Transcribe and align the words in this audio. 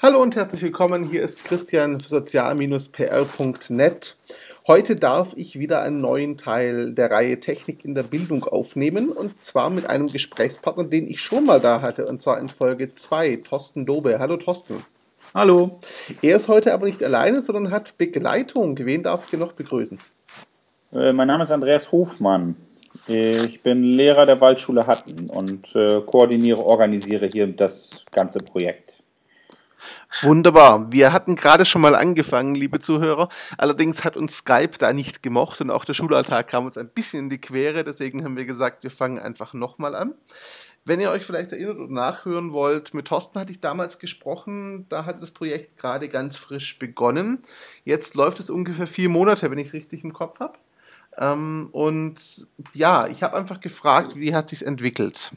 Hallo 0.00 0.22
und 0.22 0.36
herzlich 0.36 0.62
willkommen. 0.62 1.02
Hier 1.02 1.22
ist 1.22 1.42
Christian 1.42 1.98
für 1.98 2.08
sozial-pr.net. 2.08 4.16
Heute 4.68 4.94
darf 4.94 5.32
ich 5.34 5.58
wieder 5.58 5.82
einen 5.82 6.00
neuen 6.00 6.36
Teil 6.36 6.92
der 6.92 7.10
Reihe 7.10 7.40
Technik 7.40 7.84
in 7.84 7.96
der 7.96 8.04
Bildung 8.04 8.44
aufnehmen 8.44 9.08
und 9.08 9.42
zwar 9.42 9.70
mit 9.70 9.90
einem 9.90 10.06
Gesprächspartner, 10.06 10.84
den 10.84 11.08
ich 11.08 11.20
schon 11.20 11.46
mal 11.46 11.58
da 11.58 11.82
hatte 11.82 12.06
und 12.06 12.22
zwar 12.22 12.38
in 12.38 12.46
Folge 12.46 12.92
2, 12.92 13.38
Thorsten 13.38 13.86
Dobe. 13.86 14.20
Hallo 14.20 14.36
Thorsten. 14.36 14.84
Hallo. 15.34 15.80
Er 16.22 16.36
ist 16.36 16.46
heute 16.46 16.74
aber 16.74 16.86
nicht 16.86 17.02
alleine, 17.02 17.40
sondern 17.40 17.72
hat 17.72 17.98
Begleitung. 17.98 18.78
Wen 18.78 19.02
darf 19.02 19.24
ich 19.24 19.30
dir 19.30 19.38
noch 19.38 19.54
begrüßen? 19.54 19.98
Äh, 20.92 21.12
mein 21.12 21.26
Name 21.26 21.42
ist 21.42 21.50
Andreas 21.50 21.90
Hofmann. 21.90 22.54
Ich 23.08 23.64
bin 23.64 23.82
Lehrer 23.82 24.26
der 24.26 24.40
Waldschule 24.40 24.86
Hatten 24.86 25.28
und 25.28 25.74
äh, 25.74 26.00
koordiniere, 26.02 26.64
organisiere 26.64 27.26
hier 27.26 27.48
das 27.48 28.04
ganze 28.12 28.38
Projekt. 28.38 28.97
Wunderbar. 30.22 30.90
Wir 30.90 31.12
hatten 31.12 31.36
gerade 31.36 31.64
schon 31.64 31.82
mal 31.82 31.94
angefangen, 31.94 32.54
liebe 32.54 32.80
Zuhörer. 32.80 33.28
Allerdings 33.56 34.04
hat 34.04 34.16
uns 34.16 34.38
Skype 34.38 34.78
da 34.78 34.92
nicht 34.92 35.22
gemocht 35.22 35.60
und 35.60 35.70
auch 35.70 35.84
der 35.84 35.94
Schulalltag 35.94 36.48
kam 36.48 36.66
uns 36.66 36.78
ein 36.78 36.88
bisschen 36.88 37.24
in 37.24 37.30
die 37.30 37.40
Quere. 37.40 37.84
Deswegen 37.84 38.24
haben 38.24 38.36
wir 38.36 38.46
gesagt, 38.46 38.82
wir 38.82 38.90
fangen 38.90 39.18
einfach 39.18 39.54
nochmal 39.54 39.94
an. 39.94 40.14
Wenn 40.84 41.00
ihr 41.00 41.10
euch 41.10 41.24
vielleicht 41.24 41.52
erinnert 41.52 41.76
oder 41.76 41.92
nachhören 41.92 42.54
wollt, 42.54 42.94
mit 42.94 43.08
Thorsten 43.08 43.38
hatte 43.38 43.52
ich 43.52 43.60
damals 43.60 43.98
gesprochen, 43.98 44.86
da 44.88 45.04
hat 45.04 45.22
das 45.22 45.32
Projekt 45.32 45.76
gerade 45.76 46.08
ganz 46.08 46.38
frisch 46.38 46.78
begonnen. 46.78 47.42
Jetzt 47.84 48.14
läuft 48.14 48.40
es 48.40 48.48
ungefähr 48.48 48.86
vier 48.86 49.10
Monate, 49.10 49.50
wenn 49.50 49.58
ich 49.58 49.68
es 49.68 49.74
richtig 49.74 50.02
im 50.02 50.14
Kopf 50.14 50.40
habe. 50.40 50.58
Ähm, 51.18 51.68
und 51.72 52.46
ja, 52.72 53.06
ich 53.08 53.22
habe 53.22 53.36
einfach 53.36 53.60
gefragt, 53.60 54.16
wie 54.16 54.34
hat 54.34 54.48
sich 54.48 54.64
entwickelt? 54.64 55.32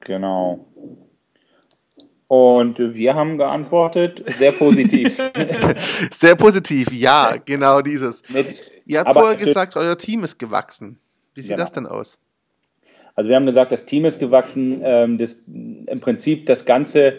Genau. 0.00 0.66
Und 2.28 2.78
wir 2.78 3.14
haben 3.14 3.38
geantwortet, 3.38 4.22
sehr 4.36 4.52
positiv. 4.52 5.18
sehr 6.10 6.36
positiv, 6.36 6.92
ja, 6.92 7.36
genau 7.42 7.80
dieses. 7.80 8.28
Mit, 8.28 8.74
Ihr 8.84 9.00
habt 9.00 9.14
vorher 9.14 9.36
gesagt, 9.36 9.76
euer 9.76 9.96
Team 9.96 10.24
ist 10.24 10.38
gewachsen. 10.38 10.98
Wie 11.34 11.40
sieht 11.40 11.52
genau. 11.52 11.62
das 11.62 11.72
denn 11.72 11.86
aus? 11.86 12.18
Also 13.14 13.30
wir 13.30 13.36
haben 13.36 13.46
gesagt, 13.46 13.72
das 13.72 13.86
Team 13.86 14.04
ist 14.04 14.20
gewachsen. 14.20 14.80
Ähm, 14.84 15.18
das, 15.18 15.38
Im 15.46 16.00
Prinzip 16.00 16.44
das 16.46 16.66
ganze 16.66 17.14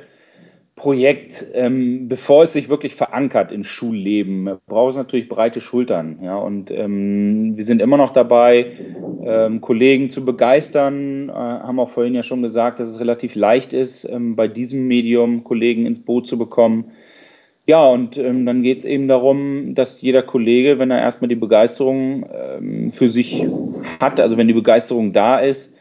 Projekt, 0.76 1.46
ähm, 1.54 2.08
bevor 2.08 2.46
es 2.46 2.54
sich 2.54 2.70
wirklich 2.70 2.96
verankert 2.96 3.52
in 3.52 3.66
Schulleben, 3.66 4.60
braucht 4.68 4.92
es 4.92 4.96
natürlich 4.96 5.28
breite 5.28 5.60
Schultern. 5.60 6.20
Ja? 6.22 6.38
Und 6.38 6.72
ähm, 6.72 7.58
wir 7.58 7.66
sind 7.66 7.82
immer 7.82 7.98
noch 7.98 8.12
dabei, 8.12 8.78
ähm, 9.24 9.62
Kollegen 9.62 10.10
zu 10.10 10.26
begeistern. 10.26 11.30
Äh, 11.30 11.34
haben 11.34 11.80
auch 11.80 11.90
vorhin 11.90 12.16
ja 12.16 12.24
schon 12.24 12.42
gesagt, 12.42 12.80
dass 12.80 12.88
es 12.88 13.00
relativ 13.00 13.36
leicht 13.36 13.74
ist, 13.74 14.06
ähm, 14.06 14.36
bei 14.36 14.48
diesem 14.48 14.88
Medium 14.88 15.44
Kollegen 15.44 15.86
ins 15.86 16.00
Boot 16.00 16.28
zu 16.28 16.38
bekommen. 16.38 16.92
Ja, 17.68 17.86
und 17.86 18.18
ähm, 18.18 18.46
dann 18.46 18.64
geht 18.64 18.80
es 18.80 18.86
eben 18.86 19.08
darum, 19.08 19.76
dass 19.76 20.02
jeder 20.02 20.24
Kollege, 20.24 20.80
wenn 20.80 20.90
er 20.90 21.00
erstmal 21.00 21.30
die 21.30 21.36
Begeisterung 21.36 22.26
ähm, 22.34 22.92
für 22.92 23.10
sich 23.10 23.46
hat, 24.00 24.20
also 24.20 24.38
wenn 24.38 24.48
die 24.48 24.56
Begeisterung 24.56 25.14
da 25.14 25.38
ist, 25.38 25.76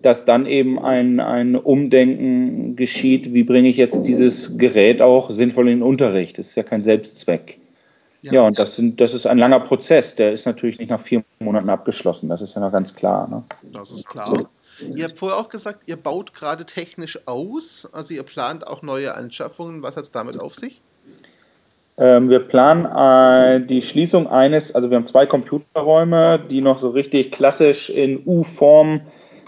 dass 0.00 0.24
dann 0.24 0.46
eben 0.46 0.78
ein, 0.78 1.20
ein 1.20 1.54
Umdenken 1.56 2.76
geschieht, 2.76 3.32
wie 3.34 3.42
bringe 3.42 3.68
ich 3.68 3.76
jetzt 3.76 4.02
dieses 4.04 4.58
Gerät 4.58 5.02
auch 5.02 5.30
sinnvoll 5.30 5.68
in 5.68 5.78
den 5.78 5.82
Unterricht. 5.82 6.38
Das 6.38 6.48
ist 6.48 6.54
ja 6.56 6.62
kein 6.62 6.82
Selbstzweck. 6.82 7.58
Ja, 8.24 8.32
ja 8.32 8.42
und 8.42 8.58
das, 8.58 8.76
sind, 8.76 9.00
das 9.00 9.12
ist 9.12 9.26
ein 9.26 9.38
langer 9.38 9.60
Prozess. 9.60 10.14
Der 10.14 10.32
ist 10.32 10.46
natürlich 10.46 10.78
nicht 10.78 10.90
nach 10.90 11.00
vier 11.00 11.22
Monaten 11.40 11.68
abgeschlossen. 11.68 12.28
Das 12.28 12.40
ist 12.40 12.54
ja 12.54 12.60
noch 12.60 12.72
ganz 12.72 12.94
klar. 12.94 13.28
Ne? 13.28 13.42
Das 13.72 13.90
ist 13.90 14.06
klar. 14.06 14.48
Ihr 14.94 15.04
habt 15.04 15.18
vorher 15.18 15.38
auch 15.38 15.48
gesagt, 15.48 15.84
ihr 15.86 15.96
baut 15.96 16.34
gerade 16.34 16.64
technisch 16.64 17.26
aus. 17.26 17.88
Also 17.92 18.14
ihr 18.14 18.22
plant 18.22 18.66
auch 18.66 18.82
neue 18.82 19.14
Anschaffungen. 19.14 19.82
Was 19.82 19.96
hat 19.96 20.04
es 20.04 20.10
damit 20.10 20.40
auf 20.40 20.54
sich? 20.54 20.80
Ähm, 21.96 22.28
wir 22.28 22.40
planen 22.40 22.86
äh, 22.86 23.64
die 23.64 23.82
Schließung 23.82 24.26
eines, 24.26 24.74
also 24.74 24.90
wir 24.90 24.96
haben 24.96 25.04
zwei 25.04 25.26
Computerräume, 25.26 26.40
die 26.50 26.60
noch 26.60 26.78
so 26.78 26.88
richtig 26.88 27.30
klassisch 27.30 27.88
in 27.88 28.22
U-Form 28.26 29.02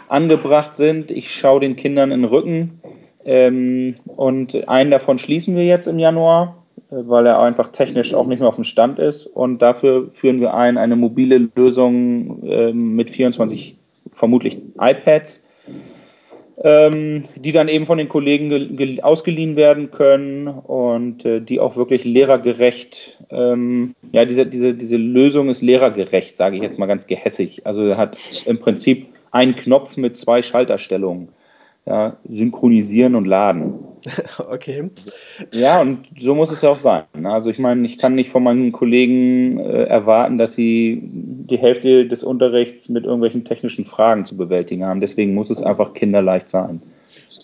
angebracht 0.08 0.76
sind. 0.76 1.10
Ich 1.10 1.34
schaue 1.34 1.60
den 1.60 1.74
Kindern 1.74 2.12
in 2.12 2.22
den 2.22 2.30
Rücken. 2.30 2.80
Ähm, 3.24 3.96
und 4.04 4.68
einen 4.68 4.92
davon 4.92 5.18
schließen 5.18 5.56
wir 5.56 5.64
jetzt 5.64 5.88
im 5.88 5.98
Januar, 5.98 6.62
weil 6.90 7.26
er 7.26 7.40
einfach 7.40 7.68
technisch 7.68 8.14
auch 8.14 8.26
nicht 8.26 8.40
mehr 8.40 8.48
auf 8.48 8.54
dem 8.54 8.64
Stand 8.64 8.98
ist. 8.98 9.26
Und 9.26 9.60
dafür 9.60 10.10
führen 10.10 10.40
wir 10.40 10.54
ein 10.54 10.78
eine 10.78 10.96
mobile 10.96 11.48
Lösung 11.54 12.42
äh, 12.44 12.72
mit 12.72 13.10
24 13.10 13.76
vermutlich 14.12 14.58
iPads, 14.78 15.42
ähm, 16.62 17.24
die 17.36 17.52
dann 17.52 17.68
eben 17.68 17.86
von 17.86 17.98
den 17.98 18.08
Kollegen 18.08 19.00
ausgeliehen 19.02 19.56
werden 19.56 19.90
können 19.90 20.48
und 20.48 21.24
äh, 21.24 21.40
die 21.40 21.60
auch 21.60 21.76
wirklich 21.76 22.04
lehrergerecht, 22.04 23.18
ähm, 23.30 23.94
ja, 24.12 24.24
diese, 24.24 24.46
diese, 24.46 24.72
diese 24.74 24.96
Lösung 24.96 25.50
ist 25.50 25.62
lehrergerecht, 25.62 26.36
sage 26.36 26.56
ich 26.56 26.62
jetzt 26.62 26.78
mal 26.78 26.86
ganz 26.86 27.06
gehässig. 27.06 27.66
Also 27.66 27.96
hat 27.96 28.16
im 28.46 28.58
Prinzip 28.58 29.06
ein 29.32 29.54
Knopf 29.54 29.96
mit 29.96 30.16
zwei 30.16 30.40
Schalterstellungen. 30.40 31.28
Ja, 31.86 32.16
synchronisieren 32.28 33.14
und 33.14 33.26
laden. 33.26 33.78
Okay. 34.50 34.90
Ja, 35.52 35.80
und 35.80 36.06
so 36.16 36.34
muss 36.34 36.52
es 36.52 36.62
ja 36.62 36.70
auch 36.70 36.76
sein. 36.76 37.04
Ne? 37.16 37.30
Also 37.30 37.50
ich 37.50 37.58
meine, 37.58 37.86
ich 37.86 37.98
kann 37.98 38.14
nicht 38.14 38.30
von 38.30 38.42
meinen 38.42 38.70
Kollegen 38.70 39.58
äh, 39.58 39.84
erwarten, 39.84 40.38
dass 40.38 40.54
sie 40.54 41.00
die 41.02 41.58
Hälfte 41.58 42.06
des 42.06 42.22
Unterrichts 42.22 42.88
mit 42.88 43.04
irgendwelchen 43.04 43.44
technischen 43.44 43.84
Fragen 43.84 44.24
zu 44.24 44.36
bewältigen 44.36 44.84
haben. 44.84 45.00
Deswegen 45.00 45.34
muss 45.34 45.50
es 45.50 45.62
einfach 45.62 45.94
kinderleicht 45.94 46.48
sein. 46.48 46.82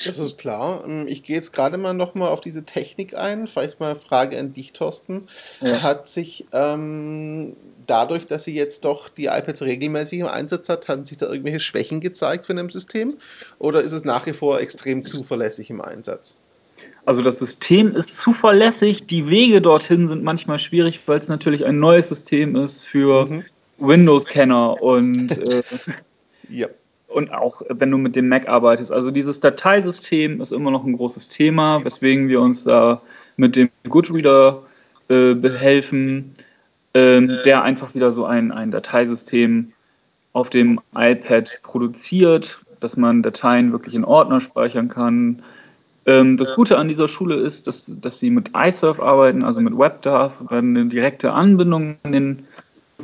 Das 0.06 0.18
ist 0.18 0.38
klar. 0.38 0.84
Ähm, 0.86 1.06
ich 1.08 1.22
gehe 1.22 1.36
jetzt 1.36 1.52
gerade 1.52 1.78
mal 1.78 1.94
nochmal 1.94 2.28
auf 2.28 2.40
diese 2.40 2.64
Technik 2.64 3.16
ein. 3.16 3.46
Vielleicht 3.46 3.80
mal 3.80 3.90
eine 3.90 3.98
Frage 3.98 4.38
an 4.38 4.52
dich, 4.52 4.72
Thorsten. 4.72 5.22
Ja. 5.60 5.82
Hat 5.82 6.08
sich 6.08 6.46
ähm, 6.52 7.56
dadurch, 7.86 8.26
dass 8.26 8.44
sie 8.44 8.54
jetzt 8.54 8.84
doch 8.84 9.08
die 9.08 9.26
iPads 9.26 9.62
regelmäßig 9.62 10.20
im 10.20 10.26
Einsatz 10.26 10.68
hat, 10.68 10.88
haben 10.88 11.04
sich 11.04 11.18
da 11.18 11.26
irgendwelche 11.26 11.60
Schwächen 11.60 12.00
gezeigt 12.00 12.46
von 12.46 12.56
dem 12.56 12.70
System? 12.70 13.16
Oder 13.58 13.82
ist 13.82 13.92
es 13.92 14.04
nach 14.04 14.26
wie 14.26 14.32
vor 14.32 14.60
extrem 14.60 15.02
zuverlässig 15.02 15.70
im 15.70 15.80
Einsatz? 15.80 16.36
Also 17.04 17.22
das 17.22 17.38
System 17.38 17.94
ist 17.96 18.18
zuverlässig, 18.18 19.06
die 19.06 19.28
Wege 19.28 19.60
dorthin 19.60 20.06
sind 20.06 20.22
manchmal 20.22 20.58
schwierig, 20.58 21.00
weil 21.06 21.18
es 21.18 21.28
natürlich 21.28 21.64
ein 21.64 21.80
neues 21.80 22.08
System 22.08 22.54
ist 22.56 22.84
für 22.84 23.26
mhm. 23.26 23.44
Windows-Kenner 23.78 24.80
und 24.80 25.36
äh, 25.36 25.62
ja 26.48 26.68
und 27.12 27.32
auch 27.32 27.62
wenn 27.68 27.90
du 27.90 27.98
mit 27.98 28.16
dem 28.16 28.28
Mac 28.28 28.48
arbeitest. 28.48 28.92
Also 28.92 29.10
dieses 29.10 29.40
Dateisystem 29.40 30.40
ist 30.40 30.52
immer 30.52 30.70
noch 30.70 30.84
ein 30.84 30.96
großes 30.96 31.28
Thema, 31.28 31.84
weswegen 31.84 32.28
wir 32.28 32.40
uns 32.40 32.64
da 32.64 33.02
mit 33.36 33.56
dem 33.56 33.70
Goodreader 33.88 34.62
äh, 35.08 35.34
behelfen, 35.34 36.34
äh, 36.92 37.42
der 37.44 37.62
einfach 37.62 37.94
wieder 37.94 38.12
so 38.12 38.24
ein, 38.24 38.52
ein 38.52 38.70
Dateisystem 38.70 39.72
auf 40.32 40.50
dem 40.50 40.80
iPad 40.94 41.60
produziert, 41.62 42.60
dass 42.80 42.96
man 42.96 43.22
Dateien 43.22 43.72
wirklich 43.72 43.94
in 43.94 44.04
Ordner 44.04 44.40
speichern 44.40 44.88
kann. 44.88 45.42
Ähm, 46.06 46.36
das 46.36 46.54
Gute 46.54 46.78
an 46.78 46.88
dieser 46.88 47.08
Schule 47.08 47.36
ist, 47.36 47.66
dass, 47.66 47.92
dass 48.00 48.18
sie 48.18 48.30
mit 48.30 48.50
iSurf 48.56 49.00
arbeiten, 49.00 49.44
also 49.44 49.60
mit 49.60 49.76
WebDAV, 49.78 50.50
eine 50.50 50.86
direkte 50.86 51.32
Anbindung 51.32 51.96
an 52.02 52.12
den 52.12 52.46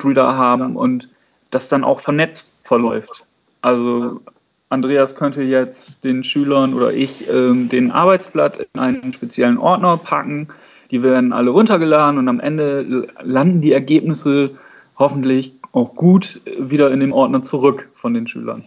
Reader 0.03 0.37
haben 0.37 0.77
und 0.77 1.09
das 1.51 1.69
dann 1.69 1.85
auch 1.85 2.01
vernetzt 2.01 2.53
verläuft. 2.65 3.25
Also 3.61 4.21
Andreas 4.69 5.15
könnte 5.15 5.43
jetzt 5.43 6.05
den 6.05 6.25
Schülern 6.25 6.75
oder 6.75 6.93
ich 6.93 7.29
ähm, 7.29 7.69
den 7.69 7.91
Arbeitsblatt 7.91 8.67
in 8.73 8.81
einen 8.81 9.13
speziellen 9.13 9.59
Ordner 9.59 9.97
packen. 9.97 10.49
Die 10.91 11.03
werden 11.03 11.33
alle 11.33 11.51
runtergeladen 11.51 12.19
und 12.19 12.29
am 12.29 12.41
Ende 12.41 13.09
landen 13.23 13.61
die 13.61 13.73
Ergebnisse 13.73 14.51
hoffentlich 14.99 15.53
auch 15.73 15.95
gut 15.95 16.41
wieder 16.59 16.91
in 16.91 17.01
dem 17.01 17.13
Ordner 17.13 17.43
zurück 17.43 17.89
von 17.95 18.15
den 18.15 18.27
Schülern. 18.27 18.65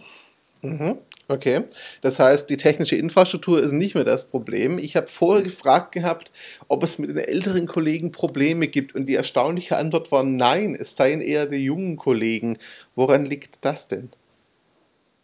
Mhm. 0.62 0.96
Okay, 1.28 1.62
das 2.02 2.18
heißt, 2.18 2.50
die 2.50 2.56
technische 2.56 2.96
Infrastruktur 2.96 3.62
ist 3.62 3.72
nicht 3.72 3.94
mehr 3.94 4.04
das 4.04 4.28
Problem. 4.28 4.78
Ich 4.78 4.96
habe 4.96 5.08
vorher 5.08 5.42
gefragt 5.42 5.92
gehabt, 5.92 6.32
ob 6.68 6.82
es 6.82 6.98
mit 6.98 7.10
den 7.10 7.18
älteren 7.18 7.66
Kollegen 7.66 8.12
Probleme 8.12 8.66
gibt 8.66 8.94
und 8.94 9.06
die 9.06 9.14
erstaunliche 9.14 9.76
Antwort 9.76 10.12
war 10.12 10.24
nein, 10.24 10.76
es 10.78 10.96
seien 10.96 11.20
eher 11.20 11.46
die 11.46 11.64
jungen 11.64 11.96
Kollegen. 11.96 12.58
Woran 12.96 13.24
liegt 13.24 13.64
das 13.64 13.88
denn? 13.88 14.10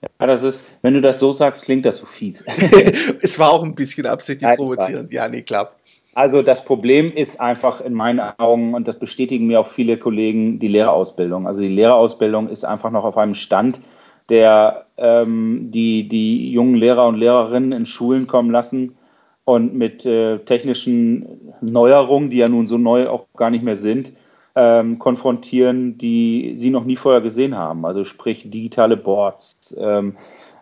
Ja, 0.02 0.26
das 0.26 0.42
ist, 0.42 0.64
wenn 0.82 0.94
du 0.94 1.00
das 1.00 1.18
so 1.18 1.32
sagst, 1.32 1.64
klingt 1.64 1.84
das 1.84 1.98
so 1.98 2.06
fies. 2.06 2.44
es 3.22 3.38
war 3.38 3.50
auch 3.50 3.64
ein 3.64 3.74
bisschen 3.74 4.06
absichtlich 4.06 4.50
provozierend, 4.56 5.12
ja, 5.12 5.28
nee, 5.28 5.42
klar. 5.42 5.72
Also 6.14 6.42
das 6.42 6.64
Problem 6.64 7.10
ist 7.10 7.40
einfach 7.40 7.80
in 7.80 7.94
meinen 7.94 8.20
Augen, 8.38 8.74
und 8.74 8.88
das 8.88 8.98
bestätigen 8.98 9.46
mir 9.46 9.60
auch 9.60 9.68
viele 9.68 9.96
Kollegen, 9.96 10.58
die 10.58 10.68
Lehrerausbildung. 10.68 11.46
Also 11.46 11.62
die 11.62 11.68
Lehrerausbildung 11.68 12.48
ist 12.48 12.64
einfach 12.64 12.90
noch 12.90 13.04
auf 13.04 13.16
einem 13.16 13.34
Stand, 13.34 13.80
der 14.28 14.86
ähm, 14.96 15.70
die, 15.70 16.08
die 16.08 16.50
jungen 16.50 16.74
Lehrer 16.74 17.06
und 17.06 17.16
Lehrerinnen 17.16 17.72
in 17.72 17.86
Schulen 17.86 18.26
kommen 18.26 18.50
lassen 18.50 18.96
und 19.44 19.74
mit 19.74 20.04
äh, 20.06 20.38
technischen 20.40 21.54
Neuerungen, 21.60 22.30
die 22.30 22.38
ja 22.38 22.48
nun 22.48 22.66
so 22.66 22.78
neu 22.78 23.08
auch 23.08 23.26
gar 23.36 23.50
nicht 23.50 23.64
mehr 23.64 23.76
sind, 23.76 24.12
ähm, 24.58 24.98
konfrontieren, 24.98 25.98
die 25.98 26.54
sie 26.56 26.70
noch 26.70 26.84
nie 26.84 26.96
vorher 26.96 27.20
gesehen 27.20 27.56
haben. 27.56 27.86
Also 27.86 28.02
sprich 28.02 28.50
digitale 28.50 28.96
Boards, 28.96 29.76
ähm, 29.78 30.16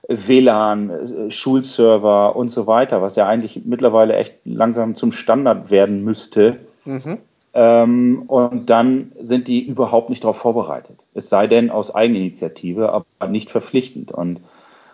WLAN, 0.07 0.91
äh, 0.91 1.31
Schulserver 1.31 2.37
und 2.37 2.51
so 2.51 2.67
weiter, 2.67 3.01
was 3.01 3.17
ja 3.17 3.27
eigentlich 3.27 3.63
mittlerweile 3.65 4.15
echt 4.17 4.35
langsam 4.45 4.97
zum 4.97 5.13
Standard 5.13 5.71
werden 5.71 6.05
müsste. 6.05 6.59
Mhm. 6.85 7.19
Ähm, 7.55 8.25
und 8.27 8.69
dann 8.69 9.13
sind 9.19 9.49
die 9.49 9.67
überhaupt 9.67 10.11
nicht 10.11 10.25
darauf 10.25 10.37
vorbereitet. 10.37 10.97
Es 11.15 11.31
sei 11.31 11.47
denn 11.47 11.71
aus 11.71 11.95
Eigeninitiative, 11.95 12.93
aber 12.93 13.29
nicht 13.31 13.49
verpflichtend. 13.49 14.13
Und 14.13 14.41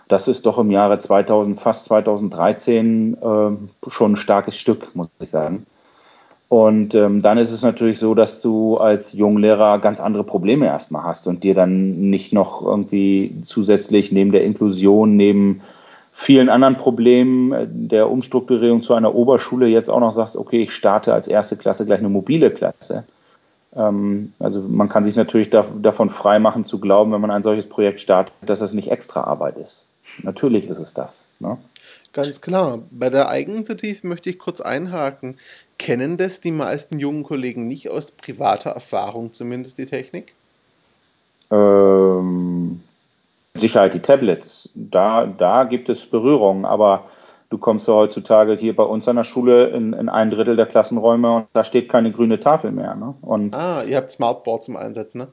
das 0.07 0.29
ist 0.29 0.47
doch 0.47 0.59
im 0.59 0.71
Jahre 0.71 0.97
2000, 0.97 1.59
fast 1.59 1.87
2013 1.87 3.15
äh, 3.15 3.91
schon 3.91 4.13
ein 4.13 4.17
starkes 4.17 4.57
Stück, 4.57 4.95
muss 4.95 5.11
ich 5.19 5.31
sagen. 5.31 5.67
Und 6.53 6.95
ähm, 6.95 7.23
dann 7.23 7.39
ist 7.39 7.51
es 7.51 7.63
natürlich 7.63 7.99
so, 7.99 8.15
dass 8.15 8.43
du 8.43 8.77
als 8.77 9.15
Junglehrer 9.15 9.79
ganz 9.79 10.01
andere 10.01 10.23
Probleme 10.23 10.67
erstmal 10.67 11.05
hast 11.05 11.27
und 11.27 11.45
dir 11.45 11.55
dann 11.55 12.11
nicht 12.11 12.35
noch 12.35 12.61
irgendwie 12.61 13.35
zusätzlich 13.43 14.13
neben 14.13 14.33
der 14.33 14.45
Inklusion, 14.45 15.17
neben 15.17 15.63
vielen 16.13 16.51
anderen 16.51 16.77
Problemen 16.77 17.53
äh, 17.53 17.67
der 17.67 18.11
Umstrukturierung 18.11 18.83
zu 18.83 18.93
einer 18.93 19.15
Oberschule 19.15 19.67
jetzt 19.67 19.89
auch 19.89 20.01
noch 20.01 20.13
sagst, 20.13 20.37
okay, 20.37 20.65
ich 20.65 20.75
starte 20.75 21.15
als 21.15 21.27
erste 21.27 21.57
Klasse 21.57 21.87
gleich 21.87 22.01
eine 22.01 22.11
mobile 22.11 22.51
Klasse. 22.51 23.05
Ähm, 23.75 24.35
also 24.39 24.61
man 24.61 24.91
kann 24.91 25.05
sich 25.05 25.17
natürlich 25.17 25.49
da, 25.49 25.65
davon 25.81 26.11
freimachen 26.11 26.65
zu 26.65 26.81
glauben, 26.81 27.13
wenn 27.13 27.23
man 27.23 27.31
ein 27.31 27.43
solches 27.43 27.67
Projekt 27.67 27.99
startet, 27.99 28.35
dass 28.45 28.59
das 28.59 28.75
nicht 28.75 28.91
extra 28.91 29.25
Arbeit 29.25 29.57
ist. 29.57 29.89
Natürlich 30.23 30.69
ist 30.69 30.81
es 30.81 30.93
das. 30.93 31.29
Ne? 31.41 31.57
Ganz 32.13 32.41
klar. 32.41 32.83
Bei 32.91 33.09
der 33.09 33.29
Eigeninitiative 33.29 34.07
möchte 34.07 34.29
ich 34.29 34.39
kurz 34.39 34.61
einhaken. 34.61 35.39
Kennen 35.79 36.19
das 36.19 36.41
die 36.41 36.51
meisten 36.51 36.99
jungen 36.99 37.23
Kollegen 37.23 37.67
nicht 37.67 37.89
aus 37.89 38.11
privater 38.11 38.71
Erfahrung, 38.71 39.33
zumindest 39.33 39.79
die 39.79 39.87
Technik? 39.87 40.35
Ähm, 41.51 42.81
Sicherheit 43.55 43.95
die 43.95 44.01
Tablets. 44.01 44.71
Da, 44.75 45.27
da 45.27 45.65
gibt 45.65 45.89
es 45.89 46.07
Berührungen, 46.07 46.65
aber 46.65 47.05
du 47.49 47.59
kommst 47.59 47.89
ja 47.89 47.95
heutzutage 47.95 48.55
hier 48.55 48.77
bei 48.77 48.85
uns 48.85 49.09
an 49.09 49.17
der 49.17 49.25
Schule 49.25 49.69
in, 49.69 49.93
in 49.93 50.09
ein 50.09 50.31
Drittel 50.31 50.57
der 50.57 50.67
Klassenräume 50.67 51.37
und 51.37 51.47
da 51.53 51.65
steht 51.65 51.91
keine 51.91 52.13
grüne 52.13 52.41
Tafel 52.41 52.73
mehr. 52.73 52.95
Ne? 52.95 53.15
Und 53.23 53.55
ah, 53.55 53.83
ihr 53.85 53.97
habt 53.97 54.11
Smartboard 54.11 54.65
zum 54.65 54.77
Einsatz, 54.77 55.15
ne? 55.15 55.29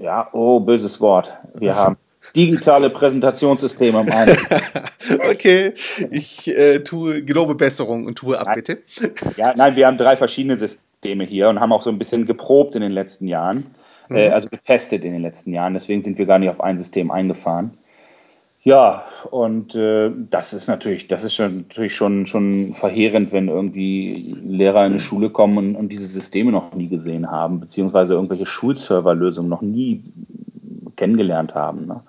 Ja, 0.00 0.28
oh, 0.32 0.60
böses 0.60 1.00
Wort. 1.00 1.32
Wir 1.54 1.74
haben 1.76 1.96
digitale 2.34 2.90
Präsentationssysteme 2.90 4.00
im 4.00 4.10
Einsatz. 4.10 4.46
okay, 5.30 5.72
ich 6.10 6.48
äh, 6.48 6.80
tue 6.80 7.22
gelobe 7.22 7.54
Besserung 7.54 8.06
und 8.06 8.16
tue 8.16 8.38
ab, 8.38 8.46
nein. 8.46 8.54
bitte. 8.56 8.78
ja, 9.36 9.54
nein, 9.56 9.76
wir 9.76 9.86
haben 9.86 9.96
drei 9.98 10.16
verschiedene 10.16 10.56
Systeme 10.56 11.24
hier 11.24 11.48
und 11.48 11.60
haben 11.60 11.72
auch 11.72 11.82
so 11.82 11.90
ein 11.90 11.98
bisschen 11.98 12.26
geprobt 12.26 12.74
in 12.74 12.82
den 12.82 12.92
letzten 12.92 13.26
Jahren, 13.26 13.66
äh, 14.08 14.12
mhm. 14.12 14.16
äh, 14.18 14.28
also 14.28 14.48
getestet 14.48 15.04
in 15.04 15.12
den 15.12 15.22
letzten 15.22 15.52
Jahren. 15.52 15.74
Deswegen 15.74 16.02
sind 16.02 16.18
wir 16.18 16.26
gar 16.26 16.38
nicht 16.38 16.50
auf 16.50 16.60
ein 16.60 16.78
System 16.78 17.10
eingefahren. 17.10 17.72
Ja, 18.62 19.04
und 19.30 19.74
äh, 19.74 20.10
das 20.28 20.52
ist 20.52 20.68
natürlich, 20.68 21.08
das 21.08 21.24
ist 21.24 21.34
schon, 21.34 21.62
natürlich 21.62 21.94
schon, 21.94 22.26
schon 22.26 22.74
verheerend, 22.74 23.32
wenn 23.32 23.48
irgendwie 23.48 24.36
Lehrer 24.44 24.84
in 24.84 24.92
die 24.92 25.00
Schule 25.00 25.30
kommen 25.30 25.56
und, 25.56 25.76
und 25.76 25.88
diese 25.88 26.04
Systeme 26.04 26.52
noch 26.52 26.74
nie 26.74 26.88
gesehen 26.88 27.30
haben, 27.30 27.60
beziehungsweise 27.60 28.12
irgendwelche 28.12 28.44
Schulserverlösungen 28.44 29.48
noch 29.48 29.62
nie 29.62 30.02
kennengelernt 31.00 31.54
haben. 31.54 31.86
Ne? 31.86 32.00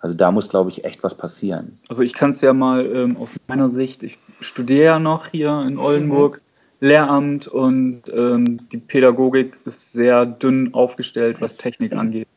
Also 0.00 0.14
da 0.14 0.30
muss, 0.30 0.50
glaube 0.50 0.70
ich, 0.70 0.84
echt 0.84 1.02
was 1.02 1.16
passieren. 1.16 1.78
Also 1.88 2.02
ich 2.02 2.12
kann 2.12 2.30
es 2.30 2.42
ja 2.42 2.52
mal 2.52 2.84
ähm, 2.84 3.16
aus 3.16 3.34
meiner 3.48 3.68
Sicht, 3.68 4.02
ich 4.02 4.18
studiere 4.40 4.84
ja 4.84 4.98
noch 4.98 5.28
hier 5.28 5.58
in 5.66 5.78
Oldenburg, 5.78 6.36
mhm. 6.36 6.86
Lehramt 6.86 7.48
und 7.48 8.02
ähm, 8.12 8.58
die 8.70 8.76
Pädagogik 8.76 9.56
ist 9.64 9.94
sehr 9.94 10.26
dünn 10.26 10.74
aufgestellt, 10.74 11.40
was 11.40 11.56
Technik 11.56 11.94
angeht. 11.94 12.28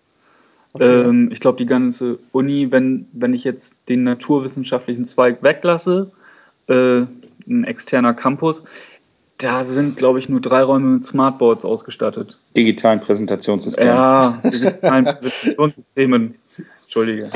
Okay. 0.71 1.09
Ähm, 1.09 1.29
ich 1.33 1.41
glaube, 1.41 1.57
die 1.57 1.65
ganze 1.65 2.19
Uni, 2.31 2.71
wenn, 2.71 3.07
wenn 3.11 3.33
ich 3.33 3.43
jetzt 3.43 3.89
den 3.89 4.03
naturwissenschaftlichen 4.03 5.03
Zweig 5.03 5.43
weglasse, 5.43 6.11
äh, 6.67 7.01
ein 7.49 7.65
externer 7.65 8.13
Campus, 8.13 8.63
da 9.39 9.63
sind, 9.63 9.97
glaube 9.97 10.19
ich, 10.19 10.29
nur 10.29 10.41
drei 10.41 10.61
Räume 10.61 10.97
mit 10.97 11.05
Smartboards 11.05 11.65
ausgestattet. 11.65 12.37
Digitalen 12.55 12.99
Präsentationssystemen. 12.99 13.87
Ja, 13.87 14.39
digitalen 14.43 15.05
Präsentationssystemen. 15.05 16.35
Entschuldige. 16.83 17.29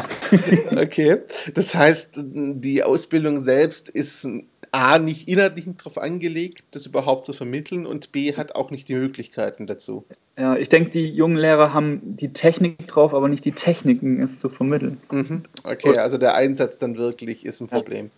Okay, 0.75 1.17
das 1.53 1.73
heißt, 1.75 2.23
die 2.25 2.83
Ausbildung 2.83 3.39
selbst 3.39 3.89
ist 3.89 4.27
A, 4.71 4.97
nicht 4.97 5.27
inhaltlich 5.27 5.65
darauf 5.77 5.99
angelegt, 5.99 6.63
das 6.71 6.87
überhaupt 6.87 7.25
zu 7.25 7.33
vermitteln 7.33 7.85
und 7.85 8.11
B, 8.11 8.35
hat 8.35 8.55
auch 8.55 8.71
nicht 8.71 8.89
die 8.89 8.95
Möglichkeiten 8.95 9.67
dazu. 9.67 10.03
Ja, 10.35 10.55
ich 10.55 10.69
denke, 10.69 10.89
die 10.89 11.07
jungen 11.07 11.37
Lehrer 11.37 11.73
haben 11.73 12.01
die 12.03 12.33
Technik 12.33 12.87
drauf, 12.87 13.13
aber 13.13 13.29
nicht 13.29 13.45
die 13.45 13.51
Techniken, 13.51 14.19
es 14.21 14.39
zu 14.39 14.49
vermitteln. 14.49 14.99
Mhm. 15.11 15.43
Okay, 15.63 15.99
also 15.99 16.17
der 16.17 16.35
Einsatz 16.35 16.79
dann 16.79 16.97
wirklich 16.97 17.45
ist 17.45 17.61
ein 17.61 17.67
Problem. 17.67 18.09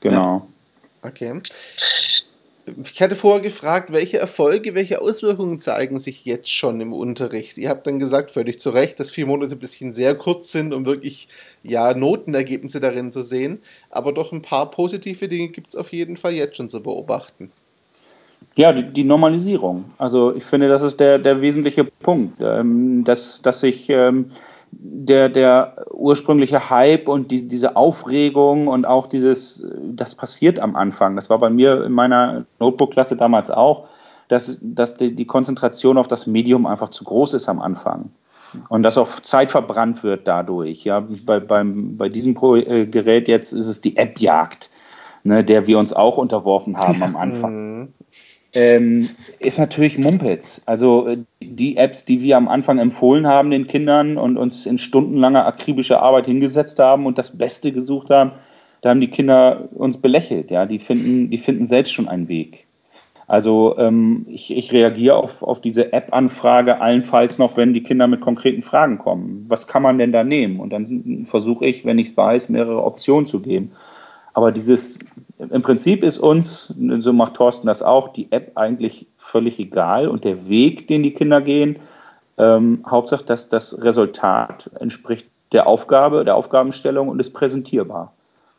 Genau. 0.00 0.46
Okay. 1.02 1.40
Ich 2.82 3.00
hatte 3.02 3.16
vorher 3.16 3.40
gefragt, 3.40 3.92
welche 3.92 4.18
Erfolge, 4.18 4.74
welche 4.74 5.00
Auswirkungen 5.00 5.60
zeigen 5.60 5.98
sich 5.98 6.24
jetzt 6.24 6.50
schon 6.50 6.80
im 6.80 6.92
Unterricht? 6.92 7.58
Ihr 7.58 7.68
habt 7.68 7.86
dann 7.86 7.98
gesagt, 7.98 8.30
völlig 8.30 8.60
zu 8.60 8.70
Recht, 8.70 9.00
dass 9.00 9.10
vier 9.10 9.26
Monate 9.26 9.52
ein 9.52 9.58
bisschen 9.58 9.92
sehr 9.92 10.14
kurz 10.14 10.52
sind, 10.52 10.72
um 10.74 10.84
wirklich 10.84 11.28
ja, 11.62 11.94
Notenergebnisse 11.94 12.80
darin 12.80 13.12
zu 13.12 13.22
sehen. 13.22 13.60
Aber 13.90 14.12
doch 14.12 14.32
ein 14.32 14.42
paar 14.42 14.70
positive 14.70 15.26
Dinge 15.28 15.48
gibt 15.48 15.68
es 15.68 15.76
auf 15.76 15.92
jeden 15.92 16.16
Fall 16.16 16.32
jetzt 16.32 16.56
schon 16.56 16.70
zu 16.70 16.82
beobachten. 16.82 17.50
Ja, 18.56 18.72
die, 18.72 18.84
die, 18.84 19.04
Normalisierung. 19.04 19.86
Also 19.98 20.34
ich 20.34 20.44
finde, 20.44 20.68
das 20.68 20.82
ist 20.82 21.00
der, 21.00 21.18
der 21.18 21.40
wesentliche 21.40 21.84
Punkt, 21.84 22.40
ähm, 22.40 23.04
dass, 23.04 23.42
dass 23.42 23.60
sich 23.60 23.88
ähm, 23.88 24.32
der, 24.72 25.28
der 25.28 25.86
ursprüngliche 25.92 26.70
Hype 26.70 27.08
und 27.08 27.30
die, 27.30 27.48
diese 27.48 27.76
Aufregung 27.76 28.68
und 28.68 28.86
auch 28.86 29.06
dieses, 29.06 29.66
das 29.82 30.14
passiert 30.14 30.58
am 30.58 30.76
Anfang. 30.76 31.16
Das 31.16 31.30
war 31.30 31.38
bei 31.38 31.50
mir 31.50 31.84
in 31.84 31.92
meiner 31.92 32.44
Notebook-Klasse 32.58 33.16
damals 33.16 33.50
auch, 33.50 33.88
dass, 34.28 34.60
dass 34.62 34.96
die, 34.96 35.14
die 35.14 35.26
Konzentration 35.26 35.98
auf 35.98 36.08
das 36.08 36.26
Medium 36.26 36.66
einfach 36.66 36.90
zu 36.90 37.04
groß 37.04 37.34
ist 37.34 37.48
am 37.48 37.60
Anfang. 37.60 38.10
Und 38.68 38.82
dass 38.82 38.98
auch 38.98 39.08
Zeit 39.08 39.50
verbrannt 39.50 40.02
wird 40.02 40.26
dadurch. 40.26 40.84
Ja, 40.84 41.04
bei, 41.24 41.38
beim, 41.38 41.96
bei 41.96 42.08
diesem 42.08 42.34
Pro 42.34 42.56
äh, 42.56 42.86
Gerät 42.86 43.28
jetzt 43.28 43.52
ist 43.52 43.66
es 43.66 43.80
die 43.80 43.96
App-Jagd, 43.96 44.70
ne, 45.22 45.44
der 45.44 45.66
wir 45.66 45.78
uns 45.78 45.92
auch 45.92 46.16
unterworfen 46.16 46.76
haben 46.76 47.02
am 47.02 47.16
Anfang. 47.16 47.69
Ähm, 48.52 49.08
ist 49.38 49.58
natürlich 49.58 49.96
Mumpitz. 49.98 50.62
Also 50.66 51.06
äh, 51.06 51.18
die 51.40 51.76
Apps, 51.76 52.04
die 52.04 52.20
wir 52.20 52.36
am 52.36 52.48
Anfang 52.48 52.78
empfohlen 52.78 53.26
haben 53.26 53.50
den 53.50 53.68
Kindern 53.68 54.18
und 54.18 54.36
uns 54.36 54.66
in 54.66 54.78
stundenlanger 54.78 55.46
akribischer 55.46 56.02
Arbeit 56.02 56.26
hingesetzt 56.26 56.78
haben 56.80 57.06
und 57.06 57.16
das 57.16 57.36
Beste 57.36 57.70
gesucht 57.70 58.10
haben, 58.10 58.32
da 58.80 58.90
haben 58.90 59.00
die 59.00 59.10
Kinder 59.10 59.68
uns 59.74 59.98
belächelt. 59.98 60.50
Ja, 60.50 60.66
die 60.66 60.78
finden, 60.78 61.30
die 61.30 61.38
finden 61.38 61.66
selbst 61.66 61.92
schon 61.92 62.08
einen 62.08 62.28
Weg. 62.28 62.66
Also 63.30 63.78
ähm, 63.78 64.26
ich, 64.28 64.56
ich 64.56 64.72
reagiere 64.72 65.14
auf, 65.14 65.44
auf 65.44 65.60
diese 65.60 65.92
App-Anfrage 65.92 66.80
allenfalls 66.80 67.38
noch, 67.38 67.56
wenn 67.56 67.72
die 67.72 67.84
Kinder 67.84 68.08
mit 68.08 68.20
konkreten 68.20 68.60
Fragen 68.60 68.98
kommen. 68.98 69.44
Was 69.46 69.68
kann 69.68 69.84
man 69.84 69.98
denn 69.98 70.10
da 70.10 70.24
nehmen? 70.24 70.58
Und 70.58 70.70
dann 70.70 71.24
versuche 71.24 71.66
ich, 71.66 71.84
wenn 71.84 72.00
ich 72.00 72.08
es 72.08 72.16
weiß, 72.16 72.48
mehrere 72.48 72.82
Optionen 72.82 73.26
zu 73.26 73.40
geben. 73.40 73.70
Aber 74.40 74.52
dieses, 74.52 74.98
im 75.36 75.60
Prinzip 75.60 76.02
ist 76.02 76.16
uns, 76.16 76.72
so 77.00 77.12
macht 77.12 77.34
Thorsten 77.34 77.66
das 77.66 77.82
auch, 77.82 78.08
die 78.08 78.32
App 78.32 78.52
eigentlich 78.54 79.06
völlig 79.18 79.58
egal 79.58 80.08
und 80.08 80.24
der 80.24 80.48
Weg, 80.48 80.88
den 80.88 81.02
die 81.02 81.12
Kinder 81.12 81.42
gehen, 81.42 81.78
ähm, 82.38 82.82
Hauptsache, 82.88 83.22
dass 83.22 83.50
das 83.50 83.82
Resultat 83.84 84.70
entspricht 84.80 85.26
der 85.52 85.66
Aufgabe, 85.66 86.24
der 86.24 86.36
Aufgabenstellung 86.36 87.08
und 87.08 87.20
ist 87.20 87.34
präsentierbar. 87.34 88.14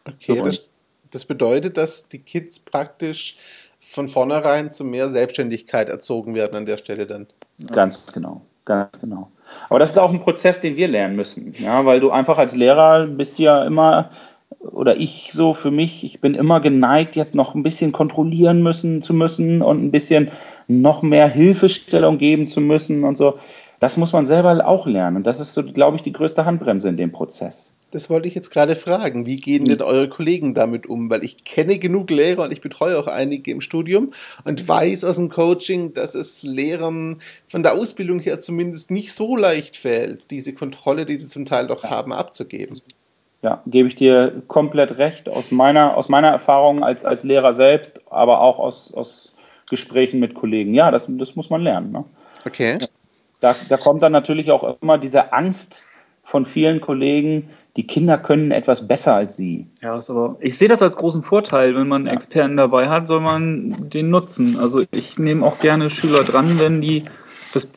Okay, 0.07 0.39
das, 0.43 0.75
das 1.09 1.25
bedeutet, 1.25 1.77
dass 1.77 2.07
die 2.07 2.19
Kids 2.19 2.59
praktisch 2.59 3.37
von 3.79 4.07
vornherein 4.07 4.71
zu 4.71 4.83
mehr 4.83 5.09
Selbstständigkeit 5.09 5.89
erzogen 5.89 6.35
werden 6.35 6.57
an 6.57 6.67
der 6.67 6.77
Stelle 6.77 7.07
dann. 7.07 7.25
Ganz 7.71 8.13
genau, 8.13 8.41
ganz 8.65 8.99
genau. 8.99 9.31
Aber 9.67 9.79
das 9.79 9.89
ist 9.89 9.97
auch 9.97 10.11
ein 10.11 10.19
Prozess, 10.19 10.61
den 10.61 10.75
wir 10.75 10.87
lernen 10.87 11.15
müssen, 11.15 11.53
ja, 11.57 11.83
weil 11.85 11.99
du 11.99 12.11
einfach 12.11 12.37
als 12.37 12.55
Lehrer 12.55 13.07
bist 13.07 13.39
ja 13.39 13.63
immer 13.65 14.11
oder 14.59 14.97
ich 14.97 15.29
so 15.31 15.53
für 15.53 15.71
mich, 15.71 16.03
ich 16.03 16.21
bin 16.21 16.33
immer 16.33 16.59
geneigt, 16.59 17.15
jetzt 17.15 17.35
noch 17.35 17.55
ein 17.55 17.63
bisschen 17.63 17.91
kontrollieren 17.91 18.63
müssen 18.63 19.01
zu 19.01 19.13
müssen 19.13 19.61
und 19.61 19.83
ein 19.83 19.91
bisschen 19.91 20.31
noch 20.67 21.01
mehr 21.01 21.27
Hilfestellung 21.27 22.17
geben 22.17 22.47
zu 22.47 22.61
müssen 22.61 23.03
und 23.03 23.17
so. 23.17 23.35
Das 23.79 23.97
muss 23.97 24.13
man 24.13 24.25
selber 24.25 24.67
auch 24.67 24.85
lernen. 24.85 25.17
Und 25.17 25.27
das 25.27 25.39
ist 25.39 25.53
so, 25.53 25.63
glaube 25.63 25.97
ich, 25.97 26.03
die 26.03 26.13
größte 26.13 26.45
Handbremse 26.45 26.89
in 26.89 26.97
dem 26.97 27.11
Prozess. 27.11 27.73
Das 27.91 28.09
wollte 28.09 28.27
ich 28.27 28.35
jetzt 28.35 28.51
gerade 28.51 28.75
fragen. 28.75 29.25
Wie 29.25 29.35
gehen 29.35 29.65
denn 29.65 29.81
eure 29.81 30.07
Kollegen 30.07 30.53
damit 30.53 30.87
um? 30.87 31.09
Weil 31.09 31.23
ich 31.23 31.43
kenne 31.43 31.77
genug 31.77 32.09
Lehrer 32.09 32.43
und 32.43 32.53
ich 32.53 32.61
betreue 32.61 32.97
auch 32.97 33.07
einige 33.07 33.51
im 33.51 33.59
Studium 33.59 34.13
und 34.45 34.65
weiß 34.67 35.03
aus 35.03 35.17
dem 35.17 35.29
Coaching, 35.29 35.93
dass 35.93 36.15
es 36.15 36.43
Lehrern 36.43 37.21
von 37.49 37.63
der 37.63 37.73
Ausbildung 37.73 38.19
her 38.19 38.39
zumindest 38.39 38.91
nicht 38.91 39.13
so 39.13 39.35
leicht 39.35 39.75
fällt, 39.75 40.31
diese 40.31 40.53
Kontrolle, 40.53 41.05
die 41.05 41.17
sie 41.17 41.27
zum 41.27 41.45
Teil 41.45 41.67
doch 41.67 41.83
haben, 41.83 42.13
abzugeben. 42.13 42.79
Ja, 43.41 43.61
gebe 43.65 43.87
ich 43.87 43.95
dir 43.95 44.43
komplett 44.47 44.97
recht. 44.97 45.27
Aus 45.27 45.51
meiner, 45.51 45.97
aus 45.97 46.09
meiner 46.09 46.29
Erfahrung 46.29 46.83
als, 46.83 47.03
als 47.03 47.23
Lehrer 47.23 47.53
selbst, 47.53 48.01
aber 48.11 48.41
auch 48.41 48.59
aus, 48.59 48.93
aus 48.93 49.33
Gesprächen 49.69 50.19
mit 50.19 50.35
Kollegen. 50.35 50.73
Ja, 50.73 50.91
das, 50.91 51.07
das 51.09 51.35
muss 51.35 51.49
man 51.49 51.61
lernen. 51.61 51.91
Ne? 51.91 52.05
Okay. 52.45 52.77
Da, 53.39 53.55
da 53.69 53.77
kommt 53.77 54.03
dann 54.03 54.11
natürlich 54.11 54.51
auch 54.51 54.77
immer 54.81 54.97
diese 54.99 55.33
Angst 55.33 55.85
von 56.23 56.45
vielen 56.45 56.81
Kollegen, 56.81 57.49
die 57.77 57.87
Kinder 57.87 58.17
können 58.17 58.51
etwas 58.51 58.87
besser 58.87 59.15
als 59.15 59.37
sie. 59.37 59.65
Ja, 59.81 59.97
ist 59.97 60.09
aber 60.09 60.35
ich 60.39 60.57
sehe 60.57 60.67
das 60.67 60.81
als 60.81 60.97
großen 60.97 61.23
Vorteil, 61.23 61.73
wenn 61.75 61.87
man 61.87 62.05
ja. 62.05 62.11
Experten 62.11 62.57
dabei 62.57 62.89
hat, 62.89 63.07
soll 63.07 63.21
man 63.21 63.89
den 63.89 64.09
nutzen. 64.09 64.59
Also 64.59 64.83
ich 64.91 65.17
nehme 65.17 65.45
auch 65.45 65.59
gerne 65.59 65.89
Schüler 65.89 66.23
dran, 66.23 66.59
wenn 66.59 66.81
die 66.81 67.03
das 67.53 67.71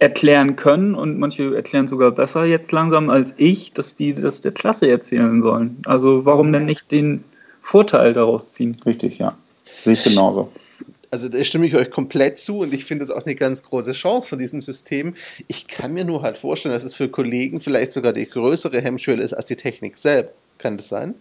erklären 0.00 0.56
können 0.56 0.94
und 0.94 1.18
manche 1.18 1.54
erklären 1.54 1.86
sogar 1.86 2.10
besser 2.10 2.44
jetzt 2.46 2.72
langsam 2.72 3.10
als 3.10 3.34
ich, 3.36 3.72
dass 3.74 3.94
die 3.94 4.14
das 4.14 4.40
der 4.40 4.52
Klasse 4.52 4.90
erzählen 4.90 5.40
sollen. 5.42 5.76
Also 5.84 6.24
warum 6.24 6.52
denn 6.52 6.64
nicht 6.64 6.90
den 6.90 7.22
Vorteil 7.60 8.14
daraus 8.14 8.54
ziehen? 8.54 8.74
Richtig, 8.86 9.18
ja. 9.18 9.36
Sehe 9.64 9.92
ich 9.92 10.02
genauso. 10.02 10.50
Also 11.10 11.28
da 11.28 11.44
stimme 11.44 11.66
ich 11.66 11.76
euch 11.76 11.90
komplett 11.90 12.38
zu 12.38 12.60
und 12.60 12.72
ich 12.72 12.86
finde 12.86 13.04
es 13.04 13.10
auch 13.10 13.26
eine 13.26 13.34
ganz 13.34 13.62
große 13.62 13.92
Chance 13.92 14.30
von 14.30 14.38
diesem 14.38 14.62
System. 14.62 15.14
Ich 15.48 15.66
kann 15.68 15.92
mir 15.92 16.04
nur 16.04 16.22
halt 16.22 16.38
vorstellen, 16.38 16.74
dass 16.74 16.84
es 16.84 16.94
für 16.94 17.08
Kollegen 17.08 17.60
vielleicht 17.60 17.92
sogar 17.92 18.14
die 18.14 18.26
größere 18.26 18.80
Hemmschwelle 18.80 19.22
ist 19.22 19.34
als 19.34 19.46
die 19.46 19.56
Technik 19.56 19.98
selbst. 19.98 20.32
Kann 20.56 20.78
das 20.78 20.88
sein? 20.88 21.14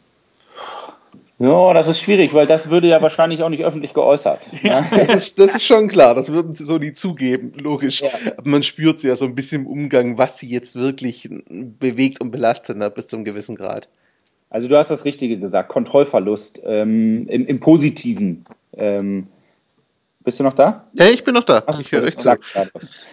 Ja, 1.40 1.74
das 1.74 1.88
ist 1.88 2.02
schwierig, 2.02 2.34
weil 2.34 2.46
das 2.48 2.70
würde 2.70 2.90
ja 2.90 3.02
wahrscheinlich 3.02 3.44
auch 3.44 3.50
nicht 3.50 3.64
öffentlich 3.64 3.94
geäußert. 3.94 4.42
Ja. 4.62 4.86
Das, 4.92 5.10
ist, 5.10 5.40
das 5.40 5.56
ist 5.56 5.64
schon 5.64 5.88
klar, 5.88 6.14
das 6.14 6.34
würden 6.34 6.52
sie 6.52 6.66
so 6.66 6.78
nie 6.78 6.92
zugeben, 6.92 7.54
logisch. 7.62 8.02
Ja. 8.02 8.10
Aber 8.38 8.50
man 8.50 8.62
spürt 8.62 9.00
sie 9.00 9.08
ja 9.08 9.16
so 9.16 9.24
ein 9.24 9.36
bisschen 9.36 9.62
im 9.62 9.68
Umgang, 9.68 10.18
was 10.18 10.38
sie 10.38 10.48
jetzt 10.48 10.76
wirklich 10.76 11.30
bewegt 11.80 12.20
und 12.20 12.32
belastet, 12.32 12.78
ne, 12.78 12.90
bis 12.90 13.08
zu 13.08 13.16
einem 13.16 13.24
gewissen 13.24 13.56
Grad. 13.56 13.88
Also 14.50 14.68
du 14.68 14.78
hast 14.78 14.92
das 14.92 15.06
Richtige 15.06 15.40
gesagt, 15.40 15.70
Kontrollverlust 15.70 16.62
ähm, 16.66 17.26
im, 17.30 17.46
im, 17.46 17.60
Positiven. 17.62 18.44
Ähm, 18.76 19.28
bist 20.24 20.40
du 20.40 20.44
noch 20.44 20.54
da? 20.54 20.88
Ja, 20.94 21.06
ich 21.08 21.24
bin 21.24 21.36
noch 21.36 21.46
da. 21.46 21.64
Ach, 21.66 21.80
ich 21.80 21.92
höre 21.92 22.04
euch 22.04 22.18
zu. 22.18 22.36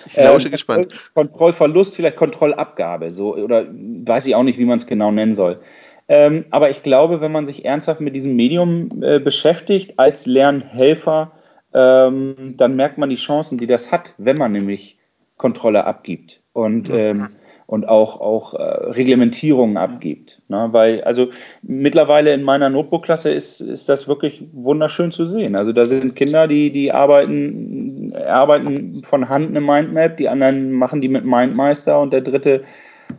Ich 0.07 0.17
lausche 0.17 0.49
ähm, 0.49 0.53
gespannt. 0.53 1.11
Kontrollverlust, 1.15 1.95
vielleicht 1.95 2.17
Kontrollabgabe, 2.17 3.13
so 3.13 3.37
oder 3.37 3.67
weiß 3.71 4.27
ich 4.27 4.35
auch 4.35 4.43
nicht, 4.43 4.59
wie 4.59 4.65
man 4.65 4.79
es 4.79 4.87
genau 4.87 5.13
nennen 5.13 5.35
soll. 5.35 5.61
Ähm, 6.09 6.45
aber 6.51 6.71
ich 6.71 6.83
glaube, 6.83 7.21
wenn 7.21 7.33
man 7.33 7.47
sich 7.47 7.65
ernsthaft 7.65 8.01
mit 8.01 8.15
diesem 8.15 8.37
Medium 8.37 9.03
äh, 9.03 9.19
beschäftigt 9.19 9.99
als 9.99 10.27
Lernhelfer, 10.27 11.33
ähm, 11.75 12.55
dann 12.57 12.77
merkt 12.77 12.99
man 12.99 13.11
die 13.11 13.17
Chancen, 13.17 13.59
die 13.59 13.67
das 13.67 13.91
hat, 13.91 14.15
wenn 14.19 14.37
man 14.37 14.53
nämlich 14.53 14.99
Kontrolle 15.37 15.85
abgibt 15.85 16.41
und, 16.53 16.89
ähm, 16.91 17.29
und 17.67 17.89
auch, 17.89 18.21
auch 18.21 18.55
äh, 18.55 18.63
Reglementierungen 18.63 19.77
abgibt. 19.77 20.41
Ne? 20.49 20.69
Weil, 20.71 21.03
also 21.03 21.29
mittlerweile 21.63 22.33
in 22.33 22.45
meiner 22.45 22.71
Notebook-Klasse 22.71 23.31
ist, 23.31 23.61
ist 23.61 23.89
das 23.89 24.07
wirklich 24.07 24.45
wunderschön 24.53 25.11
zu 25.11 25.27
sehen. 25.27 25.57
Also 25.57 25.73
da 25.73 25.85
sind 25.85 26.15
Kinder, 26.15 26.47
die, 26.47 26.71
die 26.71 26.93
arbeiten, 26.93 28.15
arbeiten 28.15 29.03
von 29.03 29.29
Hand 29.29 29.49
eine 29.49 29.61
Mindmap, 29.61 30.17
die 30.17 30.29
anderen 30.29 30.71
machen 30.71 31.01
die 31.01 31.09
mit 31.09 31.25
Mindmeister 31.25 32.01
und 32.01 32.13
der 32.13 32.21
dritte 32.21 32.63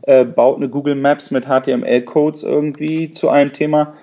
äh, 0.04 0.26
baut 0.26 0.58
eine 0.58 0.70
Google 0.70 0.96
Maps 0.96 1.32
mit 1.32 1.46
HTML-Codes 1.46 2.44
irgendwie 2.44 3.12
zu 3.12 3.30
einem 3.30 3.54
Thema. 3.54 3.94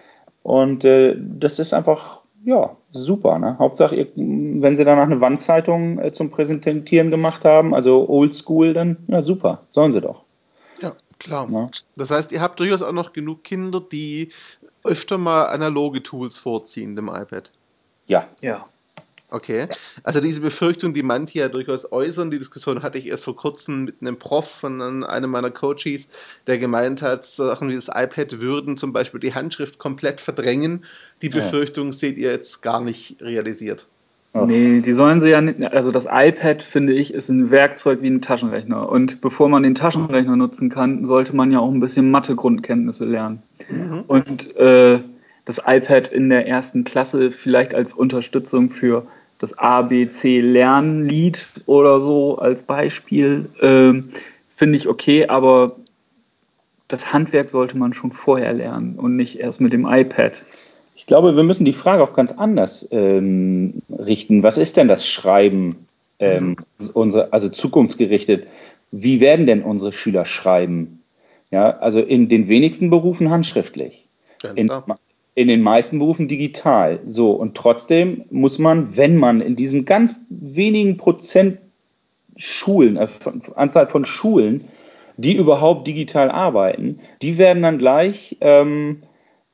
Und 0.42 0.84
äh, 0.84 1.16
das 1.18 1.58
ist 1.58 1.72
einfach, 1.72 2.22
ja, 2.44 2.76
super. 2.92 3.38
Ne? 3.38 3.56
Hauptsache, 3.58 3.96
ihr, 3.96 4.08
wenn 4.16 4.76
sie 4.76 4.84
danach 4.84 5.04
eine 5.04 5.20
Wandzeitung 5.20 5.98
äh, 5.98 6.12
zum 6.12 6.30
Präsentieren 6.30 7.10
gemacht 7.10 7.44
haben, 7.44 7.74
also 7.74 8.08
Oldschool, 8.08 8.74
dann, 8.74 8.98
ja, 9.08 9.22
super, 9.22 9.62
sollen 9.70 9.92
sie 9.92 10.00
doch. 10.00 10.22
Ja, 10.80 10.92
klar. 11.18 11.48
Ja. 11.50 11.68
Das 11.96 12.10
heißt, 12.10 12.32
ihr 12.32 12.40
habt 12.40 12.60
durchaus 12.60 12.82
auch 12.82 12.92
noch 12.92 13.12
genug 13.12 13.44
Kinder, 13.44 13.80
die 13.80 14.30
öfter 14.84 15.18
mal 15.18 15.46
analoge 15.46 16.02
Tools 16.02 16.38
vorziehen 16.38 16.94
dem 16.94 17.08
iPad. 17.08 17.50
Ja. 18.06 18.28
Ja. 18.40 18.66
Okay. 19.31 19.66
Also 20.04 20.21
diese 20.21 20.40
Befürchtung, 20.40 20.95
die 20.95 21.02
manche 21.02 21.40
ja 21.40 21.49
durchaus 21.49 21.90
äußern, 21.90 22.31
die 22.31 22.38
Diskussion 22.38 22.83
hatte 22.83 22.99
ich 22.99 23.07
erst 23.07 23.25
vor 23.25 23.35
kurzem 23.35 23.85
mit 23.85 23.97
einem 24.00 24.19
Prof 24.19 24.49
von 24.49 24.81
einem 25.04 25.31
meiner 25.31 25.50
Coaches, 25.50 26.09
der 26.47 26.59
gemeint 26.59 27.02
hat, 27.02 27.25
Sachen 27.25 27.69
wie 27.69 27.75
das 27.75 27.88
iPad 27.88 28.40
würden 28.40 28.76
zum 28.76 28.93
Beispiel 28.93 29.21
die 29.21 29.35
Handschrift 29.35 29.78
komplett 29.78 30.21
verdrängen. 30.21 30.85
Die 31.23 31.31
Befürchtung 31.31 31.87
ja. 31.87 31.93
seht 31.93 32.16
ihr 32.16 32.31
jetzt 32.31 32.62
gar 32.62 32.81
nicht 32.81 33.16
realisiert. 33.21 33.87
Oh. 34.37 34.47
Nee, 34.47 34.81
die 34.81 34.93
sollen 34.93 35.21
sie 35.21 35.31
ja 35.31 35.40
nicht. 35.40 35.62
Also 35.62 35.93
das 35.93 36.07
iPad, 36.11 36.61
finde 36.61 36.93
ich, 36.93 37.14
ist 37.14 37.28
ein 37.28 37.52
Werkzeug 37.52 38.02
wie 38.02 38.09
ein 38.09 38.21
Taschenrechner. 38.21 38.88
Und 38.88 39.21
bevor 39.21 39.49
man 39.49 39.62
den 39.62 39.76
Taschenrechner 39.76 40.35
nutzen 40.35 40.71
kann, 40.71 41.04
sollte 41.04 41.37
man 41.37 41.52
ja 41.52 41.61
auch 41.61 41.71
ein 41.71 41.78
bisschen 41.78 42.11
Mathe-Grundkenntnisse 42.11 43.04
lernen. 43.04 43.43
Mhm. 43.69 44.02
Und 44.09 44.57
äh, 44.57 44.99
das 45.44 45.62
iPad 45.66 46.08
in 46.08 46.28
der 46.30 46.46
ersten 46.46 46.84
Klasse 46.84 47.30
vielleicht 47.30 47.74
als 47.74 47.92
Unterstützung 47.92 48.70
für 48.70 49.06
das 49.38 49.58
ABC-Lernlied 49.58 51.48
oder 51.66 52.00
so 52.00 52.38
als 52.38 52.62
Beispiel, 52.62 53.50
ähm, 53.60 54.10
finde 54.48 54.78
ich 54.78 54.88
okay, 54.88 55.26
aber 55.26 55.76
das 56.88 57.12
Handwerk 57.12 57.50
sollte 57.50 57.76
man 57.76 57.92
schon 57.94 58.12
vorher 58.12 58.52
lernen 58.52 58.98
und 58.98 59.16
nicht 59.16 59.38
erst 59.40 59.60
mit 59.60 59.72
dem 59.72 59.86
iPad. 59.86 60.44
Ich 60.94 61.06
glaube, 61.06 61.36
wir 61.36 61.42
müssen 61.42 61.64
die 61.64 61.72
Frage 61.72 62.02
auch 62.02 62.14
ganz 62.14 62.32
anders 62.32 62.88
ähm, 62.92 63.82
richten. 63.90 64.42
Was 64.42 64.58
ist 64.58 64.76
denn 64.76 64.88
das 64.88 65.08
Schreiben, 65.08 65.86
ähm, 66.20 66.56
unsere, 66.92 67.32
also 67.32 67.48
zukunftsgerichtet? 67.48 68.46
Wie 68.92 69.20
werden 69.20 69.46
denn 69.46 69.62
unsere 69.62 69.92
Schüler 69.92 70.24
schreiben? 70.24 71.02
Ja, 71.50 71.78
also 71.78 72.00
in 72.00 72.28
den 72.28 72.48
wenigsten 72.48 72.90
Berufen 72.90 73.30
handschriftlich. 73.30 74.06
In, 74.54 74.70
in 75.34 75.48
den 75.48 75.62
meisten 75.62 75.98
Berufen 75.98 76.28
digital. 76.28 77.00
So, 77.06 77.32
und 77.32 77.56
trotzdem 77.56 78.24
muss 78.30 78.58
man, 78.58 78.96
wenn 78.96 79.16
man 79.16 79.40
in 79.40 79.56
diesem 79.56 79.84
ganz 79.84 80.14
wenigen 80.28 80.96
Prozent 80.96 81.58
Schulen, 82.36 82.96
äh, 82.96 83.08
Anzahl 83.54 83.88
von 83.88 84.04
Schulen, 84.04 84.64
die 85.16 85.36
überhaupt 85.36 85.86
digital 85.86 86.30
arbeiten, 86.30 87.00
die 87.22 87.38
werden 87.38 87.62
dann 87.62 87.78
gleich 87.78 88.36
ähm, 88.40 89.02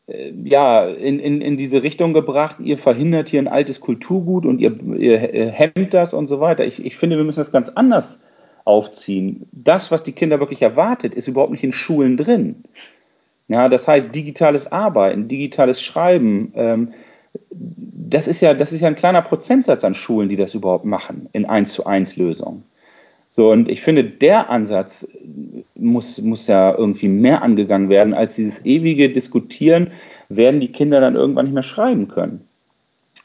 äh, 0.06 0.32
ja, 0.44 0.86
in, 0.86 1.18
in, 1.18 1.40
in 1.40 1.56
diese 1.56 1.82
Richtung 1.82 2.12
gebracht, 2.12 2.56
ihr 2.60 2.78
verhindert 2.78 3.28
hier 3.28 3.40
ein 3.40 3.48
altes 3.48 3.80
Kulturgut 3.80 4.46
und 4.46 4.60
ihr, 4.60 4.78
ihr 4.96 5.50
hemmt 5.50 5.94
das 5.94 6.14
und 6.14 6.26
so 6.26 6.40
weiter. 6.40 6.64
Ich, 6.64 6.84
ich 6.84 6.96
finde, 6.96 7.16
wir 7.16 7.24
müssen 7.24 7.40
das 7.40 7.52
ganz 7.52 7.68
anders 7.68 8.22
aufziehen. 8.64 9.46
Das, 9.52 9.90
was 9.90 10.02
die 10.02 10.12
Kinder 10.12 10.40
wirklich 10.40 10.62
erwartet, 10.62 11.14
ist 11.14 11.28
überhaupt 11.28 11.52
nicht 11.52 11.64
in 11.64 11.72
Schulen 11.72 12.16
drin. 12.16 12.64
Ja, 13.50 13.68
das 13.68 13.88
heißt, 13.88 14.14
digitales 14.14 14.70
Arbeiten, 14.70 15.26
digitales 15.26 15.82
Schreiben, 15.82 16.52
ähm, 16.54 16.92
das 17.50 18.28
ist 18.28 18.40
ja, 18.40 18.54
das 18.54 18.70
ist 18.70 18.80
ja 18.80 18.86
ein 18.86 18.94
kleiner 18.94 19.22
Prozentsatz 19.22 19.82
an 19.82 19.94
Schulen, 19.94 20.28
die 20.28 20.36
das 20.36 20.54
überhaupt 20.54 20.84
machen 20.84 21.28
in 21.32 21.46
1 21.46 21.72
zu 21.72 21.84
1 21.84 22.16
Lösungen. 22.16 22.62
So, 23.32 23.50
und 23.50 23.68
ich 23.68 23.80
finde, 23.82 24.04
der 24.04 24.50
Ansatz 24.50 25.08
muss, 25.74 26.22
muss 26.22 26.46
ja 26.46 26.72
irgendwie 26.76 27.08
mehr 27.08 27.42
angegangen 27.42 27.88
werden, 27.88 28.14
als 28.14 28.36
dieses 28.36 28.64
ewige 28.64 29.10
Diskutieren, 29.10 29.88
werden 30.28 30.60
die 30.60 30.70
Kinder 30.70 31.00
dann 31.00 31.16
irgendwann 31.16 31.46
nicht 31.46 31.54
mehr 31.54 31.64
schreiben 31.64 32.06
können. 32.06 32.46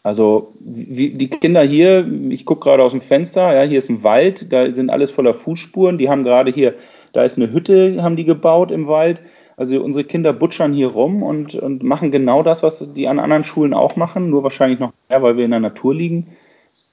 Also 0.02 0.54
wie, 0.60 1.12
die 1.12 1.30
Kinder 1.30 1.62
hier, 1.62 2.08
ich 2.30 2.46
gucke 2.46 2.64
gerade 2.64 2.82
aus 2.82 2.94
dem 2.94 3.02
Fenster, 3.02 3.54
ja, 3.54 3.62
hier 3.62 3.78
ist 3.78 3.90
ein 3.90 4.02
Wald, 4.02 4.52
da 4.52 4.72
sind 4.72 4.90
alles 4.90 5.12
voller 5.12 5.36
Fußspuren, 5.36 6.00
die 6.00 6.10
haben 6.10 6.24
gerade 6.24 6.52
hier, 6.52 6.74
da 7.14 7.24
ist 7.24 7.38
eine 7.38 7.52
Hütte, 7.52 8.02
haben 8.02 8.16
die 8.16 8.26
gebaut 8.26 8.72
im 8.72 8.88
Wald, 8.88 9.22
also 9.58 9.82
unsere 9.82 10.04
Kinder 10.04 10.34
butschern 10.34 10.74
hier 10.74 10.88
rum 10.88 11.24
und, 11.24 11.56
und 11.56 11.84
machen 11.84 12.12
genau 12.12 12.44
das, 12.44 12.64
was 12.64 12.94
die 12.94 13.08
an 13.08 13.20
anderen 13.20 13.44
Schulen 13.44 13.74
auch 13.74 13.96
machen, 13.96 14.30
nur 14.30 14.44
wahrscheinlich 14.44 14.80
noch 14.80 14.94
mehr, 15.10 15.22
weil 15.22 15.38
wir 15.38 15.46
in 15.46 15.52
der 15.52 15.60
Natur 15.60 15.96
liegen. 15.96 16.36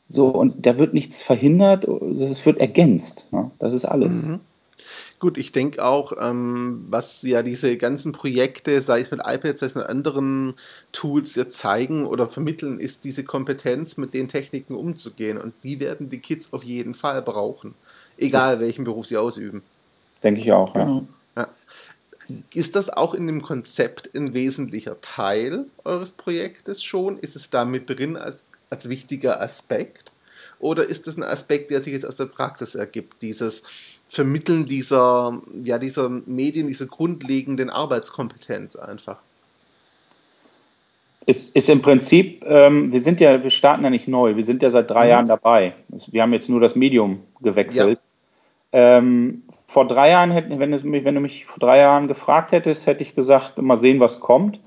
So, 0.06 0.28
und 0.28 0.66
da 0.66 0.78
wird 0.78 0.94
nichts 0.94 1.22
verhindert, 1.22 1.84
es 1.84 2.44
wird 2.44 2.58
ergänzt. 2.58 3.28
Ne? 3.32 3.50
Das 3.58 3.72
ist 3.72 3.84
alles. 3.84 4.26
Mhm. 4.26 4.40
Gut, 5.18 5.38
ich 5.38 5.52
denke 5.52 5.84
auch, 5.84 6.12
ähm, 6.20 6.84
was 6.90 7.22
ja 7.22 7.44
diese 7.44 7.76
ganzen 7.76 8.10
Projekte, 8.10 8.80
sei 8.80 9.00
es 9.00 9.12
mit 9.12 9.20
iPads, 9.24 9.60
sei 9.60 9.66
es 9.66 9.74
mit 9.76 9.86
anderen 9.86 10.54
Tools, 10.90 11.36
ja 11.36 11.48
zeigen 11.48 12.06
oder 12.06 12.26
vermitteln, 12.26 12.80
ist 12.80 13.04
diese 13.04 13.22
Kompetenz, 13.22 13.96
mit 13.96 14.14
den 14.14 14.28
Techniken 14.28 14.74
umzugehen. 14.74 15.38
Und 15.38 15.54
die 15.62 15.78
werden 15.78 16.10
die 16.10 16.18
Kids 16.18 16.52
auf 16.52 16.64
jeden 16.64 16.94
Fall 16.94 17.22
brauchen. 17.22 17.74
Egal 18.18 18.58
welchen 18.58 18.84
Beruf 18.84 19.06
sie 19.06 19.16
ausüben. 19.16 19.62
Denke 20.24 20.40
ich 20.40 20.52
auch, 20.52 20.74
ja. 20.74 20.84
Genau. 20.84 21.06
Ist 22.54 22.76
das 22.76 22.88
auch 22.88 23.14
in 23.14 23.26
dem 23.26 23.42
Konzept 23.42 24.10
ein 24.14 24.34
wesentlicher 24.34 25.00
Teil 25.00 25.66
eures 25.84 26.12
Projektes 26.12 26.82
schon? 26.82 27.18
Ist 27.18 27.36
es 27.36 27.50
da 27.50 27.64
mit 27.64 27.90
drin 27.90 28.16
als, 28.16 28.44
als 28.70 28.88
wichtiger 28.88 29.40
Aspekt? 29.40 30.12
Oder 30.58 30.88
ist 30.88 31.08
es 31.08 31.16
ein 31.16 31.24
Aspekt, 31.24 31.70
der 31.70 31.80
sich 31.80 31.92
jetzt 31.92 32.06
aus 32.06 32.18
der 32.18 32.26
Praxis 32.26 32.74
ergibt? 32.74 33.20
Dieses 33.22 33.64
Vermitteln 34.06 34.66
dieser, 34.66 35.40
ja, 35.64 35.78
dieser 35.78 36.08
Medien, 36.08 36.68
dieser 36.68 36.86
grundlegenden 36.86 37.70
Arbeitskompetenz 37.70 38.76
einfach? 38.76 39.18
Ist, 41.26 41.54
ist 41.54 41.68
im 41.68 41.82
Prinzip, 41.82 42.44
ähm, 42.46 42.92
wir 42.92 43.00
sind 43.00 43.20
ja, 43.20 43.42
wir 43.42 43.50
starten 43.50 43.84
ja 43.84 43.90
nicht 43.90 44.08
neu, 44.08 44.36
wir 44.36 44.44
sind 44.44 44.62
ja 44.62 44.70
seit 44.70 44.90
drei 44.90 45.04
mhm. 45.04 45.10
Jahren 45.10 45.26
dabei. 45.26 45.74
Wir 45.88 46.22
haben 46.22 46.32
jetzt 46.32 46.48
nur 46.48 46.60
das 46.60 46.74
Medium 46.76 47.22
gewechselt. 47.40 47.98
Ja. 47.98 48.11
Ähm, 48.72 49.42
vor 49.66 49.86
drei 49.86 50.10
Jahren, 50.10 50.30
hätten, 50.30 50.58
wenn, 50.58 50.70
du 50.70 50.78
mich, 50.86 51.04
wenn 51.04 51.14
du 51.14 51.20
mich 51.20 51.44
vor 51.44 51.60
drei 51.60 51.78
Jahren 51.78 52.08
gefragt 52.08 52.52
hättest, 52.52 52.86
hätte 52.86 53.02
ich 53.02 53.14
gesagt, 53.14 53.60
mal 53.60 53.76
sehen, 53.76 54.00
was 54.00 54.20
kommt. 54.20 54.60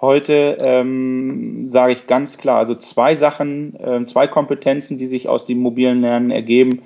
Heute 0.00 0.56
ähm, 0.60 1.68
sage 1.68 1.92
ich 1.92 2.08
ganz 2.08 2.36
klar, 2.36 2.58
also 2.58 2.74
zwei 2.74 3.14
Sachen, 3.14 3.76
äh, 3.76 4.04
zwei 4.04 4.26
Kompetenzen, 4.26 4.98
die 4.98 5.06
sich 5.06 5.28
aus 5.28 5.46
dem 5.46 5.58
mobilen 5.58 6.00
Lernen 6.00 6.32
ergeben, 6.32 6.82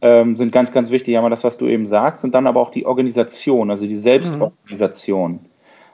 ähm, 0.00 0.38
sind 0.38 0.50
ganz, 0.50 0.72
ganz 0.72 0.90
wichtig. 0.90 1.16
Einmal 1.16 1.30
das, 1.30 1.44
was 1.44 1.58
du 1.58 1.66
eben 1.66 1.86
sagst, 1.86 2.24
und 2.24 2.34
dann 2.34 2.46
aber 2.46 2.60
auch 2.60 2.70
die 2.70 2.86
Organisation, 2.86 3.70
also 3.70 3.86
die 3.86 3.96
Selbstorganisation. 3.96 5.32
Mhm. 5.32 5.40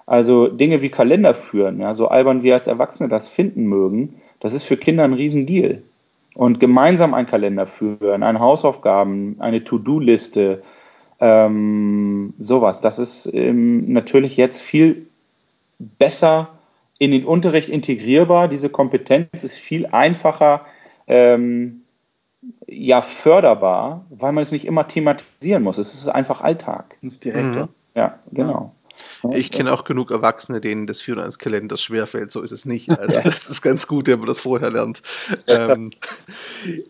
Also 0.06 0.48
Dinge 0.48 0.80
wie 0.82 0.90
Kalender 0.90 1.34
führen, 1.34 1.80
ja, 1.80 1.94
so 1.94 2.08
albern 2.08 2.42
wir 2.42 2.54
als 2.54 2.66
Erwachsene 2.66 3.08
das 3.08 3.28
finden 3.28 3.64
mögen, 3.64 4.20
das 4.40 4.54
ist 4.54 4.64
für 4.64 4.76
Kinder 4.76 5.04
ein 5.04 5.12
Riesendeal. 5.12 5.82
Und 6.40 6.58
gemeinsam 6.58 7.12
einen 7.12 7.26
Kalender 7.26 7.66
führen, 7.66 8.22
eine 8.22 8.40
Hausaufgaben, 8.40 9.36
eine 9.40 9.62
To-Do-Liste, 9.62 10.62
ähm, 11.20 12.32
sowas, 12.38 12.80
das 12.80 12.98
ist 12.98 13.28
ähm, 13.34 13.92
natürlich 13.92 14.38
jetzt 14.38 14.62
viel 14.62 15.06
besser 15.78 16.48
in 16.98 17.10
den 17.10 17.26
Unterricht 17.26 17.68
integrierbar. 17.68 18.48
Diese 18.48 18.70
Kompetenz 18.70 19.44
ist 19.44 19.58
viel 19.58 19.84
einfacher 19.84 20.64
ähm, 21.06 21.82
ja, 22.66 23.02
förderbar, 23.02 24.06
weil 24.08 24.32
man 24.32 24.40
es 24.40 24.50
nicht 24.50 24.64
immer 24.64 24.88
thematisieren 24.88 25.62
muss. 25.62 25.76
Es 25.76 25.92
ist 25.92 26.08
einfach 26.08 26.40
Alltag. 26.40 26.96
Das 27.02 27.12
ist 27.12 27.24
direkter. 27.26 27.66
Mhm. 27.66 27.68
Ja, 27.94 28.18
genau. 28.32 28.74
Ich 29.32 29.50
kenne 29.50 29.72
auch 29.72 29.84
genug 29.84 30.10
Erwachsene, 30.10 30.60
denen 30.60 30.86
das 30.86 31.02
Führen 31.02 31.20
eines 31.20 31.38
Kalenders 31.38 31.82
schwerfällt. 31.82 32.30
So 32.30 32.40
ist 32.40 32.52
es 32.52 32.64
nicht. 32.64 32.90
Also 32.98 33.20
das 33.20 33.50
ist 33.50 33.62
ganz 33.62 33.86
gut, 33.86 34.06
wenn 34.06 34.18
man 34.18 34.28
das 34.28 34.40
vorher 34.40 34.70
lernt. 34.70 35.02
Ähm, 35.46 35.90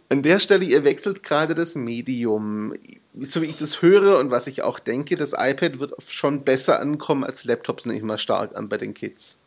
an 0.08 0.22
der 0.22 0.38
Stelle, 0.38 0.64
ihr 0.64 0.84
wechselt 0.84 1.22
gerade 1.22 1.54
das 1.54 1.74
Medium. 1.74 2.74
So 3.18 3.42
wie 3.42 3.46
ich 3.46 3.56
das 3.56 3.82
höre 3.82 4.18
und 4.18 4.30
was 4.30 4.46
ich 4.46 4.62
auch 4.62 4.78
denke, 4.78 5.16
das 5.16 5.32
iPad 5.32 5.80
wird 5.80 5.94
schon 6.06 6.44
besser 6.44 6.80
ankommen 6.80 7.24
als 7.24 7.44
Laptops, 7.44 7.86
nehme 7.86 7.98
ich 7.98 8.04
mal 8.04 8.18
stark 8.18 8.56
an 8.56 8.68
bei 8.68 8.78
den 8.78 8.94
Kids. 8.94 9.38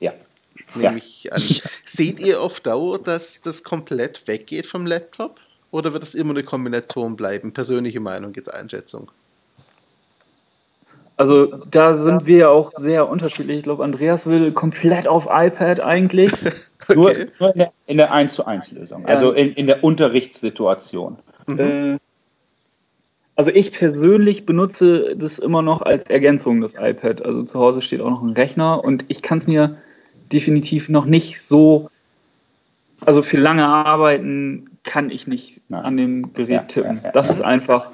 Ja. 0.00 0.12
Nehme 0.74 0.84
ja. 0.84 0.96
ich 0.96 1.32
an. 1.32 1.42
Seht 1.84 2.18
ihr 2.18 2.40
auf 2.40 2.60
Dauer, 2.60 2.98
dass 2.98 3.40
das 3.40 3.62
komplett 3.62 4.26
weggeht 4.26 4.66
vom 4.66 4.86
Laptop? 4.86 5.38
Oder 5.70 5.92
wird 5.92 6.02
das 6.02 6.14
immer 6.14 6.30
eine 6.30 6.42
Kombination 6.42 7.16
bleiben? 7.16 7.52
Persönliche 7.52 8.00
Meinung, 8.00 8.34
jetzt 8.34 8.52
Einschätzung. 8.52 9.10
Also 11.16 11.46
da 11.70 11.94
sind 11.94 12.26
wir 12.26 12.38
ja 12.38 12.48
auch 12.48 12.72
sehr 12.72 13.08
unterschiedlich. 13.08 13.58
Ich 13.58 13.64
glaube, 13.64 13.84
Andreas 13.84 14.26
will 14.26 14.50
komplett 14.52 15.06
auf 15.06 15.28
iPad 15.30 15.80
eigentlich. 15.80 16.32
okay. 16.88 17.26
Nur, 17.38 17.50
in, 17.52 17.58
der, 17.58 17.72
in 17.86 17.96
der 17.98 18.12
1 18.12 18.34
zu 18.34 18.46
1 18.46 18.72
Lösung, 18.72 19.06
also 19.06 19.32
in, 19.32 19.52
in 19.52 19.66
der 19.66 19.84
Unterrichtssituation. 19.84 21.18
Mhm. 21.46 21.58
Äh, 21.60 21.98
also 23.34 23.50
ich 23.50 23.72
persönlich 23.72 24.46
benutze 24.46 25.16
das 25.16 25.38
immer 25.38 25.62
noch 25.62 25.82
als 25.82 26.04
Ergänzung, 26.04 26.60
das 26.60 26.74
iPad. 26.74 27.24
Also 27.24 27.42
zu 27.44 27.58
Hause 27.58 27.82
steht 27.82 28.00
auch 28.00 28.10
noch 28.10 28.22
ein 28.22 28.32
Rechner 28.32 28.84
und 28.84 29.04
ich 29.08 29.22
kann 29.22 29.38
es 29.38 29.46
mir 29.46 29.76
definitiv 30.32 30.88
noch 30.88 31.04
nicht 31.04 31.40
so, 31.40 31.90
also 33.04 33.22
für 33.22 33.38
lange 33.38 33.66
Arbeiten 33.66 34.70
kann 34.84 35.10
ich 35.10 35.26
nicht 35.26 35.60
Nein. 35.68 35.84
an 35.84 35.96
dem 35.96 36.32
Gerät 36.34 36.50
ja, 36.50 36.62
tippen. 36.62 36.96
Ja, 36.98 37.04
ja, 37.04 37.12
das 37.12 37.30
ist 37.30 37.40
einfach, 37.40 37.90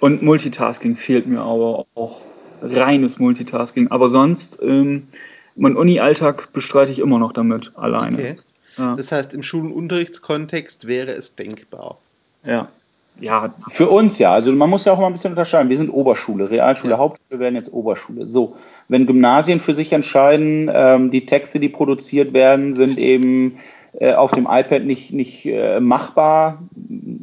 und 0.00 0.22
Multitasking 0.22 0.96
fehlt 0.96 1.26
mir 1.26 1.40
aber 1.40 1.86
auch 1.94 2.20
reines 2.62 3.18
Multitasking. 3.18 3.90
Aber 3.90 4.08
sonst, 4.08 4.58
ähm, 4.62 5.08
mein 5.56 5.76
Uni-Alltag 5.76 6.52
bestreite 6.52 6.92
ich 6.92 6.98
immer 6.98 7.18
noch 7.18 7.32
damit, 7.32 7.72
alleine. 7.76 8.16
Okay. 8.16 8.36
Ja. 8.78 8.94
Das 8.96 9.12
heißt, 9.12 9.34
im 9.34 9.42
Schul- 9.42 9.66
und 9.66 9.72
Unterrichtskontext 9.72 10.86
wäre 10.86 11.12
es 11.12 11.36
denkbar. 11.36 11.98
Ja. 12.44 12.68
Ja, 13.18 13.52
für 13.68 13.88
uns 13.88 14.18
ja. 14.18 14.32
Also 14.32 14.50
man 14.52 14.70
muss 14.70 14.86
ja 14.86 14.92
auch 14.92 14.98
mal 14.98 15.06
ein 15.06 15.12
bisschen 15.12 15.32
unterscheiden. 15.32 15.68
Wir 15.68 15.76
sind 15.76 15.90
Oberschule, 15.90 16.48
Realschule, 16.48 16.92
ja. 16.92 16.98
Hauptschule 16.98 17.38
werden 17.38 17.54
jetzt 17.54 17.70
Oberschule. 17.70 18.26
So, 18.26 18.56
wenn 18.88 19.06
Gymnasien 19.06 19.60
für 19.60 19.74
sich 19.74 19.92
entscheiden, 19.92 20.70
ähm, 20.72 21.10
die 21.10 21.26
Texte, 21.26 21.60
die 21.60 21.68
produziert 21.68 22.32
werden, 22.32 22.74
sind 22.74 22.98
eben 22.98 23.58
auf 24.14 24.32
dem 24.32 24.46
iPad 24.48 24.84
nicht, 24.84 25.12
nicht 25.12 25.46
äh, 25.46 25.80
machbar. 25.80 26.62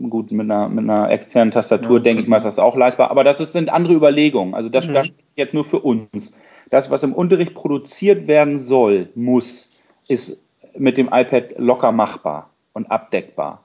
Gut, 0.09 0.31
mit 0.31 0.49
einer, 0.49 0.67
mit 0.69 0.89
einer 0.89 1.09
externen 1.09 1.51
Tastatur 1.51 1.97
ja, 1.97 2.03
denke 2.03 2.23
ich 2.23 2.27
mal, 2.27 2.37
ist 2.37 2.45
das 2.45 2.59
auch 2.59 2.75
leistbar. 2.75 3.09
Aber 3.11 3.23
das 3.23 3.39
ist, 3.39 3.53
sind 3.53 3.71
andere 3.71 3.93
Überlegungen. 3.93 4.53
Also 4.53 4.69
das, 4.69 4.87
mhm. 4.87 4.93
das 4.93 5.09
jetzt 5.35 5.53
nur 5.53 5.65
für 5.65 5.79
uns. 5.79 6.33
Das, 6.69 6.91
was 6.91 7.03
im 7.03 7.13
Unterricht 7.13 7.53
produziert 7.53 8.27
werden 8.27 8.59
soll, 8.59 9.09
muss, 9.15 9.71
ist 10.07 10.37
mit 10.77 10.97
dem 10.97 11.07
iPad 11.07 11.57
locker 11.57 11.91
machbar 11.91 12.49
und 12.73 12.91
abdeckbar. 12.91 13.61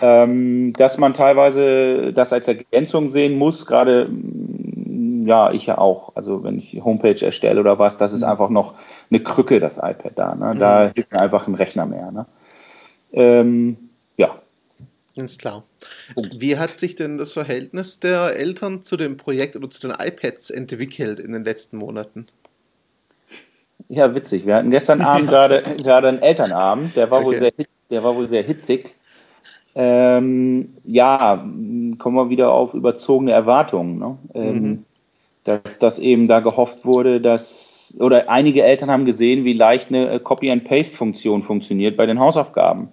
Ähm, 0.00 0.72
dass 0.72 0.98
man 0.98 1.14
teilweise 1.14 2.12
das 2.12 2.32
als 2.32 2.48
Ergänzung 2.48 3.08
sehen 3.08 3.38
muss, 3.38 3.66
gerade 3.66 4.10
ja, 5.24 5.50
ich 5.50 5.66
ja 5.66 5.78
auch. 5.78 6.12
Also 6.14 6.44
wenn 6.44 6.58
ich 6.58 6.80
Homepage 6.84 7.24
erstelle 7.24 7.60
oder 7.60 7.78
was, 7.78 7.96
das 7.96 8.12
ist 8.12 8.22
mhm. 8.22 8.28
einfach 8.28 8.48
noch 8.50 8.74
eine 9.10 9.20
Krücke, 9.20 9.60
das 9.60 9.78
iPad 9.78 10.12
da. 10.16 10.34
Ne? 10.34 10.54
Da 10.58 10.84
mhm. 10.84 10.90
hilft 10.94 11.12
mir 11.12 11.20
einfach 11.20 11.46
ein 11.48 11.54
Rechner 11.54 11.86
mehr. 11.86 12.10
Ne? 12.10 12.26
Ähm, 13.14 13.76
ja. 14.16 14.42
Ist 15.14 15.40
klar. 15.40 15.64
Wie 16.36 16.58
hat 16.58 16.78
sich 16.78 16.96
denn 16.96 17.18
das 17.18 17.32
Verhältnis 17.32 18.00
der 18.00 18.36
Eltern 18.36 18.82
zu 18.82 18.96
dem 18.96 19.16
Projekt 19.16 19.56
oder 19.56 19.68
zu 19.68 19.80
den 19.80 19.92
iPads 19.92 20.50
entwickelt 20.50 21.20
in 21.20 21.32
den 21.32 21.44
letzten 21.44 21.78
Monaten? 21.78 22.26
Ja, 23.88 24.14
witzig. 24.14 24.46
Wir 24.46 24.56
hatten 24.56 24.70
gestern 24.70 25.00
Abend 25.00 25.28
gerade, 25.30 25.62
gerade 25.76 26.08
einen 26.08 26.22
Elternabend, 26.22 26.96
der 26.96 27.10
war, 27.10 27.18
okay. 27.18 27.26
wohl 27.26 27.34
sehr, 27.34 27.52
der 27.90 28.02
war 28.02 28.16
wohl 28.16 28.26
sehr 28.26 28.42
hitzig. 28.42 28.94
Ähm, 29.76 30.76
ja, 30.84 31.36
kommen 31.98 32.16
wir 32.16 32.28
wieder 32.28 32.52
auf 32.52 32.74
überzogene 32.74 33.32
Erwartungen. 33.32 33.98
Ne? 33.98 34.18
Ähm, 34.34 34.62
mhm. 34.62 34.84
Dass 35.44 35.78
das 35.78 35.98
eben 35.98 36.26
da 36.26 36.40
gehofft 36.40 36.84
wurde, 36.84 37.20
dass, 37.20 37.73
oder 37.98 38.28
einige 38.28 38.62
Eltern 38.62 38.90
haben 38.90 39.04
gesehen, 39.04 39.44
wie 39.44 39.52
leicht 39.52 39.88
eine 39.88 40.10
äh, 40.10 40.18
Copy-and-Paste-Funktion 40.20 41.42
funktioniert 41.42 41.96
bei 41.96 42.06
den 42.06 42.18
Hausaufgaben. 42.18 42.88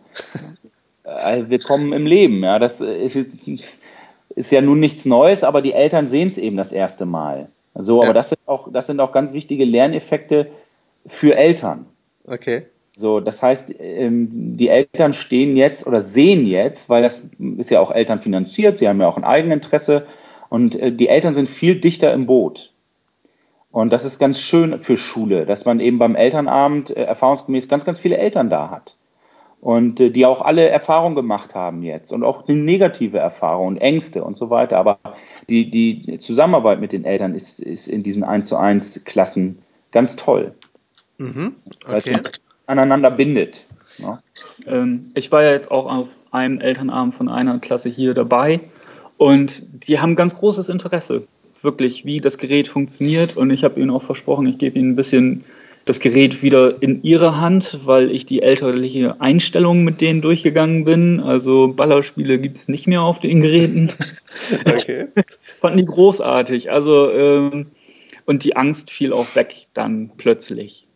äh, 1.03 1.43
willkommen 1.47 1.93
im 1.93 2.05
Leben, 2.05 2.43
ja. 2.43 2.59
Das 2.59 2.81
ist, 2.81 3.15
ist, 3.15 4.51
ja 4.51 4.61
nun 4.61 4.79
nichts 4.79 5.05
Neues, 5.05 5.43
aber 5.43 5.61
die 5.61 5.73
Eltern 5.73 6.07
sehen 6.07 6.27
es 6.27 6.37
eben 6.37 6.57
das 6.57 6.71
erste 6.71 7.05
Mal. 7.05 7.49
So, 7.75 8.01
ja. 8.01 8.05
aber 8.05 8.13
das 8.13 8.29
sind 8.29 8.39
auch, 8.45 8.71
das 8.71 8.87
sind 8.87 8.99
auch 8.99 9.11
ganz 9.11 9.33
wichtige 9.33 9.65
Lerneffekte 9.65 10.47
für 11.05 11.35
Eltern. 11.35 11.85
Okay. 12.25 12.63
So, 12.95 13.19
das 13.19 13.41
heißt, 13.41 13.73
ähm, 13.79 14.29
die 14.57 14.69
Eltern 14.69 15.13
stehen 15.13 15.55
jetzt 15.55 15.87
oder 15.87 16.01
sehen 16.01 16.45
jetzt, 16.45 16.89
weil 16.89 17.01
das 17.01 17.23
ist 17.57 17.69
ja 17.69 17.79
auch 17.79 17.91
Eltern 17.91 18.19
finanziert, 18.19 18.77
sie 18.77 18.87
haben 18.87 18.99
ja 18.99 19.07
auch 19.07 19.17
ein 19.17 19.23
Eigeninteresse 19.23 20.05
und 20.49 20.75
äh, 20.75 20.91
die 20.91 21.07
Eltern 21.07 21.33
sind 21.33 21.49
viel 21.49 21.79
dichter 21.79 22.13
im 22.13 22.25
Boot. 22.25 22.70
Und 23.71 23.91
das 23.93 24.03
ist 24.03 24.19
ganz 24.19 24.39
schön 24.39 24.79
für 24.79 24.97
Schule, 24.97 25.45
dass 25.45 25.65
man 25.65 25.79
eben 25.79 25.97
beim 25.97 26.15
Elternabend 26.15 26.89
äh, 26.89 27.03
erfahrungsgemäß 27.03 27.67
ganz, 27.67 27.85
ganz 27.85 27.99
viele 27.99 28.17
Eltern 28.17 28.49
da 28.49 28.69
hat. 28.69 28.95
Und 29.61 29.99
äh, 29.99 30.09
die 30.09 30.25
auch 30.25 30.41
alle 30.41 30.67
Erfahrungen 30.67 31.15
gemacht 31.15 31.55
haben 31.55 31.83
jetzt 31.83 32.11
und 32.11 32.23
auch 32.23 32.47
negative 32.47 33.17
Erfahrungen, 33.17 33.77
Ängste 33.77 34.23
und 34.23 34.35
so 34.35 34.49
weiter. 34.49 34.77
Aber 34.77 34.99
die, 35.47 35.69
die 35.69 36.17
Zusammenarbeit 36.17 36.81
mit 36.81 36.91
den 36.91 37.05
Eltern 37.05 37.33
ist, 37.33 37.59
ist 37.59 37.87
in 37.87 38.03
diesen 38.03 38.23
1 38.23 38.47
zu 38.47 38.57
1 38.57 39.05
Klassen 39.05 39.59
ganz 39.91 40.15
toll. 40.15 40.53
Mhm. 41.17 41.53
Okay 41.87 42.17
aneinander 42.71 43.11
bindet. 43.11 43.65
Ja. 43.97 44.19
Ähm, 44.65 45.11
ich 45.13 45.31
war 45.31 45.43
ja 45.43 45.51
jetzt 45.51 45.69
auch 45.69 45.85
auf 45.85 46.15
einem 46.31 46.59
Elternabend 46.59 47.13
von 47.13 47.29
einer 47.29 47.59
Klasse 47.59 47.89
hier 47.89 48.13
dabei 48.13 48.61
und 49.17 49.63
die 49.87 49.99
haben 49.99 50.15
ganz 50.15 50.35
großes 50.35 50.69
Interesse, 50.69 51.27
wirklich, 51.63 52.05
wie 52.05 52.19
das 52.19 52.37
Gerät 52.37 52.67
funktioniert. 52.67 53.37
Und 53.37 53.51
ich 53.51 53.63
habe 53.63 53.79
ihnen 53.79 53.89
auch 53.89 54.03
versprochen, 54.03 54.47
ich 54.47 54.57
gebe 54.57 54.77
ihnen 54.77 54.91
ein 54.91 54.95
bisschen 54.95 55.43
das 55.85 55.99
Gerät 55.99 56.43
wieder 56.43 56.81
in 56.81 57.01
ihre 57.03 57.37
Hand, 57.37 57.79
weil 57.85 58.11
ich 58.11 58.25
die 58.25 58.41
elterliche 58.41 59.19
Einstellung 59.19 59.83
mit 59.83 59.99
denen 59.99 60.21
durchgegangen 60.21 60.83
bin. 60.83 61.19
Also 61.19 61.69
Ballerspiele 61.69 62.39
gibt 62.39 62.57
es 62.57 62.67
nicht 62.67 62.87
mehr 62.87 63.01
auf 63.01 63.19
den 63.19 63.41
Geräten. 63.41 63.91
Okay. 64.65 65.07
Fanden 65.41 65.79
die 65.79 65.85
großartig. 65.85 66.71
Also 66.71 67.11
ähm, 67.11 67.67
und 68.25 68.43
die 68.43 68.55
Angst 68.55 68.91
fiel 68.91 69.13
auch 69.13 69.35
weg 69.35 69.67
dann 69.73 70.11
plötzlich. 70.17 70.87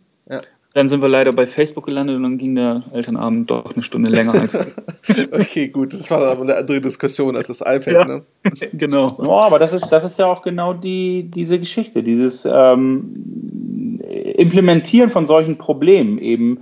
Dann 0.75 0.89
sind 0.89 1.01
wir 1.01 1.07
leider 1.07 1.31
bei 1.31 1.47
Facebook 1.47 1.85
gelandet 1.85 2.17
und 2.17 2.23
dann 2.23 2.38
ging 2.38 2.55
der 2.55 2.83
Elternabend 2.91 3.49
doch 3.49 3.73
eine 3.73 3.81
Stunde 3.81 4.09
länger 4.09 4.33
als. 4.33 4.55
okay, 5.31 5.69
gut, 5.69 5.93
das 5.93 6.11
war 6.11 6.29
aber 6.29 6.41
eine 6.41 6.57
andere 6.57 6.81
Diskussion 6.81 7.38
als 7.38 7.47
das 7.47 7.61
iPad, 7.61 7.88
ja, 7.88 8.03
ne? 8.03 8.23
genau. 8.73 9.07
Ja, 9.23 9.31
aber 9.31 9.57
das 9.57 9.71
ist, 9.71 9.88
das 9.88 10.03
ist 10.03 10.19
ja 10.19 10.25
auch 10.25 10.41
genau 10.41 10.73
die, 10.73 11.31
diese 11.33 11.59
Geschichte, 11.59 12.01
dieses 12.03 12.43
ähm, 12.43 14.01
Implementieren 14.35 15.09
von 15.09 15.25
solchen 15.25 15.57
Problemen 15.57 16.17
eben 16.17 16.59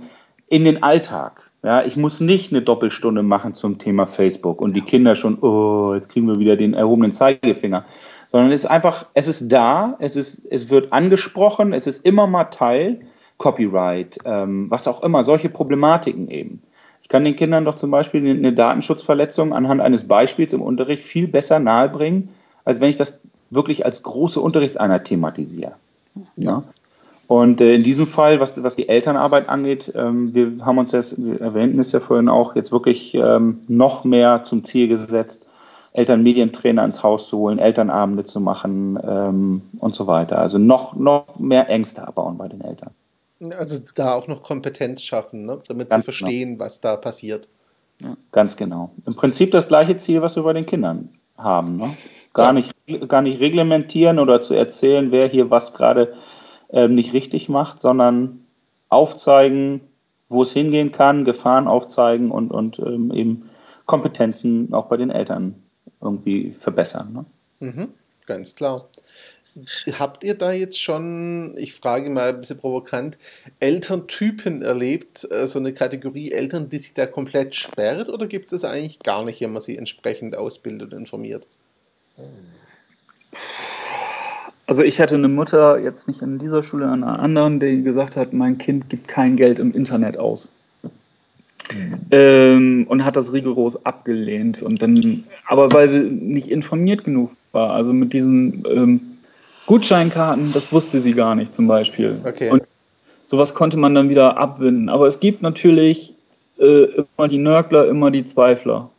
in 0.48 0.64
den 0.64 0.84
Alltag. 0.84 1.50
Ja, 1.64 1.82
ich 1.82 1.96
muss 1.96 2.20
nicht 2.20 2.52
eine 2.52 2.62
Doppelstunde 2.62 3.24
machen 3.24 3.54
zum 3.54 3.78
Thema 3.78 4.06
Facebook 4.06 4.60
und 4.60 4.74
die 4.74 4.82
Kinder 4.82 5.16
schon, 5.16 5.40
oh, 5.40 5.92
jetzt 5.92 6.12
kriegen 6.12 6.28
wir 6.28 6.38
wieder 6.38 6.54
den 6.54 6.74
erhobenen 6.74 7.10
Zeigefinger. 7.10 7.84
Sondern 8.30 8.52
es 8.52 8.62
ist 8.62 8.70
einfach, 8.70 9.06
es 9.14 9.26
ist 9.26 9.50
da, 9.50 9.96
es, 9.98 10.14
ist, 10.14 10.46
es 10.50 10.70
wird 10.70 10.92
angesprochen, 10.92 11.72
es 11.72 11.88
ist 11.88 12.06
immer 12.06 12.28
mal 12.28 12.44
Teil 12.44 13.00
Copyright, 13.38 14.18
ähm, 14.24 14.70
was 14.70 14.88
auch 14.88 15.02
immer, 15.02 15.24
solche 15.24 15.48
Problematiken 15.48 16.30
eben. 16.30 16.62
Ich 17.02 17.08
kann 17.08 17.24
den 17.24 17.36
Kindern 17.36 17.64
doch 17.64 17.74
zum 17.74 17.90
Beispiel 17.90 18.26
eine 18.26 18.52
Datenschutzverletzung 18.52 19.52
anhand 19.52 19.80
eines 19.80 20.08
Beispiels 20.08 20.52
im 20.52 20.62
Unterricht 20.62 21.02
viel 21.02 21.28
besser 21.28 21.58
nahebringen, 21.58 22.30
als 22.64 22.80
wenn 22.80 22.90
ich 22.90 22.96
das 22.96 23.20
wirklich 23.50 23.84
als 23.84 24.02
große 24.02 24.40
Unterrichtseinheit 24.40 25.04
thematisiere. 25.04 25.74
Ja. 26.36 26.62
Und 27.26 27.60
äh, 27.60 27.74
in 27.74 27.84
diesem 27.84 28.06
Fall, 28.06 28.40
was, 28.40 28.62
was 28.62 28.76
die 28.76 28.88
Elternarbeit 28.88 29.48
angeht, 29.48 29.92
ähm, 29.94 30.34
wir 30.34 30.64
haben 30.64 30.78
uns 30.78 30.90
das, 30.90 31.14
wir 31.22 31.40
erwähnten 31.40 31.78
es 31.78 31.92
ja 31.92 32.00
vorhin 32.00 32.28
auch, 32.28 32.54
jetzt 32.54 32.72
wirklich 32.72 33.14
ähm, 33.14 33.60
noch 33.68 34.04
mehr 34.04 34.42
zum 34.42 34.64
Ziel 34.64 34.88
gesetzt, 34.88 35.44
Elternmedientrainer 35.92 36.84
ins 36.84 37.02
Haus 37.02 37.28
zu 37.28 37.38
holen, 37.38 37.58
Elternabende 37.58 38.24
zu 38.24 38.40
machen 38.40 38.98
ähm, 39.06 39.62
und 39.78 39.94
so 39.94 40.06
weiter. 40.06 40.38
Also 40.38 40.58
noch, 40.58 40.96
noch 40.96 41.38
mehr 41.38 41.68
Ängste 41.68 42.06
abbauen 42.06 42.36
bei 42.36 42.48
den 42.48 42.60
Eltern. 42.60 42.90
Also 43.52 43.78
da 43.94 44.14
auch 44.14 44.28
noch 44.28 44.42
Kompetenz 44.42 45.02
schaffen, 45.02 45.44
ne? 45.44 45.58
damit 45.68 45.90
Ganz 45.90 46.04
sie 46.04 46.10
genau. 46.10 46.18
verstehen, 46.18 46.48
genau. 46.50 46.64
was 46.64 46.80
da 46.80 46.96
passiert. 46.96 47.48
Ganz 48.32 48.56
genau. 48.56 48.90
Im 49.06 49.14
Prinzip 49.14 49.50
das 49.52 49.68
gleiche 49.68 49.96
Ziel, 49.96 50.20
was 50.22 50.36
wir 50.36 50.42
bei 50.42 50.52
den 50.52 50.66
Kindern 50.66 51.10
haben. 51.36 51.76
Ne? 51.76 51.90
Gar, 52.32 52.46
ja. 52.46 52.52
nicht, 52.52 52.74
gar 53.08 53.22
nicht 53.22 53.40
reglementieren 53.40 54.18
oder 54.18 54.40
zu 54.40 54.54
erzählen, 54.54 55.12
wer 55.12 55.28
hier 55.28 55.50
was 55.50 55.74
gerade 55.74 56.14
ähm, 56.70 56.94
nicht 56.94 57.12
richtig 57.12 57.48
macht, 57.48 57.80
sondern 57.80 58.44
aufzeigen, 58.88 59.80
wo 60.28 60.42
es 60.42 60.52
hingehen 60.52 60.92
kann, 60.92 61.24
Gefahren 61.24 61.68
aufzeigen 61.68 62.30
und, 62.30 62.50
und 62.50 62.78
ähm, 62.78 63.12
eben 63.12 63.50
Kompetenzen 63.86 64.72
auch 64.72 64.86
bei 64.86 64.96
den 64.96 65.10
Eltern 65.10 65.62
irgendwie 66.00 66.52
verbessern. 66.52 67.12
Ne? 67.12 67.24
Mhm, 67.60 67.88
ganz 68.26 68.54
klar. 68.54 68.82
Habt 69.98 70.24
ihr 70.24 70.34
da 70.34 70.52
jetzt 70.52 70.80
schon, 70.82 71.54
ich 71.56 71.74
frage 71.74 72.10
mal 72.10 72.30
ein 72.30 72.40
bisschen 72.40 72.58
provokant, 72.58 73.18
Elterntypen 73.60 74.62
erlebt, 74.62 75.28
äh, 75.30 75.46
so 75.46 75.60
eine 75.60 75.72
Kategorie 75.72 76.32
Eltern, 76.32 76.68
die 76.68 76.78
sich 76.78 76.94
da 76.94 77.06
komplett 77.06 77.54
sperrt, 77.54 78.08
oder 78.08 78.26
gibt 78.26 78.46
es 78.46 78.50
das 78.50 78.64
eigentlich 78.64 78.98
gar 79.00 79.24
nicht, 79.24 79.40
wenn 79.40 79.52
man 79.52 79.62
sie 79.62 79.76
entsprechend 79.76 80.36
ausbildet 80.36 80.92
und 80.92 80.98
informiert? 80.98 81.46
Also 84.66 84.82
ich 84.82 85.00
hatte 85.00 85.14
eine 85.14 85.28
Mutter, 85.28 85.78
jetzt 85.78 86.08
nicht 86.08 86.22
in 86.22 86.38
dieser 86.38 86.62
Schule, 86.62 86.86
an 86.86 87.04
einer 87.04 87.20
anderen, 87.20 87.60
die 87.60 87.82
gesagt 87.82 88.16
hat, 88.16 88.32
mein 88.32 88.58
Kind 88.58 88.88
gibt 88.88 89.06
kein 89.06 89.36
Geld 89.36 89.60
im 89.60 89.72
Internet 89.72 90.18
aus. 90.18 90.52
Mhm. 91.72 91.94
Ähm, 92.10 92.86
und 92.88 93.04
hat 93.04 93.16
das 93.16 93.32
rigoros 93.32 93.86
abgelehnt. 93.86 94.62
Und 94.62 94.82
dann, 94.82 95.24
aber 95.46 95.72
weil 95.72 95.88
sie 95.88 96.00
nicht 96.00 96.48
informiert 96.48 97.04
genug 97.04 97.30
war, 97.52 97.70
also 97.70 97.92
mit 97.92 98.12
diesen 98.12 98.64
ähm, 98.68 99.00
Gutscheinkarten, 99.66 100.52
das 100.52 100.72
wusste 100.72 101.00
sie 101.00 101.12
gar 101.12 101.34
nicht 101.34 101.54
zum 101.54 101.66
Beispiel. 101.66 102.20
Okay. 102.24 102.50
Und 102.50 102.62
sowas 103.24 103.54
konnte 103.54 103.76
man 103.76 103.94
dann 103.94 104.08
wieder 104.08 104.36
abwinden. 104.36 104.88
Aber 104.88 105.06
es 105.06 105.20
gibt 105.20 105.42
natürlich 105.42 106.14
äh, 106.58 106.86
immer 107.16 107.28
die 107.28 107.38
Nörgler, 107.38 107.88
immer 107.88 108.10
die 108.10 108.24
Zweifler. 108.24 108.90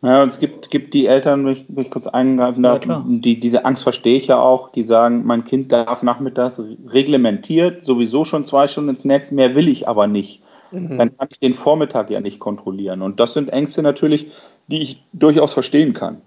Ja, 0.00 0.22
und 0.22 0.28
es 0.28 0.38
gibt, 0.38 0.70
gibt 0.70 0.94
die 0.94 1.06
Eltern, 1.06 1.44
wenn 1.44 1.52
ich, 1.52 1.64
wenn 1.68 1.82
ich 1.82 1.90
kurz 1.90 2.06
eingreifen 2.06 2.62
darf, 2.62 2.86
ja, 2.86 3.04
die, 3.04 3.40
diese 3.40 3.64
Angst 3.64 3.82
verstehe 3.82 4.16
ich 4.16 4.28
ja 4.28 4.40
auch, 4.40 4.70
die 4.70 4.84
sagen, 4.84 5.26
mein 5.26 5.42
Kind 5.42 5.72
darf 5.72 6.04
nachmittags 6.04 6.62
reglementiert 6.86 7.82
sowieso 7.82 8.24
schon 8.24 8.44
zwei 8.44 8.68
Stunden 8.68 8.90
ins 8.90 9.04
Netz, 9.04 9.32
mehr 9.32 9.56
will 9.56 9.66
ich 9.66 9.88
aber 9.88 10.06
nicht. 10.06 10.40
Mhm. 10.70 10.98
Dann 10.98 11.16
kann 11.16 11.28
ich 11.32 11.40
den 11.40 11.54
Vormittag 11.54 12.10
ja 12.10 12.20
nicht 12.20 12.38
kontrollieren. 12.38 13.02
Und 13.02 13.18
das 13.18 13.34
sind 13.34 13.50
Ängste 13.50 13.82
natürlich, 13.82 14.28
die 14.68 14.82
ich 14.82 15.02
durchaus 15.12 15.52
verstehen 15.52 15.94
kann. 15.94 16.18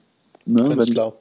Ne? 0.45 0.65
Wenn, 0.75 0.85
klar. 0.87 1.13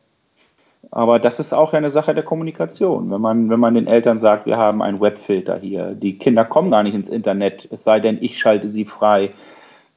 Aber 0.93 1.19
das 1.21 1.39
ist 1.39 1.53
auch 1.53 1.73
eine 1.73 1.91
Sache 1.91 2.15
der 2.15 2.25
Kommunikation. 2.25 3.11
Wenn 3.11 3.21
man, 3.21 3.49
wenn 3.49 3.61
man 3.61 3.75
den 3.75 3.87
Eltern 3.87 4.19
sagt, 4.19 4.47
wir 4.47 4.57
haben 4.57 4.83
einen 4.83 5.01
Webfilter 5.01 5.57
hier, 5.57 5.95
die 5.95 6.19
Kinder 6.19 6.45
kommen 6.45 6.71
gar 6.71 6.83
nicht 6.83 6.95
ins 6.95 7.09
Internet, 7.09 7.69
es 7.71 7.85
sei 7.85 8.01
denn, 8.01 8.19
ich 8.21 8.39
schalte 8.39 8.69
sie 8.69 8.85
frei. 8.85 9.31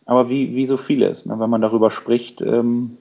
Aber 0.05 0.29
wie, 0.29 0.55
wie 0.55 0.65
so 0.65 0.77
vieles, 0.77 1.25
ne? 1.25 1.39
wenn 1.39 1.49
man 1.49 1.61
darüber 1.61 1.89
spricht, 1.89 2.41
ähm, 2.41 2.97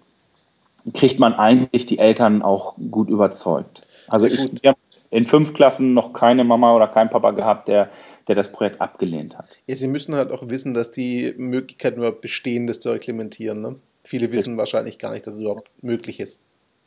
kriegt 0.94 1.18
man 1.18 1.34
eigentlich 1.34 1.86
die 1.86 1.98
Eltern 1.98 2.42
auch 2.42 2.76
gut 2.90 3.08
überzeugt. 3.08 3.82
Also 4.08 4.26
ich, 4.26 4.50
wir 4.62 4.70
haben 4.70 4.78
in 5.10 5.26
fünf 5.26 5.52
Klassen 5.52 5.94
noch 5.94 6.12
keine 6.12 6.44
Mama 6.44 6.74
oder 6.74 6.88
keinen 6.88 7.10
Papa 7.10 7.32
gehabt, 7.32 7.68
der, 7.68 7.90
der 8.28 8.34
das 8.34 8.50
Projekt 8.50 8.80
abgelehnt 8.80 9.36
hat. 9.36 9.46
Ja, 9.66 9.76
sie 9.76 9.86
müssen 9.86 10.14
halt 10.14 10.32
auch 10.32 10.48
wissen, 10.48 10.74
dass 10.74 10.90
die 10.90 11.34
Möglichkeit 11.36 11.98
nur 11.98 12.12
bestehen, 12.12 12.66
das 12.66 12.80
zu 12.80 12.90
reglementieren. 12.90 13.60
Ne? 13.60 13.76
Viele 14.02 14.32
wissen 14.32 14.56
wahrscheinlich 14.56 14.98
gar 14.98 15.12
nicht, 15.12 15.26
dass 15.26 15.34
es 15.34 15.40
überhaupt 15.42 15.70
möglich 15.82 16.18
ist. 16.18 16.40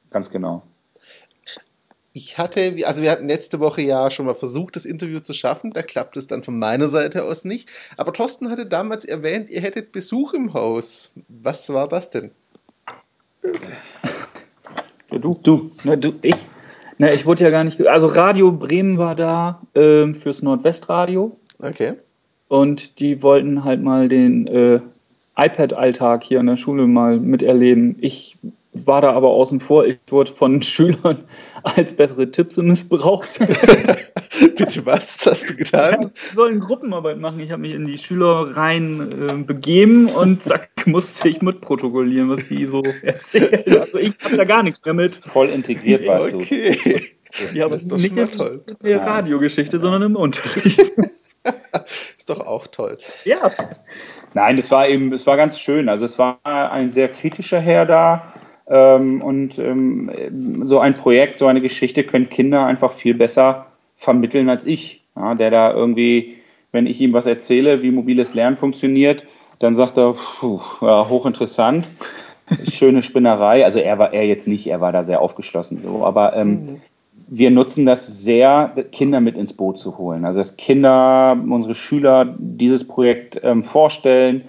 Ganz 0.10 0.30
genau. 0.30 0.64
Ich 2.18 2.38
hatte, 2.38 2.74
also 2.86 3.02
wir 3.02 3.12
hatten 3.12 3.28
letzte 3.28 3.60
Woche 3.60 3.82
ja 3.82 4.10
schon 4.10 4.26
mal 4.26 4.36
versucht, 4.36 4.78
das 4.78 4.86
Interview 4.86 5.20
zu 5.20 5.34
schaffen. 5.34 5.72
Da 5.72 5.82
klappt 5.82 6.16
es 6.16 6.28
dann 6.28 6.44
von 6.44 6.58
meiner 6.58 6.88
Seite 6.88 7.26
aus 7.26 7.44
nicht. 7.44 7.68
Aber 7.98 8.14
Thorsten 8.14 8.50
hatte 8.50 8.66
damals 8.66 9.04
erwähnt, 9.04 9.50
ihr 9.50 9.60
hättet 9.60 9.92
Besuch 9.92 10.34
im 10.34 10.54
Haus. 10.54 11.12
Was 11.28 11.74
war 11.74 11.90
das 11.90 12.12
denn? 12.12 12.32
Ja, 15.12 15.18
du. 15.18 15.32
Du. 15.44 15.72
Na, 15.84 15.98
du, 15.98 16.14
ich. 16.22 16.38
Na, 17.00 17.12
ich 17.12 17.26
wurde 17.26 17.44
ja 17.44 17.50
gar 17.50 17.66
nicht. 17.66 17.86
Also 17.86 18.08
Radio 18.08 18.50
Bremen 18.50 18.98
war 18.98 19.16
da 19.16 19.62
ähm, 19.76 20.16
fürs 20.16 20.42
Nordwestradio. 20.42 21.38
Okay. 21.60 21.96
Und 22.48 23.02
die 23.02 23.24
wollten 23.24 23.66
halt 23.66 23.84
mal 23.84 24.08
den 24.08 24.48
äh, 24.48 24.80
iPad-Alltag 25.36 26.24
hier 26.24 26.40
an 26.40 26.48
der 26.48 26.56
Schule 26.56 26.88
mal 26.88 27.20
miterleben. 27.20 27.98
Ich 28.00 28.38
war 28.76 29.02
da 29.02 29.14
aber 29.14 29.30
außen 29.30 29.60
vor. 29.60 29.86
Ich 29.86 30.00
wurde 30.08 30.32
von 30.32 30.62
Schülern 30.64 31.24
als 31.64 31.94
bessere 31.94 32.30
Tipps 32.30 32.58
missbraucht. 32.58 33.40
Bitte 34.56 34.86
was 34.86 35.26
hast 35.26 35.50
du 35.50 35.56
getan? 35.56 36.02
Ja, 36.02 36.10
sollen 36.34 36.60
Gruppenarbeit 36.60 37.18
machen. 37.18 37.40
Ich 37.40 37.52
habe 37.52 37.62
mich 37.62 37.74
in 37.74 37.86
die 37.86 37.98
Schülerreihen 37.98 39.30
äh, 39.30 39.44
begeben 39.44 40.08
und 40.08 40.44
zack, 40.44 40.70
musste 40.86 41.30
ich 41.30 41.42
mitprotokollieren, 41.42 42.30
was 42.30 42.48
die 42.50 42.68
so 42.68 42.84
erzählen. 43.02 43.64
Also 43.80 43.98
ich 43.98 44.14
habe 44.24 44.38
da 44.38 44.44
gar 44.44 44.64
nichts 44.64 44.82
damit. 44.82 45.16
Voll 45.16 45.50
integriert 45.50 46.06
warst 46.06 46.34
du. 46.34 46.38
Okay. 46.38 47.02
Ja, 47.54 47.66
aber 47.66 47.76
das 47.76 47.84
ist 47.84 47.92
doch 47.92 47.98
nicht 47.98 48.16
toll. 48.38 48.62
in 48.68 48.88
der 48.88 49.02
Radiogeschichte, 49.02 49.80
sondern 49.80 50.04
im 50.04 50.16
Unterricht. 50.16 50.80
ist 52.18 52.30
doch 52.30 52.40
auch 52.40 52.68
toll. 52.68 52.98
Ja. 53.26 53.52
Nein, 54.34 54.58
es 54.58 54.70
war 54.72 54.88
eben, 54.88 55.12
es 55.14 55.26
war 55.28 55.38
ganz 55.38 55.60
schön. 55.60 55.90
Also 55.90 56.06
es 56.06 56.20
war 56.20 56.40
ein 56.44 56.90
sehr 56.90 57.08
kritischer 57.08 57.60
Herr 57.60 57.86
da 57.86 58.34
ähm, 58.68 59.22
und 59.22 59.60
ähm, 59.60 60.12
so 60.62 60.80
ein 60.80 60.96
Projekt, 60.96 61.40
so 61.40 61.48
eine 61.48 61.62
Geschichte 61.62 62.04
können 62.04 62.30
Kinder 62.30 62.66
einfach 62.66 62.92
viel 62.92 63.14
besser 63.14 63.68
vermitteln 63.96 64.50
als 64.50 64.66
ich. 64.66 65.02
Ja, 65.16 65.36
der 65.36 65.50
da 65.50 65.74
irgendwie, 65.74 66.36
wenn 66.72 66.88
ich 66.88 67.00
ihm 67.00 67.14
was 67.14 67.26
erzähle, 67.26 67.82
wie 67.82 67.92
mobiles 67.92 68.34
Lernen 68.34 68.58
funktioniert, 68.58 69.26
dann 69.60 69.76
sagt 69.76 69.98
er, 69.98 70.14
puh, 70.14 70.60
ja, 70.82 71.08
hochinteressant, 71.08 71.90
schöne 72.70 73.02
Spinnerei. 73.02 73.64
Also 73.64 73.80
er 73.80 73.98
war 73.98 74.14
er 74.14 74.26
jetzt 74.26 74.48
nicht, 74.48 74.68
er 74.68 74.82
war 74.82 74.92
da 74.92 75.04
sehr 75.04 75.22
aufgeschlossen. 75.22 75.82
So, 75.84 76.04
aber 76.04 76.36
ähm, 76.36 76.50
mhm. 76.50 76.82
wir 77.28 77.52
nutzen 77.52 77.86
das 77.86 78.24
sehr, 78.24 78.74
Kinder 78.92 79.22
mit 79.22 79.38
ins 79.38 79.54
Boot 79.54 79.80
zu 79.80 79.98
holen. 79.98 80.26
Also 80.26 80.40
dass 80.40 80.58
Kinder, 80.58 81.38
unsere 81.50 81.76
Schüler 81.76 82.36
dieses 82.38 82.86
Projekt 82.86 83.40
ähm, 83.44 83.64
vorstellen, 83.64 84.44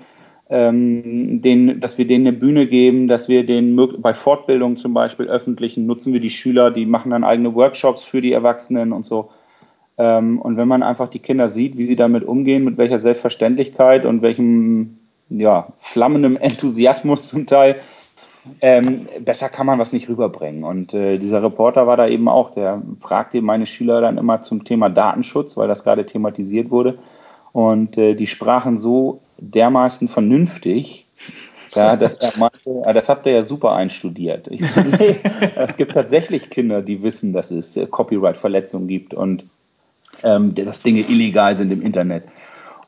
ähm, 0.48 1.40
den, 1.40 1.80
dass 1.80 1.98
wir 1.98 2.06
denen 2.06 2.26
eine 2.26 2.36
Bühne 2.36 2.66
geben, 2.66 3.08
dass 3.08 3.28
wir 3.28 3.44
den 3.44 3.76
bei 4.00 4.14
Fortbildungen 4.14 4.76
zum 4.76 4.94
Beispiel 4.94 5.26
öffentlichen 5.26 5.86
nutzen 5.86 6.12
wir 6.12 6.20
die 6.20 6.30
Schüler, 6.30 6.70
die 6.70 6.86
machen 6.86 7.10
dann 7.10 7.24
eigene 7.24 7.54
Workshops 7.54 8.04
für 8.04 8.20
die 8.20 8.32
Erwachsenen 8.32 8.92
und 8.92 9.04
so. 9.04 9.30
Ähm, 9.98 10.40
und 10.40 10.56
wenn 10.56 10.68
man 10.68 10.82
einfach 10.82 11.08
die 11.08 11.18
Kinder 11.18 11.48
sieht, 11.48 11.78
wie 11.78 11.84
sie 11.84 11.96
damit 11.96 12.24
umgehen, 12.24 12.64
mit 12.64 12.78
welcher 12.78 13.00
Selbstverständlichkeit 13.00 14.04
und 14.04 14.22
welchem 14.22 14.98
ja, 15.28 15.68
flammendem 15.78 16.36
Enthusiasmus 16.40 17.28
zum 17.28 17.46
Teil, 17.46 17.76
ähm, 18.60 19.08
besser 19.24 19.48
kann 19.48 19.66
man 19.66 19.80
was 19.80 19.92
nicht 19.92 20.08
rüberbringen. 20.08 20.62
Und 20.62 20.94
äh, 20.94 21.18
dieser 21.18 21.42
Reporter 21.42 21.88
war 21.88 21.96
da 21.96 22.06
eben 22.06 22.28
auch, 22.28 22.50
der 22.50 22.82
fragte 23.00 23.42
meine 23.42 23.66
Schüler 23.66 24.00
dann 24.00 24.18
immer 24.18 24.40
zum 24.40 24.64
Thema 24.64 24.88
Datenschutz, 24.88 25.56
weil 25.56 25.66
das 25.66 25.82
gerade 25.82 26.06
thematisiert 26.06 26.70
wurde. 26.70 26.98
Und 27.56 27.96
äh, 27.96 28.14
die 28.14 28.26
sprachen 28.26 28.76
so 28.76 29.22
dermaßen 29.38 30.08
vernünftig, 30.08 31.06
ja, 31.74 31.96
dass 31.96 32.12
er 32.12 32.32
meinte, 32.36 32.82
ah, 32.84 32.92
das 32.92 33.08
habt 33.08 33.24
ihr 33.24 33.32
ja 33.32 33.44
super 33.44 33.74
einstudiert. 33.74 34.46
Ich 34.50 34.60
so, 34.68 34.78
nee, 34.98 35.20
es 35.54 35.78
gibt 35.78 35.94
tatsächlich 35.94 36.50
Kinder, 36.50 36.82
die 36.82 37.02
wissen, 37.02 37.32
dass 37.32 37.50
es 37.50 37.74
äh, 37.78 37.86
Copyright-Verletzungen 37.86 38.88
gibt 38.88 39.14
und 39.14 39.46
ähm, 40.22 40.54
dass 40.54 40.82
Dinge 40.82 41.00
illegal 41.00 41.56
sind 41.56 41.72
im 41.72 41.80
Internet. 41.80 42.24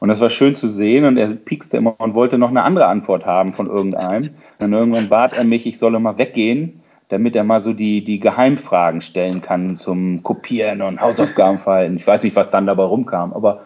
Und 0.01 0.11
das 0.11 0.21
war 0.21 0.29
schön 0.29 0.55
zu 0.55 0.69
sehen 0.69 1.07
und 1.07 1.17
er 1.17 1.29
piekste 1.29 1.79
immer 1.79 1.99
und 1.99 2.13
wollte 2.13 2.37
noch 2.37 2.51
eine 2.51 2.63
andere 2.63 2.89
Antwort 2.89 3.25
haben 3.25 3.55
von 3.55 3.69
irgendeinem. 3.69 4.35
Und 4.59 4.73
irgendwann 4.75 5.09
bat 5.09 5.33
er 5.33 5.45
mich, 5.45 5.65
ich 5.65 5.79
solle 5.79 5.99
mal 5.99 6.19
weggehen, 6.19 6.83
damit 7.09 7.35
er 7.37 7.45
mal 7.45 7.63
so 7.63 7.73
die, 7.73 8.05
die 8.05 8.21
Geheimfragen 8.21 9.01
stellen 9.01 9.41
kann 9.41 9.77
zum 9.77 10.23
Kopieren 10.23 10.83
und 10.83 11.01
Hausaufgabenverhalten. 11.01 11.97
Ich 11.97 12.07
weiß 12.07 12.23
nicht, 12.23 12.37
was 12.37 12.51
dann 12.51 12.67
dabei 12.67 12.83
rumkam, 12.83 13.33
aber 13.33 13.65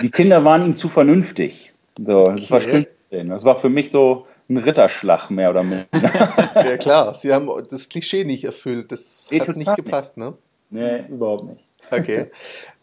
die 0.00 0.10
Kinder 0.10 0.44
waren 0.44 0.64
ihm 0.64 0.76
zu 0.76 0.88
vernünftig. 0.88 1.72
So, 1.98 2.20
okay. 2.20 2.34
das 2.36 2.50
war 2.50 2.60
schön 2.60 2.82
zu 2.82 2.90
sehen. 3.10 3.28
Das 3.28 3.44
war 3.44 3.56
für 3.56 3.68
mich 3.68 3.90
so 3.90 4.26
ein 4.48 4.56
Ritterschlag 4.56 5.30
mehr 5.30 5.50
oder 5.50 5.62
minder. 5.64 5.86
ja 5.92 6.76
klar, 6.76 7.14
sie 7.14 7.32
haben 7.32 7.50
das 7.70 7.88
Klischee 7.88 8.24
nicht 8.24 8.44
erfüllt. 8.44 8.92
Das 8.92 9.28
Geht 9.30 9.46
hat 9.46 9.56
nicht 9.56 9.74
gepasst, 9.76 10.16
nicht. 10.16 10.26
ne? 10.26 10.34
Nee, 10.70 11.04
überhaupt 11.08 11.44
nicht. 11.44 11.64
Okay. 11.90 12.30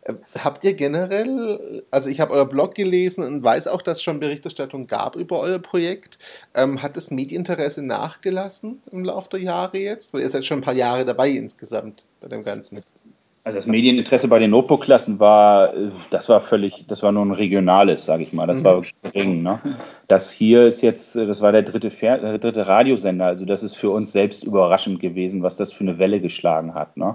Ähm, 0.07 0.19
habt 0.43 0.63
ihr 0.63 0.73
generell, 0.73 1.83
also 1.91 2.09
ich 2.09 2.19
habe 2.19 2.33
euer 2.33 2.47
Blog 2.47 2.75
gelesen 2.75 3.23
und 3.25 3.43
weiß 3.43 3.67
auch, 3.67 3.81
dass 3.81 3.97
es 3.97 4.03
schon 4.03 4.19
Berichterstattung 4.19 4.87
gab 4.87 5.15
über 5.15 5.39
euer 5.39 5.59
Projekt. 5.59 6.17
Ähm, 6.53 6.81
hat 6.81 6.97
das 6.97 7.11
Medieninteresse 7.11 7.81
nachgelassen 7.83 8.81
im 8.91 9.03
Laufe 9.03 9.29
der 9.29 9.39
Jahre 9.39 9.77
jetzt? 9.77 10.13
Weil 10.13 10.21
ihr 10.21 10.29
seid 10.29 10.45
schon 10.45 10.59
ein 10.59 10.63
paar 10.63 10.73
Jahre 10.73 11.05
dabei 11.05 11.29
insgesamt 11.29 12.05
bei 12.21 12.27
dem 12.27 12.43
Ganzen. 12.43 12.81
Also 13.45 13.59
das 13.59 13.67
Medieninteresse 13.67 14.27
bei 14.27 14.39
den 14.39 14.49
Notebook-Klassen 14.49 15.19
war, 15.19 15.71
das 16.09 16.29
war 16.29 16.41
völlig, 16.41 16.87
das 16.87 17.03
war 17.03 17.11
nur 17.11 17.23
ein 17.23 17.31
regionales, 17.31 18.03
sage 18.03 18.23
ich 18.23 18.33
mal. 18.33 18.47
Das 18.47 18.63
war 18.63 18.77
mhm. 18.77 18.77
wirklich 18.77 18.95
gering. 19.03 19.43
Ne? 19.43 19.59
Das 20.07 20.31
hier 20.31 20.65
ist 20.65 20.81
jetzt, 20.81 21.15
das 21.15 21.43
war 21.43 21.51
der 21.51 21.61
dritte, 21.61 21.91
Fer 21.91 22.17
der 22.17 22.39
dritte 22.39 22.67
Radiosender. 22.67 23.25
Also 23.27 23.45
das 23.45 23.61
ist 23.61 23.75
für 23.75 23.91
uns 23.91 24.11
selbst 24.11 24.45
überraschend 24.45 24.99
gewesen, 24.99 25.43
was 25.43 25.57
das 25.57 25.71
für 25.71 25.83
eine 25.83 25.99
Welle 25.99 26.21
geschlagen 26.21 26.73
hat. 26.73 26.97
Ne? 26.97 27.13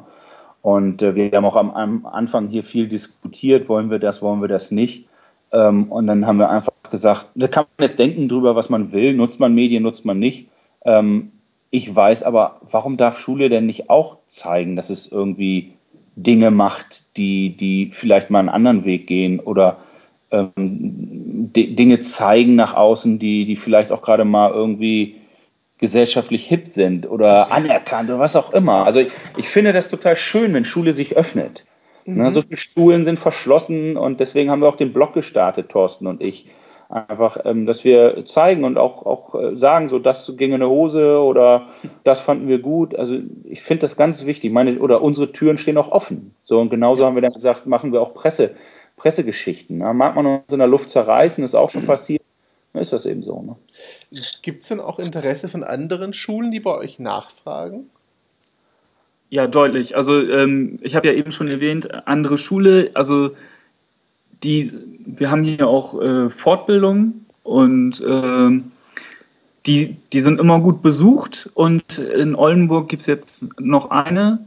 Und 0.62 1.02
äh, 1.02 1.16
wir 1.16 1.32
haben 1.32 1.44
auch 1.44 1.56
am, 1.56 1.72
am, 1.72 2.06
Anfang 2.06 2.46
hier 2.46 2.62
viel 2.62 2.86
diskutiert, 2.86 3.68
wollen 3.68 3.90
wir 3.90 3.98
das, 3.98 4.22
wollen 4.22 4.40
wir 4.40 4.46
das 4.46 4.70
nicht. 4.70 5.08
Ähm, 5.50 5.90
und 5.90 6.06
dann 6.06 6.28
haben 6.28 6.38
wir 6.38 6.48
einfach 6.48 6.70
gesagt, 6.92 7.26
da 7.34 7.48
kann 7.48 7.64
man 7.76 7.88
jetzt 7.88 7.98
denken 7.98 8.28
drüber, 8.28 8.54
was 8.54 8.68
man 8.68 8.92
will. 8.92 9.14
Nutzt 9.14 9.40
man 9.40 9.52
Medien, 9.52 9.82
nutzt 9.82 10.04
man 10.04 10.20
nicht. 10.20 10.48
Ähm, 10.84 11.32
ich 11.70 11.92
weiß 11.92 12.22
aber, 12.22 12.60
warum 12.70 12.96
darf 12.96 13.18
Schule 13.18 13.48
denn 13.48 13.66
nicht 13.66 13.90
auch 13.90 14.18
zeigen, 14.28 14.76
dass 14.76 14.90
es 14.90 15.10
irgendwie 15.10 15.72
Dinge 16.16 16.50
macht, 16.50 17.16
die, 17.16 17.56
die 17.56 17.90
vielleicht 17.92 18.30
mal 18.30 18.40
einen 18.40 18.48
anderen 18.48 18.84
Weg 18.84 19.06
gehen 19.06 19.40
oder 19.40 19.78
ähm, 20.30 20.50
Dinge 20.56 21.98
zeigen 22.00 22.56
nach 22.56 22.74
außen, 22.74 23.18
die, 23.18 23.44
die 23.44 23.56
vielleicht 23.56 23.92
auch 23.92 24.02
gerade 24.02 24.24
mal 24.24 24.50
irgendwie 24.50 25.16
gesellschaftlich 25.78 26.46
hip 26.46 26.68
sind 26.68 27.10
oder 27.10 27.50
anerkannt 27.50 28.10
oder 28.10 28.18
was 28.18 28.36
auch 28.36 28.52
immer. 28.52 28.84
Also 28.84 29.00
ich, 29.00 29.10
ich 29.38 29.48
finde 29.48 29.72
das 29.72 29.90
total 29.90 30.14
schön, 30.14 30.52
wenn 30.52 30.64
Schule 30.64 30.92
sich 30.92 31.16
öffnet. 31.16 31.64
Mhm. 32.04 32.18
Na, 32.18 32.30
so 32.30 32.42
viele 32.42 32.58
Schulen 32.58 33.04
sind 33.04 33.18
verschlossen 33.18 33.96
und 33.96 34.20
deswegen 34.20 34.50
haben 34.50 34.60
wir 34.60 34.68
auch 34.68 34.76
den 34.76 34.92
Blog 34.92 35.14
gestartet, 35.14 35.70
Thorsten 35.70 36.06
und 36.06 36.20
ich. 36.20 36.46
Einfach, 36.90 37.38
ähm, 37.44 37.66
dass 37.66 37.84
wir 37.84 38.26
zeigen 38.26 38.64
und 38.64 38.76
auch, 38.76 39.06
auch 39.06 39.36
äh, 39.36 39.56
sagen, 39.56 39.88
so 39.88 40.00
das 40.00 40.32
ging 40.36 40.48
in 40.48 40.56
eine 40.56 40.68
Hose 40.68 41.20
oder 41.20 41.68
das 42.02 42.18
fanden 42.18 42.48
wir 42.48 42.58
gut. 42.58 42.96
Also 42.96 43.18
ich 43.44 43.62
finde 43.62 43.82
das 43.82 43.96
ganz 43.96 44.26
wichtig. 44.26 44.50
Meine, 44.50 44.76
oder 44.80 45.00
unsere 45.00 45.30
Türen 45.30 45.56
stehen 45.56 45.78
auch 45.78 45.92
offen. 45.92 46.34
So 46.42 46.58
und 46.58 46.68
genauso 46.68 47.02
ja. 47.02 47.06
haben 47.06 47.14
wir 47.14 47.22
dann 47.22 47.32
gesagt, 47.32 47.64
machen 47.64 47.92
wir 47.92 48.02
auch 48.02 48.12
Presse, 48.12 48.56
Pressegeschichten. 48.96 49.78
Da 49.78 49.92
mag 49.92 50.16
man 50.16 50.26
uns 50.26 50.52
in 50.52 50.58
der 50.58 50.66
Luft 50.66 50.90
zerreißen, 50.90 51.44
ist 51.44 51.54
auch 51.54 51.70
schon 51.70 51.86
passiert. 51.86 52.22
Dann 52.72 52.82
ist 52.82 52.92
das 52.92 53.06
eben 53.06 53.22
so. 53.22 53.40
Ne? 53.40 53.54
Gibt 54.42 54.62
es 54.62 54.66
denn 54.66 54.80
auch 54.80 54.98
Interesse 54.98 55.48
von 55.48 55.62
anderen 55.62 56.12
Schulen, 56.12 56.50
die 56.50 56.60
bei 56.60 56.76
euch 56.76 56.98
nachfragen? 56.98 57.88
Ja, 59.28 59.46
deutlich. 59.46 59.96
Also 59.96 60.20
ähm, 60.20 60.80
ich 60.82 60.96
habe 60.96 61.06
ja 61.06 61.12
eben 61.12 61.30
schon 61.30 61.46
erwähnt, 61.46 61.88
andere 62.08 62.36
Schule, 62.36 62.90
also 62.94 63.30
die, 64.42 64.70
wir 65.04 65.30
haben 65.30 65.44
hier 65.44 65.68
auch 65.68 66.00
äh, 66.00 66.30
Fortbildungen 66.30 67.26
und 67.42 68.00
äh, 68.00 68.62
die, 69.66 69.96
die 70.12 70.20
sind 70.20 70.40
immer 70.40 70.60
gut 70.60 70.82
besucht 70.82 71.50
und 71.54 71.98
in 71.98 72.34
Oldenburg 72.34 72.88
gibt 72.88 73.02
es 73.02 73.06
jetzt 73.06 73.60
noch 73.60 73.90
eine, 73.90 74.38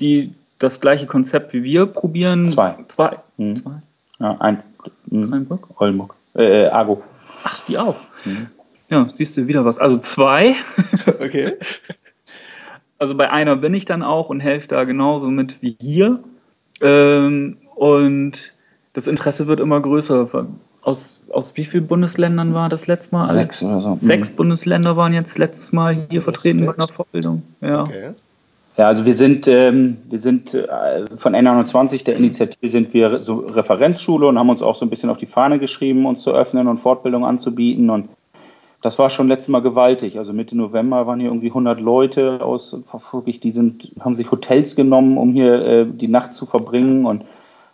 die 0.00 0.32
das 0.58 0.80
gleiche 0.80 1.06
Konzept 1.06 1.52
wie 1.52 1.62
wir 1.62 1.86
probieren. 1.86 2.46
Zwei. 2.46 2.76
Zwei. 2.88 3.18
Mhm. 3.36 3.56
Zwei. 3.56 3.82
Ja, 4.20 4.36
eins. 4.40 4.68
Mhm. 5.06 5.32
Oldenburg? 5.32 5.68
Oldenburg. 5.80 6.14
Äh, 6.34 6.66
Argo. 6.66 7.02
Ach, 7.42 7.64
die 7.66 7.78
auch. 7.78 7.96
Mhm. 8.24 8.46
Ja, 8.88 9.08
siehst 9.12 9.36
du 9.36 9.46
wieder 9.46 9.64
was. 9.64 9.78
Also 9.78 9.98
zwei. 9.98 10.54
okay. 11.06 11.52
Also 12.98 13.16
bei 13.16 13.30
einer 13.30 13.56
bin 13.56 13.74
ich 13.74 13.84
dann 13.84 14.02
auch 14.02 14.30
und 14.30 14.40
helfe 14.40 14.68
da 14.68 14.84
genauso 14.84 15.28
mit 15.28 15.60
wie 15.60 15.76
hier. 15.80 16.20
Ähm, 16.80 17.56
und 17.74 18.53
das 18.94 19.08
Interesse 19.08 19.46
wird 19.46 19.60
immer 19.60 19.80
größer. 19.80 20.46
Aus, 20.82 21.26
aus 21.32 21.56
wie 21.56 21.64
vielen 21.64 21.86
Bundesländern 21.86 22.54
war 22.54 22.68
das 22.68 22.86
letztes 22.86 23.12
Mal? 23.12 23.26
Sechs 23.26 23.62
oder 23.62 23.80
so. 23.80 23.92
Sechs 23.92 24.30
mhm. 24.30 24.36
Bundesländer 24.36 24.96
waren 24.96 25.12
jetzt 25.12 25.38
letztes 25.38 25.72
Mal 25.72 26.06
hier 26.10 26.22
vertreten 26.22 26.64
bei 26.64 26.74
einer 26.74 26.88
Vorbildung. 26.88 27.42
Ja. 27.60 27.82
Okay. 27.82 28.10
Ja, 28.76 28.88
also 28.88 29.04
wir 29.04 29.14
sind, 29.14 29.46
ähm, 29.46 29.98
wir 30.10 30.18
sind 30.18 30.52
äh, 30.52 31.06
von 31.16 31.34
N21 31.34 32.04
der 32.04 32.16
Initiative 32.16 32.68
sind 32.68 32.92
wir 32.92 33.22
so 33.22 33.46
Referenzschule 33.48 34.26
und 34.26 34.36
haben 34.36 34.48
uns 34.48 34.62
auch 34.62 34.74
so 34.74 34.84
ein 34.84 34.90
bisschen 34.90 35.10
auf 35.10 35.16
die 35.16 35.26
Fahne 35.26 35.60
geschrieben, 35.60 36.06
uns 36.06 36.22
zu 36.22 36.32
öffnen 36.32 36.66
und 36.66 36.78
Fortbildung 36.78 37.24
anzubieten. 37.24 37.88
Und 37.88 38.08
das 38.82 38.98
war 38.98 39.10
schon 39.10 39.28
letztes 39.28 39.48
Mal 39.48 39.62
gewaltig. 39.62 40.18
Also 40.18 40.32
Mitte 40.32 40.56
November 40.56 41.06
waren 41.06 41.20
hier 41.20 41.30
irgendwie 41.30 41.50
100 41.50 41.80
Leute 41.80 42.44
aus, 42.44 42.76
wirklich, 43.12 43.38
die 43.38 43.52
sind, 43.52 43.92
haben 44.00 44.16
sich 44.16 44.30
Hotels 44.32 44.74
genommen, 44.74 45.18
um 45.18 45.32
hier 45.32 45.64
äh, 45.64 45.86
die 45.86 46.08
Nacht 46.08 46.34
zu 46.34 46.44
verbringen 46.44 47.06
und 47.06 47.24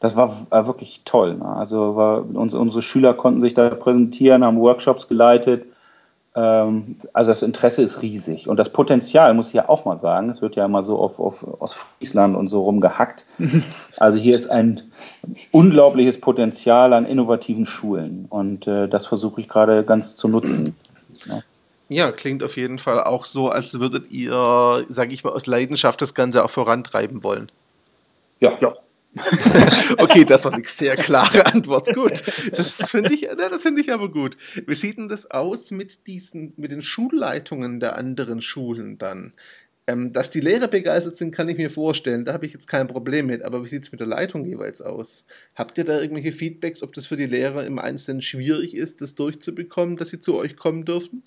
das 0.00 0.16
war, 0.16 0.46
war 0.48 0.66
wirklich 0.66 1.02
toll. 1.04 1.36
Ne? 1.36 1.44
Also 1.44 1.94
war, 1.94 2.24
uns, 2.34 2.54
unsere 2.54 2.82
Schüler 2.82 3.14
konnten 3.14 3.40
sich 3.40 3.54
da 3.54 3.68
präsentieren, 3.68 4.44
haben 4.44 4.58
Workshops 4.58 5.08
geleitet. 5.08 5.66
Ähm, 6.34 6.96
also 7.12 7.30
das 7.30 7.42
Interesse 7.42 7.82
ist 7.82 8.00
riesig. 8.00 8.48
Und 8.48 8.56
das 8.56 8.70
Potenzial, 8.70 9.34
muss 9.34 9.48
ich 9.48 9.54
ja 9.54 9.68
auch 9.68 9.84
mal 9.84 9.98
sagen, 9.98 10.30
es 10.30 10.40
wird 10.40 10.56
ja 10.56 10.64
immer 10.64 10.82
so 10.82 10.98
auf, 10.98 11.18
auf, 11.20 11.44
aus 11.60 11.74
Friesland 11.74 12.34
und 12.36 12.48
so 12.48 12.62
rumgehackt. 12.62 13.24
Also 13.98 14.16
hier 14.16 14.34
ist 14.34 14.50
ein 14.50 14.90
unglaubliches 15.52 16.18
Potenzial 16.18 16.94
an 16.94 17.04
innovativen 17.04 17.66
Schulen. 17.66 18.24
Und 18.30 18.66
äh, 18.66 18.88
das 18.88 19.06
versuche 19.06 19.42
ich 19.42 19.48
gerade 19.48 19.84
ganz 19.84 20.16
zu 20.16 20.26
nutzen. 20.28 20.74
Ja. 21.26 21.42
Ja, 21.92 22.12
klingt 22.12 22.44
auf 22.44 22.56
jeden 22.56 22.78
Fall 22.78 23.02
auch 23.02 23.24
so, 23.24 23.48
als 23.48 23.80
würdet 23.80 24.12
ihr, 24.12 24.84
sage 24.88 25.12
ich 25.12 25.24
mal, 25.24 25.32
aus 25.32 25.46
Leidenschaft 25.46 26.00
das 26.00 26.14
Ganze 26.14 26.44
auch 26.44 26.50
vorantreiben 26.50 27.24
wollen. 27.24 27.50
Ja, 28.38 28.52
ja. 28.60 28.72
okay, 29.98 30.24
das 30.24 30.44
war 30.44 30.52
eine 30.52 30.62
sehr 30.66 30.94
klare 30.94 31.46
Antwort. 31.46 31.92
Gut, 31.94 32.22
das 32.52 32.90
finde 32.90 33.12
ich, 33.12 33.28
das 33.36 33.64
ich 33.64 33.92
aber 33.92 34.10
gut. 34.10 34.36
Wie 34.66 34.74
sieht 34.74 34.98
denn 34.98 35.08
das 35.08 35.30
aus 35.30 35.70
mit 35.70 36.06
diesen, 36.06 36.52
mit 36.56 36.70
den 36.70 36.82
Schulleitungen 36.82 37.80
der 37.80 37.96
anderen 37.96 38.40
Schulen 38.40 38.98
dann? 38.98 39.32
Ähm, 39.86 40.12
dass 40.12 40.30
die 40.30 40.40
Lehrer 40.40 40.68
begeistert 40.68 41.16
sind, 41.16 41.34
kann 41.34 41.48
ich 41.48 41.56
mir 41.56 41.70
vorstellen. 41.70 42.24
Da 42.24 42.32
habe 42.32 42.46
ich 42.46 42.52
jetzt 42.52 42.68
kein 42.68 42.86
Problem 42.86 43.26
mit. 43.26 43.42
Aber 43.42 43.64
wie 43.64 43.68
sieht 43.68 43.86
es 43.86 43.92
mit 43.92 44.00
der 44.00 44.06
Leitung 44.06 44.44
jeweils 44.44 44.80
aus? 44.80 45.26
Habt 45.56 45.78
ihr 45.78 45.84
da 45.84 46.00
irgendwelche 46.00 46.32
Feedbacks, 46.32 46.82
ob 46.82 46.92
das 46.92 47.06
für 47.06 47.16
die 47.16 47.26
Lehrer 47.26 47.66
im 47.66 47.80
Einzelnen 47.80 48.20
schwierig 48.20 48.76
ist, 48.76 49.02
das 49.02 49.16
durchzubekommen, 49.16 49.96
dass 49.96 50.10
sie 50.10 50.20
zu 50.20 50.36
euch 50.36 50.56
kommen 50.56 50.84
dürfen? 50.84 51.24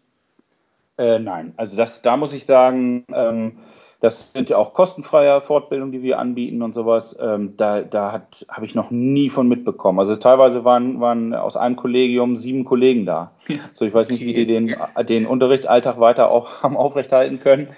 Äh, 0.97 1.19
nein, 1.19 1.53
also 1.57 1.75
das, 1.75 2.03
da 2.03 2.15
muss 2.15 2.33
ich 2.33 2.45
sagen, 2.45 3.03
ähm, 3.11 3.57
das 4.03 4.33
sind 4.33 4.49
ja 4.49 4.57
auch 4.57 4.73
kostenfreie 4.73 5.39
Fortbildungen, 5.39 5.93
die 5.93 6.01
wir 6.01 6.19
anbieten 6.19 6.61
und 6.61 6.73
sowas. 6.73 7.15
Ähm, 7.21 7.53
da 7.55 7.81
da 7.83 8.21
habe 8.49 8.65
ich 8.65 8.75
noch 8.75 8.91
nie 8.91 9.29
von 9.29 9.47
mitbekommen. 9.47 9.97
Also 9.97 10.13
teilweise 10.17 10.65
waren, 10.65 10.99
waren 10.99 11.33
aus 11.33 11.55
einem 11.55 11.77
Kollegium 11.77 12.35
sieben 12.35 12.65
Kollegen 12.65 13.05
da. 13.05 13.31
Ja. 13.47 13.59
So, 13.71 13.85
ich 13.85 13.93
weiß 13.93 14.09
nicht, 14.09 14.19
wie 14.19 14.33
die 14.33 14.45
den, 14.45 14.75
den 15.07 15.25
Unterrichtsalltag 15.25 16.01
weiter 16.01 16.29
auch 16.31 16.63
haben 16.63 16.75
aufrechthalten 16.75 17.39
können. 17.39 17.69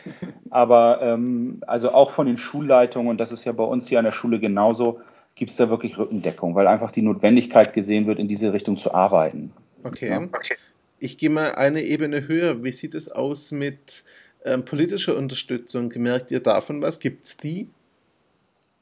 Aber 0.49 0.99
ähm, 1.03 1.61
also 1.67 1.91
auch 1.91 2.09
von 2.09 2.25
den 2.25 2.37
Schulleitungen, 2.37 3.09
und 3.09 3.19
das 3.19 3.31
ist 3.31 3.45
ja 3.45 3.51
bei 3.51 3.63
uns 3.63 3.87
hier 3.87 3.99
an 3.99 4.05
der 4.05 4.11
Schule 4.11 4.39
genauso, 4.39 5.01
gibt 5.35 5.51
es 5.51 5.57
da 5.57 5.69
wirklich 5.69 5.99
Rückendeckung, 5.99 6.55
weil 6.55 6.65
einfach 6.65 6.89
die 6.89 7.03
Notwendigkeit 7.03 7.71
gesehen 7.73 8.07
wird, 8.07 8.17
in 8.17 8.27
diese 8.27 8.51
Richtung 8.51 8.77
zu 8.77 8.95
arbeiten. 8.95 9.53
Okay. 9.83 10.09
Ja? 10.09 10.21
okay. 10.21 10.55
Ich 10.97 11.19
gehe 11.19 11.29
mal 11.29 11.51
eine 11.51 11.83
Ebene 11.83 12.27
höher. 12.27 12.63
Wie 12.63 12.71
sieht 12.71 12.95
es 12.95 13.11
aus 13.11 13.51
mit 13.51 14.05
ähm, 14.45 14.63
politische 14.65 15.15
Unterstützung. 15.15 15.89
Gemerkt 15.89 16.31
ihr 16.31 16.41
davon 16.41 16.81
was? 16.81 16.99
Gibt 16.99 17.25
es 17.25 17.37
die? 17.37 17.69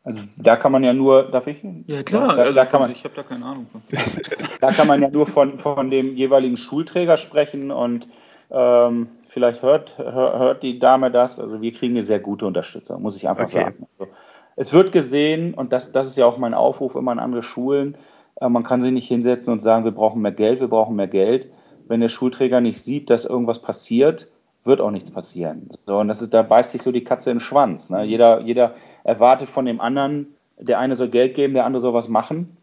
Also 0.06 0.44
da 0.44 0.58
kann 0.58 0.74
man 0.74 0.84
ja 0.84 0.94
nur, 0.94 1.32
darf 1.32 1.48
ich? 1.48 1.64
Ja 1.88 2.04
klar, 2.04 2.36
da, 2.36 2.44
also 2.44 2.54
da 2.54 2.66
kann 2.66 2.82
man, 2.82 2.92
ich 2.92 3.06
habe 3.06 3.16
da 3.16 3.24
keine 3.24 3.46
Ahnung 3.46 3.68
von. 3.72 3.82
da 4.62 4.72
kann 4.72 4.88
man 4.88 5.02
ja 5.02 5.10
nur 5.10 5.26
von, 5.26 5.60
von 5.60 5.90
dem 5.90 6.16
jeweiligen 6.16 6.58
Schulträger 6.58 7.16
sprechen 7.16 7.72
und 7.72 8.10
ähm, 8.52 9.08
vielleicht 9.24 9.64
hört, 9.64 9.98
hör, 9.98 10.38
hört 10.40 10.64
die 10.64 10.78
Dame 10.78 11.10
das. 11.10 11.40
Also 11.40 11.62
wir 11.62 11.72
kriegen 11.72 11.94
eine 11.96 12.04
sehr 12.04 12.20
gute 12.20 12.46
Unterstützung, 12.46 13.02
muss 13.02 13.16
ich 13.16 13.30
einfach 13.30 13.46
okay. 13.46 13.64
sagen. 13.64 13.88
Also, 13.98 14.12
es 14.56 14.74
wird 14.74 14.92
gesehen, 14.92 15.54
und 15.54 15.72
das, 15.72 15.94
das 15.94 16.08
ist 16.08 16.18
ja 16.18 16.26
auch 16.26 16.38
mein 16.38 16.54
Aufruf 16.54 16.96
immer 16.96 17.12
an 17.12 17.20
andere 17.20 17.42
Schulen, 17.42 17.98
äh, 18.42 18.50
man 18.50 18.64
kann 18.64 18.82
sich 18.82 18.92
nicht 18.92 19.08
hinsetzen 19.08 19.54
und 19.54 19.62
sagen, 19.62 19.86
wir 19.86 19.92
brauchen 19.92 20.22
mehr 20.22 20.34
Geld, 20.34 20.60
wir 20.60 20.68
brauchen 20.68 20.96
mehr 20.96 21.08
Geld. 21.08 21.50
Wenn 21.88 22.02
der 22.02 22.10
Schulträger 22.10 22.62
nicht 22.62 22.82
sieht, 22.82 23.10
dass 23.10 23.26
irgendwas 23.26 23.62
passiert, 23.62 24.28
wird 24.64 24.82
auch 24.82 24.92
nichts 24.92 25.12
passieren. 25.12 25.70
So, 25.86 26.00
und 26.00 26.08
das 26.08 26.22
ist, 26.22 26.34
da 26.34 26.42
beißt 26.42 26.72
sich 26.72 26.82
so 26.82 26.92
die 26.92 27.04
Katze 27.04 27.32
in 27.32 27.38
den 27.38 27.42
Schwanz. 27.42 27.90
Ne? 27.90 28.04
Jeder, 28.04 28.42
jeder 28.42 28.76
erwartet 29.04 29.50
von 29.50 29.66
dem 29.66 29.82
anderen, 29.82 30.28
der 30.58 30.80
eine 30.80 30.96
soll 30.96 31.10
Geld 31.10 31.36
geben, 31.36 31.54
der 31.54 31.66
andere 31.66 31.82
soll 31.82 31.94
was 31.94 32.08
machen. 32.08 32.58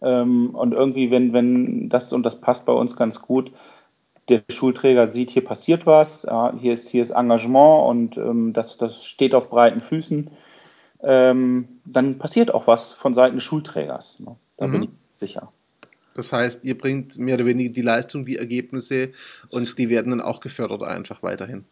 Ähm, 0.00 0.54
und 0.54 0.72
irgendwie, 0.72 1.10
wenn, 1.10 1.32
wenn 1.32 1.88
das 1.88 2.12
und 2.12 2.22
das 2.22 2.40
passt 2.40 2.64
bei 2.64 2.72
uns 2.72 2.96
ganz 2.96 3.20
gut, 3.20 3.52
der 4.28 4.42
Schulträger 4.50 5.06
sieht, 5.06 5.30
hier 5.30 5.44
passiert 5.44 5.86
was, 5.86 6.24
ja, 6.24 6.54
hier, 6.58 6.74
ist, 6.74 6.88
hier 6.88 7.02
ist 7.02 7.10
Engagement 7.10 7.86
und 7.86 8.16
ähm, 8.18 8.52
das, 8.52 8.76
das 8.76 9.04
steht 9.04 9.34
auf 9.34 9.48
breiten 9.48 9.80
Füßen, 9.80 10.30
ähm, 11.02 11.68
dann 11.84 12.18
passiert 12.18 12.52
auch 12.52 12.66
was 12.66 12.92
von 12.92 13.14
Seiten 13.14 13.36
des 13.36 13.44
Schulträgers. 13.44 14.20
Ne? 14.20 14.36
Da 14.56 14.66
mhm. 14.66 14.72
bin 14.72 14.82
ich 14.84 14.90
sicher. 15.12 15.52
Das 16.18 16.32
heißt, 16.32 16.64
ihr 16.64 16.76
bringt 16.76 17.16
mehr 17.16 17.36
oder 17.36 17.46
weniger 17.46 17.72
die 17.72 17.80
Leistung, 17.80 18.26
die 18.26 18.38
Ergebnisse 18.38 19.12
und 19.50 19.78
die 19.78 19.88
werden 19.88 20.10
dann 20.10 20.20
auch 20.20 20.40
gefördert 20.40 20.82
einfach 20.82 21.22
weiterhin. 21.22 21.64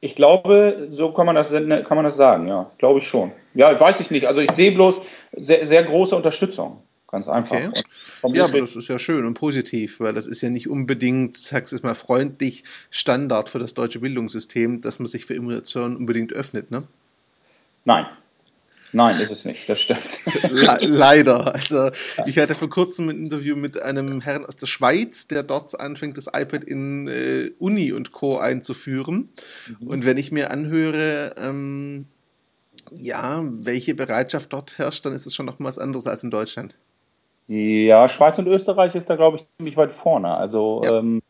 Ich 0.00 0.16
glaube, 0.16 0.88
so 0.90 1.12
kann 1.12 1.26
man 1.26 1.36
das, 1.36 1.52
kann 1.52 1.84
man 1.90 2.02
das 2.02 2.16
sagen, 2.16 2.48
ja. 2.48 2.68
Glaube 2.78 2.98
ich 2.98 3.06
schon. 3.06 3.30
Ja, 3.54 3.78
weiß 3.78 4.00
ich 4.00 4.10
nicht. 4.10 4.26
Also 4.26 4.40
ich 4.40 4.50
sehe 4.50 4.72
bloß 4.72 5.02
sehr, 5.36 5.64
sehr 5.68 5.84
große 5.84 6.16
Unterstützung. 6.16 6.82
Ganz 7.06 7.28
einfach. 7.28 7.54
Okay. 7.54 8.36
Ja, 8.36 8.46
aber 8.46 8.58
das 8.58 8.74
ist 8.74 8.88
ja 8.88 8.98
schön 8.98 9.24
und 9.24 9.34
positiv, 9.34 10.00
weil 10.00 10.12
das 10.12 10.26
ist 10.26 10.40
ja 10.42 10.50
nicht 10.50 10.68
unbedingt, 10.68 11.36
sag's 11.36 11.70
es 11.70 11.84
mal 11.84 11.94
freundlich, 11.94 12.64
Standard 12.90 13.48
für 13.48 13.60
das 13.60 13.74
deutsche 13.74 14.00
Bildungssystem, 14.00 14.80
dass 14.80 14.98
man 14.98 15.06
sich 15.06 15.24
für 15.24 15.34
Innovation 15.34 15.96
unbedingt 15.96 16.32
öffnet, 16.32 16.72
ne? 16.72 16.82
Nein. 17.84 18.06
Nein, 18.94 19.20
ist 19.20 19.32
es 19.32 19.44
nicht, 19.44 19.68
das 19.68 19.80
stimmt. 19.80 20.20
Le 20.48 20.78
leider. 20.80 21.52
Also 21.52 21.90
ich 22.26 22.38
hatte 22.38 22.54
vor 22.54 22.68
kurzem 22.68 23.08
ein 23.08 23.18
Interview 23.18 23.56
mit 23.56 23.82
einem 23.82 24.20
Herrn 24.20 24.46
aus 24.46 24.54
der 24.54 24.66
Schweiz, 24.66 25.26
der 25.26 25.42
dort 25.42 25.78
anfängt, 25.78 26.16
das 26.16 26.28
iPad 26.28 26.62
in 26.62 27.08
äh, 27.08 27.50
Uni 27.58 27.92
und 27.92 28.12
Co. 28.12 28.38
einzuführen. 28.38 29.30
Mhm. 29.80 29.86
Und 29.88 30.06
wenn 30.06 30.16
ich 30.16 30.30
mir 30.30 30.52
anhöre, 30.52 31.34
ähm, 31.42 32.06
ja, 32.96 33.42
welche 33.44 33.96
Bereitschaft 33.96 34.52
dort 34.52 34.78
herrscht, 34.78 35.04
dann 35.04 35.12
ist 35.12 35.26
es 35.26 35.34
schon 35.34 35.46
noch 35.46 35.58
mal 35.58 35.68
was 35.68 35.80
anderes 35.80 36.06
als 36.06 36.22
in 36.22 36.30
Deutschland. 36.30 36.76
Ja, 37.48 38.08
Schweiz 38.08 38.38
und 38.38 38.46
Österreich 38.46 38.94
ist 38.94 39.10
da, 39.10 39.16
glaube 39.16 39.38
ich, 39.38 39.46
ziemlich 39.56 39.76
weit 39.76 39.92
vorne. 39.92 40.36
Also 40.36 40.82
ja. 40.84 40.98
ähm, 40.98 41.20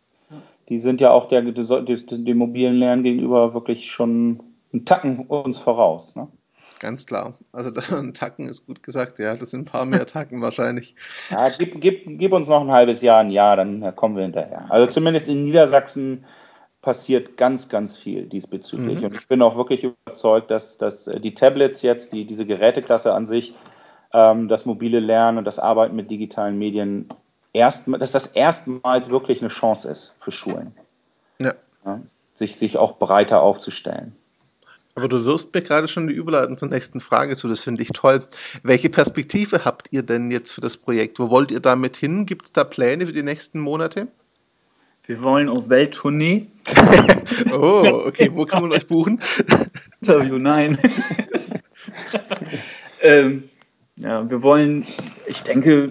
die 0.69 0.81
sind 0.81 1.01
ja 1.01 1.13
auch 1.13 1.29
der, 1.29 1.41
dem 1.43 2.39
mobilen 2.39 2.77
Lernen 2.77 3.03
gegenüber 3.03 3.55
wirklich 3.55 3.91
schon 3.91 4.41
einen 4.73 4.85
Tacken 4.85 5.21
uns 5.21 5.57
voraus. 5.57 6.15
Ne? 6.15 6.29
Ganz 6.81 7.07
klar. 7.07 7.35
Also 7.53 7.71
ein 7.97 8.15
Tacken 8.15 8.49
ist 8.49 8.67
gut 8.67 8.83
gesagt, 8.83 9.19
ja. 9.19 9.35
Das 9.35 9.51
sind 9.51 9.63
ein 9.63 9.65
paar 9.65 9.85
mehr 9.85 10.07
Tacken 10.07 10.41
wahrscheinlich. 10.41 10.95
Ja, 11.31 11.49
gib, 11.51 11.81
gib, 11.81 12.19
gib 12.19 12.33
uns 12.33 12.49
noch 12.49 12.61
ein 12.61 12.71
halbes 12.71 13.03
Jahr, 13.03 13.21
ein 13.21 13.31
Jahr, 13.31 13.57
dann 13.57 13.95
kommen 13.97 14.17
wir 14.17 14.23
hinterher. 14.23 14.67
Also 14.71 14.87
zumindest 14.93 15.29
in 15.29 15.45
Niedersachsen 15.45 16.25
passiert 16.83 17.39
ganz, 17.39 17.69
ganz 17.69 17.97
viel 17.97 18.27
diesbezüglich. 18.27 18.99
Mhm. 18.99 19.05
Und 19.07 19.15
ich 19.15 19.27
bin 19.29 19.41
auch 19.41 19.57
wirklich 19.57 19.85
überzeugt, 19.85 20.51
dass, 20.51 20.77
dass 20.77 21.05
die 21.07 21.33
Tablets 21.35 21.81
jetzt, 21.83 22.13
die, 22.13 22.27
diese 22.27 22.45
Geräteklasse 22.45 23.15
an 23.15 23.25
sich, 23.25 23.55
ähm, 24.13 24.49
das 24.49 24.67
mobile 24.67 25.01
Lernen 25.01 25.39
und 25.39 25.45
das 25.45 25.59
Arbeiten 25.59 25.97
mit 25.97 26.11
digitalen 26.11 26.59
Medien, 26.59 27.09
erst, 27.55 27.85
dass 27.87 28.13
das 28.13 28.27
erstmals 28.27 29.09
wirklich 29.09 29.41
eine 29.41 29.49
Chance 29.49 29.89
ist 29.89 30.13
für 30.19 30.31
Schulen. 30.31 30.75
Ja. 31.41 31.55
ja 31.87 32.01
sich, 32.35 32.57
sich 32.57 32.77
auch 32.77 32.99
breiter 32.99 33.41
aufzustellen. 33.41 34.15
Aber 34.97 35.09
du 35.09 35.25
wirst 35.25 35.53
mir 35.53 35.63
gerade 35.63 35.89
schon 35.89 36.07
die 36.07 36.15
Überleitung 36.15 36.57
zur 36.57 36.69
nächsten 36.69 37.01
Frage 37.01 37.35
so, 37.35 37.49
das 37.49 37.65
finde 37.65 37.83
ich 37.83 37.89
toll. 37.89 38.21
Welche 38.63 38.89
Perspektive 38.89 39.65
habt 39.65 39.89
ihr 39.91 40.03
denn 40.05 40.31
jetzt 40.31 40.53
für 40.53 40.61
das 40.61 40.77
Projekt? 40.77 41.19
Wo 41.19 41.31
wollt 41.31 41.51
ihr 41.51 41.61
damit 41.61 41.97
hin? 41.97 42.27
Gibt 42.27 42.45
es 42.47 42.53
da 42.53 42.63
Pläne 42.63 43.07
für 43.07 43.13
die 43.13 43.25
nächsten 43.25 43.59
Monate? 43.59 44.07
Wir 45.07 45.23
wollen 45.23 45.49
auf 45.49 45.69
Welttournee. 45.69 46.47
oh, 47.53 48.05
okay, 48.07 48.31
wo 48.33 48.47
kann 48.47 48.63
man 48.63 48.73
euch 48.73 48.87
buchen? 48.87 49.19
Interview, 50.01 50.39
nein. 50.39 50.79
ähm, 53.03 53.45
ja, 53.97 54.29
wir 54.31 54.43
wollen, 54.43 54.87
ich 55.27 55.43
denke, 55.43 55.91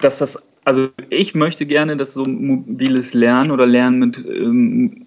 dass 0.00 0.18
das, 0.18 0.42
also 0.64 0.88
ich 1.10 1.34
möchte 1.34 1.66
gerne, 1.66 1.96
dass 1.96 2.14
so 2.14 2.24
mobiles 2.24 3.14
Lernen 3.14 3.50
oder 3.50 3.66
Lernen 3.66 3.98
mit 3.98 4.18
ähm, 4.18 5.06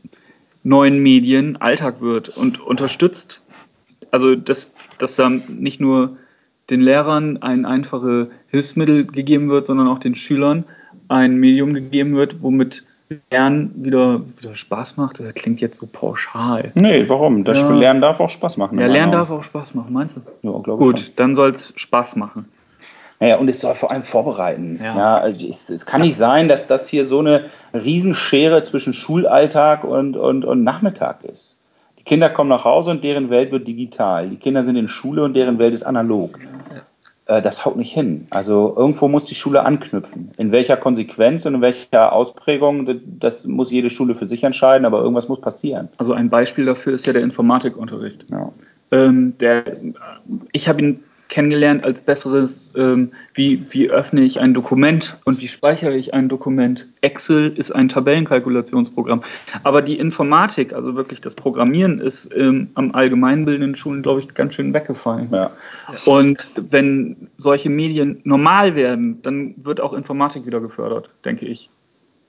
neuen 0.63 0.99
Medien 0.99 1.57
Alltag 1.61 2.01
wird 2.01 2.29
und 2.29 2.59
unterstützt. 2.59 3.45
Also, 4.11 4.35
dass, 4.35 4.73
dass 4.97 5.15
da 5.15 5.29
nicht 5.29 5.79
nur 5.79 6.17
den 6.69 6.81
Lehrern 6.81 7.41
ein 7.41 7.65
einfaches 7.65 8.27
Hilfsmittel 8.47 9.05
gegeben 9.05 9.49
wird, 9.49 9.67
sondern 9.67 9.87
auch 9.87 9.99
den 9.99 10.15
Schülern 10.15 10.65
ein 11.09 11.37
Medium 11.37 11.73
gegeben 11.73 12.15
wird, 12.15 12.41
womit 12.41 12.83
Lernen 13.29 13.71
wieder, 13.75 14.21
wieder 14.39 14.55
Spaß 14.55 14.97
macht. 14.97 15.19
Das 15.19 15.33
klingt 15.35 15.61
jetzt 15.61 15.79
so 15.79 15.87
pauschal. 15.91 16.71
Nee, 16.75 17.07
warum? 17.09 17.43
Das 17.43 17.61
ja. 17.61 17.69
Lernen 17.71 18.01
darf 18.01 18.19
auch 18.19 18.29
Spaß 18.29 18.57
machen. 18.57 18.79
Ja, 18.79 18.87
Lernen 18.87 19.11
darf 19.11 19.29
auch 19.29 19.43
Spaß 19.43 19.75
machen, 19.75 19.93
meinst 19.93 20.15
du? 20.15 20.21
Ja, 20.41 20.57
glaube 20.59 20.83
Gut, 20.83 20.99
schon. 20.99 21.15
dann 21.17 21.35
soll 21.35 21.51
es 21.51 21.73
Spaß 21.75 22.15
machen. 22.15 22.45
Naja, 23.19 23.37
und 23.37 23.49
es 23.49 23.61
soll 23.61 23.75
vor 23.75 23.91
allem 23.91 24.03
vorbereiten. 24.03 24.79
Ja. 24.83 24.95
ja 24.95 25.17
also 25.17 25.47
es, 25.47 25.69
es, 25.69 25.85
kann 25.85 26.01
nicht 26.01 26.17
sein, 26.17 26.47
dass 26.47 26.67
das 26.67 26.87
hier 26.87 27.05
so 27.05 27.19
eine 27.19 27.45
Riesenschere 27.73 28.63
zwischen 28.63 28.93
Schulalltag 28.93 29.83
und, 29.83 30.17
und, 30.17 30.45
und 30.45 30.63
Nachmittag 30.63 31.23
ist. 31.23 31.57
Die 31.99 32.03
Kinder 32.03 32.29
kommen 32.29 32.49
nach 32.49 32.65
Hause 32.65 32.91
und 32.91 33.03
deren 33.03 33.29
Welt 33.29 33.51
wird 33.51 33.67
digital. 33.67 34.29
Die 34.29 34.35
Kinder 34.35 34.65
sind 34.65 34.75
in 34.75 34.87
Schule 34.87 35.23
und 35.23 35.35
deren 35.35 35.57
Welt 35.57 35.73
ist 35.73 35.83
analog. 35.83 36.37
Ja. 36.39 36.81
Äh, 37.25 37.41
das 37.41 37.65
haut 37.65 37.77
nicht 37.77 37.93
hin. 37.93 38.27
Also 38.29 38.73
irgendwo 38.75 39.07
muss 39.07 39.25
die 39.25 39.35
Schule 39.35 39.63
anknüpfen. 39.63 40.31
In 40.37 40.51
welcher 40.51 40.77
Konsequenz 40.77 41.45
und 41.45 41.55
in 41.55 41.61
welcher 41.61 42.13
Ausprägung, 42.13 43.01
das 43.19 43.45
muss 43.45 43.71
jede 43.71 43.89
Schule 43.89 44.15
für 44.15 44.27
sich 44.27 44.43
entscheiden, 44.43 44.85
aber 44.85 44.99
irgendwas 44.99 45.29
muss 45.29 45.39
passieren. 45.39 45.89
Also 45.97 46.13
ein 46.13 46.29
Beispiel 46.29 46.65
dafür 46.65 46.93
ist 46.93 47.05
ja 47.05 47.13
der 47.13 47.23
Informatikunterricht. 47.23 48.25
Ja. 48.29 48.51
Ähm, 48.91 49.37
der, 49.39 49.63
ich 50.51 50.67
habe 50.67 50.81
ihn 50.81 51.03
kennengelernt 51.29 51.83
als 51.83 52.01
besseres, 52.01 52.71
ähm, 52.75 53.11
wie, 53.33 53.63
wie 53.71 53.89
öffne 53.89 54.21
ich 54.21 54.39
ein 54.39 54.53
Dokument 54.53 55.17
und 55.25 55.41
wie 55.41 55.47
speichere 55.47 55.95
ich 55.95 56.13
ein 56.13 56.29
Dokument. 56.29 56.87
Excel 57.01 57.53
ist 57.55 57.71
ein 57.71 57.89
Tabellenkalkulationsprogramm. 57.89 59.23
Aber 59.63 59.81
die 59.81 59.97
Informatik, 59.97 60.73
also 60.73 60.95
wirklich 60.95 61.21
das 61.21 61.35
Programmieren, 61.35 61.99
ist 61.99 62.33
ähm, 62.35 62.69
am 62.75 62.91
allgemeinbildenden 62.91 63.75
Schulen, 63.75 64.03
glaube 64.03 64.19
ich, 64.21 64.33
ganz 64.33 64.53
schön 64.53 64.73
weggefallen. 64.73 65.29
Ja. 65.31 65.51
Und 66.05 66.49
wenn 66.55 67.27
solche 67.37 67.69
Medien 67.69 68.21
normal 68.23 68.75
werden, 68.75 69.21
dann 69.23 69.55
wird 69.57 69.81
auch 69.81 69.93
Informatik 69.93 70.45
wieder 70.45 70.59
gefördert, 70.59 71.09
denke 71.25 71.45
ich. 71.45 71.69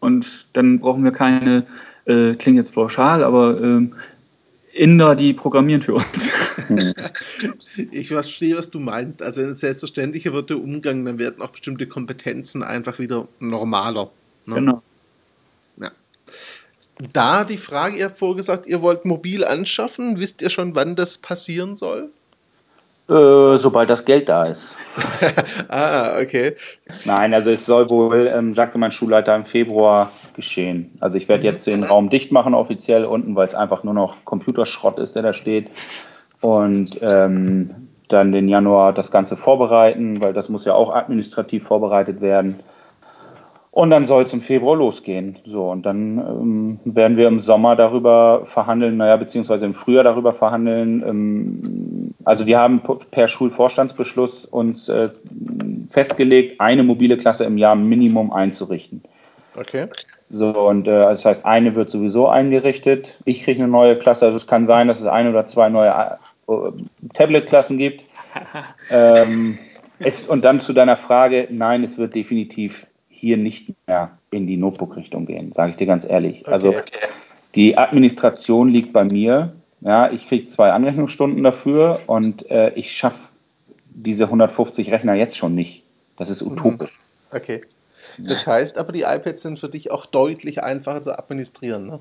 Und 0.01 0.47
dann 0.53 0.81
brauchen 0.81 1.05
wir 1.05 1.13
keine, 1.13 1.65
äh, 2.05 2.35
klingt 2.35 2.57
jetzt 2.57 2.75
pauschal, 2.75 3.25
aber 3.25 3.61
ähm, 3.61 3.95
Inder, 4.75 5.15
die 5.15 5.33
programmieren 5.33 5.83
für 5.83 5.95
uns. 5.95 6.33
ich 7.93 8.09
verstehe, 8.09 8.57
was 8.57 8.71
du 8.71 8.81
meinst. 8.81 9.23
Also 9.23 9.41
wenn 9.41 9.51
es 9.51 9.61
selbstverständlicher 9.61 10.33
wird 10.33 10.51
der 10.51 10.59
Umgang, 10.59 11.05
dann 11.05 11.19
werden 11.19 11.41
auch 11.43 11.51
bestimmte 11.51 11.87
Kompetenzen 11.87 12.63
einfach 12.63 12.99
wieder 12.99 13.29
normaler. 13.39 14.11
Ne? 14.47 14.55
Genau. 14.57 14.83
Ja. 15.81 15.91
Da 17.13 17.45
die 17.45 17.57
Frage, 17.57 17.99
ihr 17.99 18.07
habt 18.07 18.19
vorgesagt, 18.19 18.67
ihr 18.67 18.83
wollt 18.83 19.05
mobil 19.05 19.45
anschaffen. 19.45 20.19
Wisst 20.19 20.43
ihr 20.43 20.51
schon, 20.51 20.75
wann 20.75 20.97
das 20.97 21.19
passieren 21.19 21.77
soll? 21.77 22.11
Äh, 23.09 23.59
sobald 23.59 23.91
das 23.91 24.05
Geld 24.05 24.29
da 24.29 24.47
ist. 24.47 24.77
ah, 25.69 26.19
okay. 26.21 26.55
Nein, 27.05 27.35
also 27.35 27.51
es 27.51 27.67
soll 27.67 27.89
wohl, 27.91 28.27
ähm, 28.27 28.55
sagte 28.55 28.79
mein 28.79 28.93
Schulleiter, 28.93 29.37
im 29.37 29.45
Februar 29.45 30.11
geschehen. 30.35 30.90
Also 31.01 31.16
ich 31.16 31.29
werde 31.29 31.42
mhm. 31.42 31.47
jetzt 31.47 31.66
den 31.66 31.85
Raum 31.85 32.11
dicht 32.11 32.33
machen 32.33 32.55
offiziell 32.55 33.05
unten, 33.05 33.37
weil 33.37 33.47
es 33.47 33.55
einfach 33.55 33.85
nur 33.85 33.94
noch 33.94 34.16
Computerschrott 34.25 34.99
ist, 34.99 35.16
der 35.16 35.23
da 35.23 35.33
steht. 35.33 35.70
Und 36.40 36.99
ähm, 37.03 37.88
dann 38.09 38.33
den 38.33 38.49
Januar 38.49 38.92
das 38.92 39.11
Ganze 39.11 39.37
vorbereiten, 39.37 40.20
weil 40.20 40.33
das 40.33 40.49
muss 40.49 40.64
ja 40.64 40.75
auch 40.75 40.94
administrativ 40.94 41.64
vorbereitet 41.64 42.20
werden. 42.20 42.61
Und 43.70 43.90
dann 43.90 44.05
soll 44.05 44.23
es 44.23 44.33
im 44.33 44.40
Februar 44.40 44.77
losgehen. 44.77 45.37
So, 45.44 45.68
und 45.68 45.85
dann 45.85 46.18
ähm, 46.18 46.81
werden 46.85 47.16
wir 47.16 47.27
im 47.27 47.40
Sommer 47.40 47.75
darüber 47.75 48.42
verhandeln, 48.44 48.99
naja, 48.99 49.16
beziehungsweise 49.16 49.66
im 49.66 49.75
Frühjahr 49.75 50.05
darüber 50.05 50.33
verhandeln. 50.33 51.03
Ähm, 51.05 52.14
also 52.25 52.47
wir 52.47 52.59
haben 52.59 52.81
per 53.11 53.27
Schulvorstandsbeschluss 53.27 54.47
uns 54.47 54.88
äh, 54.88 55.09
festgelegt, 55.88 56.61
eine 56.61 56.85
mobile 56.85 57.16
Klasse 57.16 57.44
im 57.44 57.59
Jahr 57.59 57.75
Minimum 57.75 58.33
einzurichten. 58.33 59.03
Okay. 59.57 59.88
So, 60.31 60.51
und 60.51 60.89
äh, 60.89 61.03
das 61.03 61.25
heißt, 61.25 61.45
eine 61.47 61.75
wird 61.75 61.91
sowieso 61.91 62.29
eingerichtet. 62.29 63.21
Ich 63.25 63.45
kriege 63.45 63.63
eine 63.63 63.71
neue 63.71 63.97
Klasse. 63.97 64.27
Also 64.27 64.37
es 64.37 64.47
kann 64.47 64.65
sein, 64.65 64.89
dass 64.89 65.01
es 65.01 65.07
ein 65.07 65.29
oder 65.29 65.47
zwei 65.47 65.69
neue 65.69 66.19
äh, 66.49 66.53
Tablet-Klassen 67.13 67.79
gibt. 67.79 68.05
ähm, 68.91 69.59
es, 69.99 70.27
und 70.27 70.45
dann 70.45 70.61
zu 70.61 70.73
deiner 70.73 70.97
Frage, 70.97 71.49
nein, 71.51 71.85
es 71.85 71.99
wird 71.99 72.15
definitiv 72.15 72.87
hier 73.09 73.37
nicht 73.37 73.73
mehr 73.87 74.11
in 74.31 74.47
die 74.47 74.57
Notebook-Richtung 74.57 75.27
gehen, 75.27 75.53
sage 75.53 75.71
ich 75.71 75.77
dir 75.77 75.87
ganz 75.87 76.05
ehrlich. 76.05 76.43
Okay, 76.43 76.53
also 76.53 76.69
okay. 76.69 76.83
die 77.55 77.79
Administration 77.79 78.69
liegt 78.69 78.93
bei 78.93 79.05
mir. 79.05 79.55
Ja, 79.81 80.11
ich 80.11 80.27
kriege 80.27 80.47
zwei 80.47 80.73
Anrechnungsstunden 80.73 81.43
dafür 81.45 82.01
und 82.07 82.51
äh, 82.51 82.71
ich 82.75 82.97
schaffe 82.97 83.29
diese 83.91 84.25
150 84.25 84.91
Rechner 84.91 85.15
jetzt 85.15 85.37
schon 85.37 85.55
nicht. 85.55 85.85
Das 86.17 86.31
ist 86.31 86.43
utopisch. 86.43 86.99
Okay. 87.31 87.61
Das 88.18 88.46
heißt 88.46 88.79
aber, 88.79 88.92
die 88.92 89.03
iPads 89.03 89.42
sind 89.42 89.61
für 89.61 89.68
dich 89.68 89.90
auch 89.90 90.07
deutlich 90.07 90.62
einfacher 90.62 91.03
zu 91.03 91.18
administrieren. 91.18 91.87
Ne? 91.87 92.00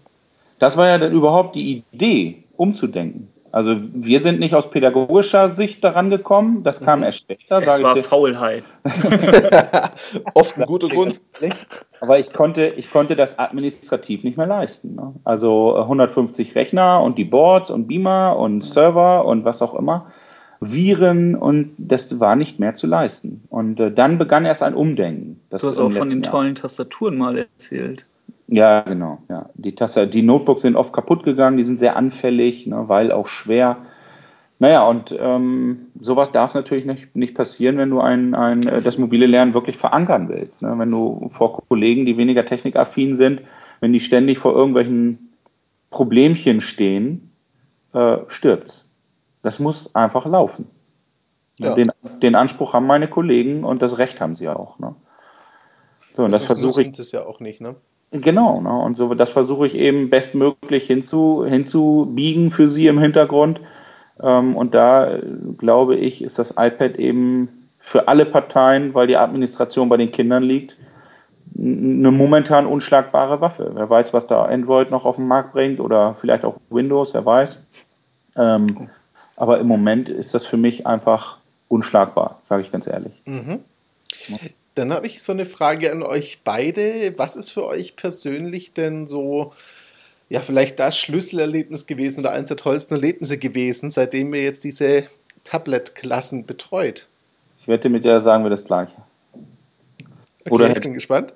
Das 0.60 0.78
war 0.78 0.88
ja 0.88 0.98
dann 0.98 1.12
überhaupt 1.12 1.56
die 1.56 1.84
Idee, 1.92 2.44
umzudenken. 2.58 3.30
Also 3.54 3.76
wir 3.78 4.20
sind 4.20 4.40
nicht 4.40 4.56
aus 4.56 4.72
pädagogischer 4.72 5.48
Sicht 5.48 5.84
daran 5.84 6.10
gekommen, 6.10 6.64
das 6.64 6.82
kam 6.82 7.00
mhm. 7.00 7.06
erst 7.06 7.20
später. 7.20 7.60
Das 7.60 7.84
war 7.84 7.96
Faulheit. 7.98 8.64
Oft 10.34 10.58
ein 10.58 10.66
guter 10.66 10.90
Grund. 10.90 11.22
Aber 12.02 12.18
ich 12.18 12.34
konnte, 12.34 12.66
ich 12.70 12.90
konnte 12.90 13.16
das 13.16 13.38
administrativ 13.38 14.24
nicht 14.24 14.38
mehr 14.38 14.48
leisten. 14.48 14.96
Ne? 14.96 15.14
Also 15.24 15.78
150 15.78 16.56
Rechner 16.56 17.04
und 17.04 17.20
die 17.20 17.26
Boards 17.26 17.70
und 17.70 17.88
Beamer 17.88 18.38
und 18.40 18.64
Server 18.64 19.24
und 19.26 19.46
was 19.46 19.62
auch 19.62 19.76
immer. 19.76 20.08
Viren 20.72 21.36
und 21.36 21.74
das 21.78 22.20
war 22.20 22.36
nicht 22.36 22.60
mehr 22.60 22.74
zu 22.76 22.88
leisten. 22.88 23.44
Und 23.50 23.80
äh, 23.80 23.92
dann 23.92 24.18
begann 24.18 24.46
erst 24.46 24.64
ein 24.64 24.74
Umdenken. 24.74 25.40
du 25.50 25.56
hast 25.58 25.78
auch 25.78 25.92
von 25.92 26.08
den 26.08 26.24
tollen 26.24 26.56
Tastaturen 26.56 27.18
mal 27.18 27.38
erzählt. 27.38 28.06
Ja, 28.48 28.82
genau. 28.82 29.20
Ja. 29.30 29.50
Die, 29.56 29.74
Tasse, 29.74 30.08
die 30.08 30.22
Notebooks 30.22 30.62
sind 30.62 30.76
oft 30.76 30.94
kaputt 30.94 31.24
gegangen, 31.24 31.58
die 31.58 31.64
sind 31.64 31.80
sehr 31.80 31.96
anfällig, 31.96 32.68
ne, 32.68 32.84
weil 32.88 33.12
auch 33.12 33.28
schwer. 33.28 33.78
Naja, 34.60 34.84
und 34.84 35.16
ähm, 35.20 35.88
sowas 36.00 36.32
darf 36.32 36.54
natürlich 36.54 36.86
nicht, 36.86 37.16
nicht 37.16 37.36
passieren, 37.36 37.78
wenn 37.78 37.90
du 37.90 38.00
ein, 38.00 38.36
ein, 38.36 38.68
äh, 38.68 38.82
das 38.82 38.98
mobile 38.98 39.26
Lernen 39.26 39.54
wirklich 39.54 39.78
verankern 39.78 40.30
willst. 40.30 40.62
Ne? 40.62 40.74
Wenn 40.78 40.92
du 40.92 41.28
vor 41.30 41.64
Kollegen, 41.68 42.06
die 42.06 42.18
weniger 42.18 42.46
technikaffin 42.46 43.16
sind, 43.16 43.42
wenn 43.80 43.92
die 43.92 44.00
ständig 44.00 44.38
vor 44.38 44.56
irgendwelchen 44.56 45.34
Problemchen 45.90 46.62
stehen, 46.62 47.32
äh, 47.94 48.18
stirbt's. 48.28 48.86
Das 49.44 49.60
muss 49.60 49.94
einfach 49.94 50.26
laufen. 50.26 50.68
Ja. 51.60 51.76
Den, 51.76 51.92
den, 52.22 52.34
Anspruch 52.34 52.74
haben 52.74 52.88
meine 52.88 53.08
Kollegen 53.08 53.64
und 53.64 53.84
das 53.84 54.00
Recht 54.00 54.20
haben 54.20 54.34
sie 54.34 54.50
auch. 54.50 54.80
Ne? 54.80 54.96
So, 56.16 56.24
und 56.24 56.32
das, 56.32 56.42
das 56.42 56.48
versuche 56.48 56.82
ich. 56.82 56.92
Das 56.94 57.12
ja 57.12 57.24
auch 57.26 57.40
nicht, 57.40 57.62
ne? 57.62 57.76
Genau, 58.10 58.62
ne? 58.62 58.72
und 58.72 58.96
so 58.96 59.14
das 59.16 59.32
versuche 59.32 59.66
ich 59.66 59.76
eben 59.76 60.10
bestmöglich 60.10 60.86
hinzu, 60.86 61.46
hinzubiegen 61.48 62.52
für 62.52 62.70
sie 62.70 62.88
im 62.88 63.00
Hintergrund. 63.00 63.60
Ähm, 64.22 64.56
und 64.56 64.74
da 64.74 65.18
glaube 65.58 65.96
ich, 65.96 66.24
ist 66.24 66.40
das 66.40 66.52
iPad 66.52 66.96
eben 66.96 67.50
für 67.80 68.08
alle 68.08 68.26
Parteien, 68.26 68.94
weil 68.94 69.08
die 69.08 69.18
Administration 69.18 69.90
bei 69.90 69.98
den 69.98 70.12
Kindern 70.12 70.44
liegt, 70.44 70.78
eine 71.58 72.12
momentan 72.12 72.66
unschlagbare 72.66 73.42
Waffe. 73.42 73.72
Wer 73.74 73.90
weiß, 73.90 74.14
was 74.14 74.26
da 74.26 74.46
Android 74.46 74.90
noch 74.90 75.06
auf 75.06 75.18
den 75.18 75.28
Markt 75.28 75.54
bringt 75.54 75.80
oder 75.80 76.16
vielleicht 76.16 76.46
auch 76.46 76.56
Windows, 76.70 77.14
wer 77.14 77.26
weiß. 77.26 77.64
Ähm, 78.38 78.90
aber 79.44 79.60
im 79.60 79.68
Moment 79.68 80.08
ist 80.08 80.34
das 80.34 80.46
für 80.46 80.56
mich 80.56 80.88
einfach 80.88 81.38
unschlagbar, 81.68 82.40
sage 82.48 82.62
ich 82.62 82.72
ganz 82.72 82.88
ehrlich. 82.88 83.12
Mhm. 83.26 83.60
Dann 84.76 84.94
habe 84.94 85.06
ich 85.06 85.22
so 85.22 85.34
eine 85.34 85.44
Frage 85.44 85.92
an 85.92 86.02
euch 86.02 86.40
beide. 86.46 87.14
Was 87.18 87.36
ist 87.36 87.50
für 87.50 87.68
euch 87.68 87.98
persönlich 87.98 88.72
denn 88.72 89.06
so, 89.06 89.52
ja, 90.30 90.40
vielleicht 90.40 90.80
das 90.80 90.98
Schlüsselerlebnis 90.98 91.88
gewesen 91.88 92.22
oder 92.22 92.32
eines 92.32 92.48
der 92.48 92.56
tollsten 92.56 92.94
Erlebnisse 92.94 93.38
gewesen, 93.38 93.90
seitdem 93.90 94.34
ihr 94.34 94.44
jetzt 94.44 94.64
diese 94.64 95.08
Tablet-Klassen 95.44 96.46
betreut? 96.46 97.06
Ich 97.60 97.68
wette, 97.68 97.90
mit 97.90 98.06
dir 98.06 98.22
sagen 98.22 98.46
wir 98.46 98.50
das 98.50 98.64
Gleiche. 98.64 98.94
Okay, 100.46 100.52
oder 100.52 100.72
ich 100.72 100.82
bin 100.82 100.94
gespannt. 100.94 101.34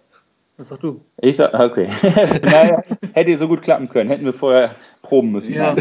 Was 0.55 0.70
sagst 0.70 0.84
du? 0.84 1.01
Ich 1.18 1.36
sag, 1.36 1.53
okay. 1.53 1.89
naja, 2.41 2.82
hätte 3.12 3.38
so 3.38 3.49
gut 3.49 3.64
klappen 3.64 3.89
können. 3.89 4.10
Hätten 4.10 4.24
wir 4.24 4.34
vorher 4.34 4.76
proben 5.01 5.34
müssen. 5.34 5.55
Ja. 5.55 5.76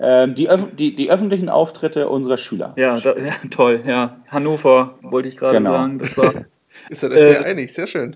Ähm, 0.00 0.34
die, 0.34 0.48
die, 0.78 0.94
die, 0.94 1.10
öffentlichen 1.10 1.48
Auftritte 1.48 2.08
unserer 2.08 2.36
Schüler. 2.36 2.72
Ja, 2.76 2.98
da, 2.98 3.16
ja, 3.16 3.32
toll. 3.50 3.82
Ja, 3.86 4.16
Hannover 4.28 4.98
wollte 5.02 5.28
ich 5.28 5.36
gerade 5.36 5.56
genau. 5.56 5.72
sagen. 5.72 5.98
Das 5.98 6.16
war, 6.16 6.32
ist 6.88 7.02
ja 7.02 7.08
das 7.08 7.24
sehr 7.24 7.40
äh, 7.40 7.44
einig, 7.44 7.72
sehr 7.72 7.86
schön. 7.86 8.14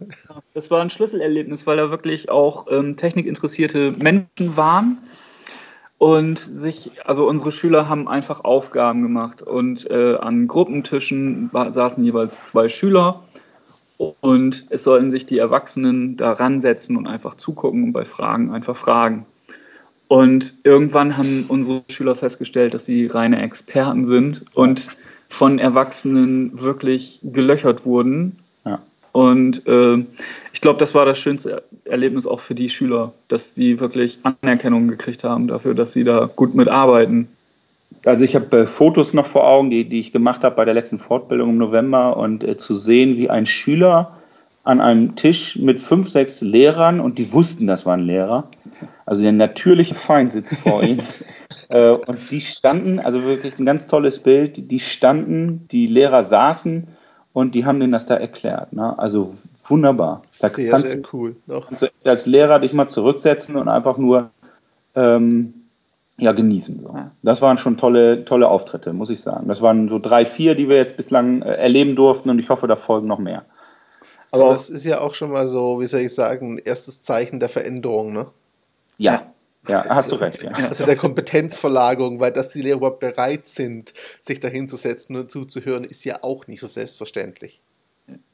Das 0.55 0.71
war 0.71 0.81
ein 0.81 0.91
Schlüsselerlebnis, 0.91 1.67
weil 1.67 1.77
da 1.77 1.91
wirklich 1.91 2.31
auch 2.31 2.67
ähm, 2.71 2.97
technikinteressierte 2.97 3.93
Menschen 4.01 4.57
waren 4.57 4.99
und 5.99 6.39
sich, 6.39 6.91
also 7.05 7.29
unsere 7.29 7.53
Schüler 7.53 7.89
haben 7.89 8.09
einfach 8.09 8.43
Aufgaben 8.45 9.03
gemacht 9.03 9.41
und 9.41 9.89
äh, 9.91 10.17
an 10.17 10.49
Gruppentischen 10.49 11.49
saßen 11.53 12.05
jeweils 12.05 12.43
zwei 12.43 12.69
Schüler 12.69 13.23
und 14.21 14.67
es 14.71 14.83
sollen 14.83 15.11
sich 15.13 15.27
die 15.27 15.39
Erwachsenen 15.39 16.17
da 16.17 16.33
ransetzen 16.33 16.97
und 16.97 17.07
einfach 17.07 17.37
zugucken 17.37 17.85
und 17.85 17.93
bei 17.93 18.05
Fragen 18.05 18.53
einfach 18.53 18.77
fragen. 18.77 19.27
Und 20.13 20.57
irgendwann 20.63 21.17
haben 21.17 21.47
unsere 21.49 21.85
Schüler 21.91 22.15
festgestellt, 22.15 22.75
dass 22.75 22.85
sie 22.85 23.07
reine 23.07 23.41
Experten 23.41 24.05
sind 24.05 24.45
und 24.53 24.89
von 25.31 25.59
Erwachsenen 25.59 26.61
wirklich 26.61 27.19
gelöchert 27.23 27.87
wurden. 27.87 28.37
Ja. 28.67 28.83
Und 29.13 29.67
äh, 29.67 30.05
ich 30.53 30.61
glaube, 30.61 30.79
das 30.79 30.95
war 30.95 31.07
das 31.07 31.19
schönste 31.19 31.63
Erlebnis 31.87 32.27
auch 32.27 32.41
für 32.41 32.55
die 32.55 32.69
Schüler, 32.69 33.15
dass 33.29 33.55
die 33.55 33.81
wirklich 33.81 34.19
Anerkennung 34.23 34.87
gekriegt 34.87 35.25
haben 35.25 35.49
dafür, 35.49 35.73
dass 35.73 35.95
sie 35.95 36.05
da 36.05 36.29
gut 36.37 36.55
mitarbeiten. 36.55 37.29
Also 38.05 38.25
ich 38.25 38.35
habe 38.35 38.55
äh, 38.55 38.67
Fotos 38.67 39.15
noch 39.15 39.25
vor 39.25 39.49
Augen, 39.49 39.71
die, 39.71 39.87
die 39.87 40.01
ich 40.01 40.13
gemacht 40.13 40.45
habe 40.45 40.57
bei 40.57 40.67
der 40.67 40.75
letzten 40.75 40.99
Fortbildung 40.99 41.49
im 41.49 41.57
November 41.57 42.19
und 42.19 42.45
äh, 42.45 42.59
zu 42.59 42.77
sehen, 42.77 43.17
wie 43.17 43.31
ein 43.31 43.47
Schüler 43.47 44.19
an 44.65 44.81
einem 44.81 45.17
Tisch 45.17 45.57
mit 45.57 45.81
fünf, 45.81 46.09
sechs 46.09 46.41
Lehrern 46.41 47.01
und 47.01 47.19
die 47.19 47.33
wussten, 47.33 47.67
das 47.67 47.85
waren 47.85 48.01
Lehrer. 48.01 48.49
Also 49.07 49.23
der 49.23 49.33
natürliche 49.33 49.95
Feind 49.95 50.33
sitzt 50.33 50.55
vor 50.55 50.83
ihnen. 50.83 51.03
äh, 51.69 51.91
und 51.91 52.31
die 52.31 52.41
standen, 52.41 53.01
also 53.01 53.25
wirklich 53.25 53.59
ein 53.59 53.67
ganz 53.67 53.87
tolles 53.87 54.21
Bild, 54.21 54.71
die 54.71 54.81
standen, 54.81 55.67
die 55.73 55.87
Lehrer 55.87 56.23
saßen 56.23 56.87
und 57.33 57.55
die 57.55 57.65
haben 57.65 57.81
denen 57.81 57.93
das 57.93 58.07
da 58.07 58.15
erklärt. 58.15 58.73
Ne? 58.73 58.97
Also 58.99 59.35
wunderbar. 59.67 60.23
Da 60.41 60.49
sehr, 60.49 60.81
sehr 60.81 61.03
cool. 61.13 61.37
Doch. 61.47 61.67
Kannst 61.67 61.83
du 61.83 61.89
als 62.05 62.27
Lehrer 62.27 62.61
dich 62.61 62.73
mal 62.73 62.89
zurücksetzen 62.89 63.57
und 63.57 63.69
einfach 63.69 63.99
nur 63.99 64.31
ähm, 64.95 65.55
ja, 66.19 66.33
genießen. 66.33 66.81
So. 66.81 66.95
Das 67.23 67.43
waren 67.43 67.59
schon 67.59 67.77
tolle, 67.77 68.25
tolle 68.25 68.49
Auftritte, 68.49 68.93
muss 68.93 69.11
ich 69.11 69.21
sagen. 69.21 69.49
Das 69.49 69.63
waren 69.63 69.89
so 69.89 69.99
drei, 69.99 70.25
vier, 70.25 70.55
die 70.55 70.69
wir 70.69 70.77
jetzt 70.77 70.97
bislang 70.97 71.43
äh, 71.43 71.55
erleben 71.55 71.97
durften 71.97 72.31
und 72.31 72.39
ich 72.39 72.49
hoffe, 72.49 72.69
da 72.69 72.77
folgen 72.77 73.09
noch 73.09 73.19
mehr. 73.19 73.45
Aber 74.33 74.49
das 74.49 74.71
ist 74.71 74.85
ja 74.85 75.01
auch 75.01 75.15
schon 75.15 75.31
mal 75.31 75.47
so, 75.47 75.81
wie 75.81 75.87
soll 75.87 76.01
ich 76.01 76.15
sagen, 76.15 76.55
ein 76.55 76.59
erstes 76.59 77.03
Zeichen 77.03 77.39
der 77.39 77.51
Veränderung, 77.51 78.13
ne? 78.13 78.27
Ja, 78.97 79.33
ja, 79.69 79.85
hast 79.89 80.11
du 80.11 80.17
recht. 80.17 80.43
Ja. 80.43 80.53
Also 80.69 80.85
der 80.85 80.97
Kompetenzverlagerung, 80.97 82.19
weil 82.19 82.33
dass 82.33 82.49
die 82.49 82.63
Lehrer 82.63 82.79
überhaupt 82.79 83.01
bereit 83.01 83.47
sind, 83.47 83.93
sich 84.21 84.41
dahinzusetzen 84.41 85.17
und 85.17 85.31
zuzuhören, 85.31 85.85
ist 85.85 86.05
ja 86.05 86.19
auch 86.23 86.47
nicht 86.47 86.61
so 86.61 86.67
selbstverständlich. 86.67 87.63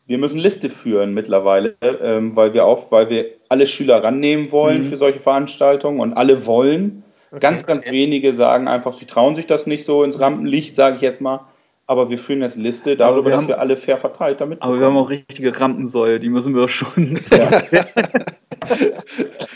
Wir 0.06 0.16
müssen 0.16 0.38
Liste 0.38 0.70
führen 0.70 1.12
mittlerweile, 1.12 1.76
ähm, 1.82 2.34
weil 2.34 2.54
wir 2.54 2.64
auch, 2.64 2.90
weil 2.90 3.10
wir 3.10 3.26
alle 3.50 3.66
Schüler 3.66 4.02
rannehmen 4.02 4.50
wollen 4.50 4.84
mhm. 4.84 4.88
für 4.88 4.96
solche 4.96 5.20
Veranstaltungen 5.20 6.00
und 6.00 6.14
alle 6.14 6.46
wollen. 6.46 7.04
Okay. 7.30 7.40
Ganz, 7.40 7.66
ganz 7.66 7.84
wenige 7.84 8.32
sagen 8.32 8.68
einfach, 8.68 8.94
sie 8.94 9.04
trauen 9.04 9.34
sich 9.34 9.46
das 9.46 9.66
nicht 9.66 9.84
so 9.84 10.02
ins 10.02 10.18
Rampenlicht, 10.18 10.74
sage 10.74 10.96
ich 10.96 11.02
jetzt 11.02 11.20
mal. 11.20 11.40
Aber 11.88 12.10
wir 12.10 12.18
führen 12.18 12.42
jetzt 12.42 12.58
Liste 12.58 12.96
darüber, 12.96 13.24
wir 13.24 13.32
dass 13.32 13.42
haben, 13.42 13.48
wir 13.48 13.60
alle 13.60 13.74
fair 13.78 13.96
verteilt 13.96 14.42
damit. 14.42 14.60
Aber 14.60 14.78
wir 14.78 14.84
haben 14.84 14.98
auch 14.98 15.08
richtige 15.08 15.58
Rampensäule, 15.58 16.20
die 16.20 16.28
müssen 16.28 16.54
wir 16.54 16.68
schon. 16.68 17.18
Ja. 17.30 17.48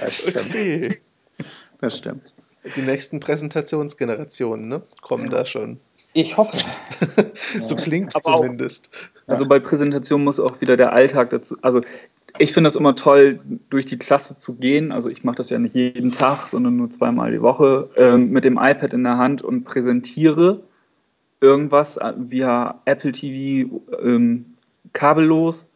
das 0.01 0.27
okay. 0.27 0.97
Das 1.83 1.99
stimmt. 1.99 2.33
Die 2.75 2.81
nächsten 2.81 3.21
Präsentationsgenerationen 3.21 4.67
ne, 4.67 4.81
kommen 5.03 5.25
ja. 5.25 5.31
da 5.31 5.45
schon. 5.45 5.79
Ich 6.15 6.39
hoffe. 6.39 6.57
so 7.63 7.77
klingt 7.77 8.17
es 8.17 8.23
zumindest. 8.23 8.89
Auch, 9.27 9.33
also 9.33 9.47
bei 9.47 9.59
Präsentation 9.59 10.25
muss 10.25 10.41
auch 10.41 10.59
wieder 10.63 10.79
der 10.79 10.95
Alltag 10.95 11.31
dazu. 11.31 11.59
Also 11.61 11.83
ich 12.39 12.55
finde 12.55 12.69
es 12.69 12.77
immer 12.77 12.97
toll, 12.97 13.41
durch 13.69 13.85
die 13.85 13.99
Klasse 13.99 14.39
zu 14.39 14.55
gehen. 14.55 14.91
Also 14.91 15.11
ich 15.11 15.23
mache 15.23 15.37
das 15.37 15.51
ja 15.51 15.59
nicht 15.59 15.75
jeden 15.75 16.13
Tag, 16.13 16.47
sondern 16.47 16.77
nur 16.77 16.89
zweimal 16.89 17.31
die 17.31 17.43
Woche 17.43 17.91
ähm, 17.99 18.31
mit 18.31 18.45
dem 18.45 18.57
iPad 18.57 18.95
in 18.95 19.05
der 19.05 19.19
Hand 19.19 19.43
und 19.43 19.65
präsentiere 19.65 20.63
irgendwas 21.43 21.99
äh, 21.99 22.13
via 22.17 22.81
Apple 22.87 23.13
TV 23.13 23.83
ähm, 24.03 24.47
kabellos 24.93 25.69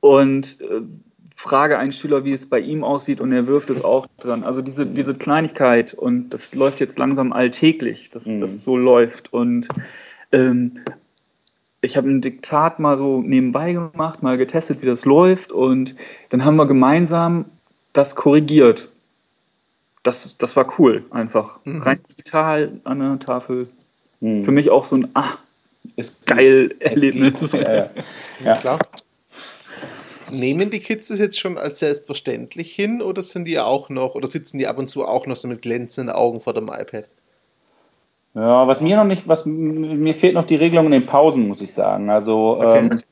und 0.00 0.60
äh, 0.60 0.82
frage 1.34 1.78
einen 1.78 1.92
Schüler, 1.92 2.24
wie 2.24 2.32
es 2.32 2.46
bei 2.46 2.58
ihm 2.58 2.82
aussieht 2.82 3.20
und 3.20 3.32
er 3.32 3.46
wirft 3.46 3.70
es 3.70 3.84
auch 3.84 4.06
dran. 4.18 4.42
Also 4.42 4.62
diese, 4.62 4.86
diese 4.86 5.14
Kleinigkeit 5.14 5.94
und 5.94 6.30
das 6.30 6.54
läuft 6.54 6.80
jetzt 6.80 6.98
langsam 6.98 7.32
alltäglich, 7.32 8.10
dass 8.10 8.26
mhm. 8.26 8.40
das 8.40 8.64
so 8.64 8.76
läuft 8.76 9.32
und 9.32 9.68
ähm, 10.32 10.80
ich 11.82 11.96
habe 11.96 12.08
ein 12.08 12.20
Diktat 12.20 12.80
mal 12.80 12.98
so 12.98 13.20
nebenbei 13.20 13.72
gemacht, 13.72 14.22
mal 14.22 14.38
getestet, 14.38 14.82
wie 14.82 14.86
das 14.86 15.04
läuft 15.04 15.52
und 15.52 15.94
dann 16.30 16.44
haben 16.44 16.56
wir 16.56 16.66
gemeinsam 16.66 17.44
das 17.92 18.16
korrigiert. 18.16 18.88
Das, 20.02 20.36
das 20.38 20.56
war 20.56 20.78
cool, 20.78 21.04
einfach. 21.10 21.60
Mhm. 21.64 21.82
Rein 21.82 22.00
digital 22.08 22.80
an 22.84 23.00
der 23.00 23.18
Tafel. 23.18 23.68
Mhm. 24.20 24.44
Für 24.44 24.52
mich 24.52 24.70
auch 24.70 24.84
so 24.84 24.96
ein, 24.96 25.08
ah, 25.14 25.34
ist 25.96 26.26
geil 26.26 26.74
Erlebnis. 26.80 27.52
Ja, 27.52 27.74
ja. 27.74 27.90
ja, 28.42 28.56
klar. 28.56 28.78
Nehmen 30.30 30.70
die 30.70 30.80
Kids 30.80 31.08
das 31.08 31.20
jetzt 31.20 31.38
schon 31.38 31.56
als 31.56 31.78
selbstverständlich 31.78 32.74
hin 32.74 33.00
oder 33.00 33.22
sind 33.22 33.44
die 33.44 33.60
auch 33.60 33.90
noch, 33.90 34.16
oder 34.16 34.26
sitzen 34.26 34.58
die 34.58 34.66
ab 34.66 34.78
und 34.78 34.88
zu 34.88 35.04
auch 35.04 35.26
noch 35.26 35.36
so 35.36 35.46
mit 35.46 35.62
glänzenden 35.62 36.14
Augen 36.14 36.40
vor 36.40 36.52
dem 36.52 36.64
iPad? 36.64 37.08
Ja, 38.34 38.66
was 38.66 38.80
mir 38.80 38.96
noch 38.96 39.04
nicht, 39.04 39.28
was 39.28 39.46
mir 39.46 40.14
fehlt 40.14 40.34
noch 40.34 40.44
die 40.44 40.56
Regelung 40.56 40.86
in 40.86 40.92
den 40.92 41.06
Pausen, 41.06 41.48
muss 41.48 41.62
ich 41.62 41.72
sagen. 41.72 42.10
Also 42.10 42.58
okay. 42.60 42.78
ähm, 42.78 43.02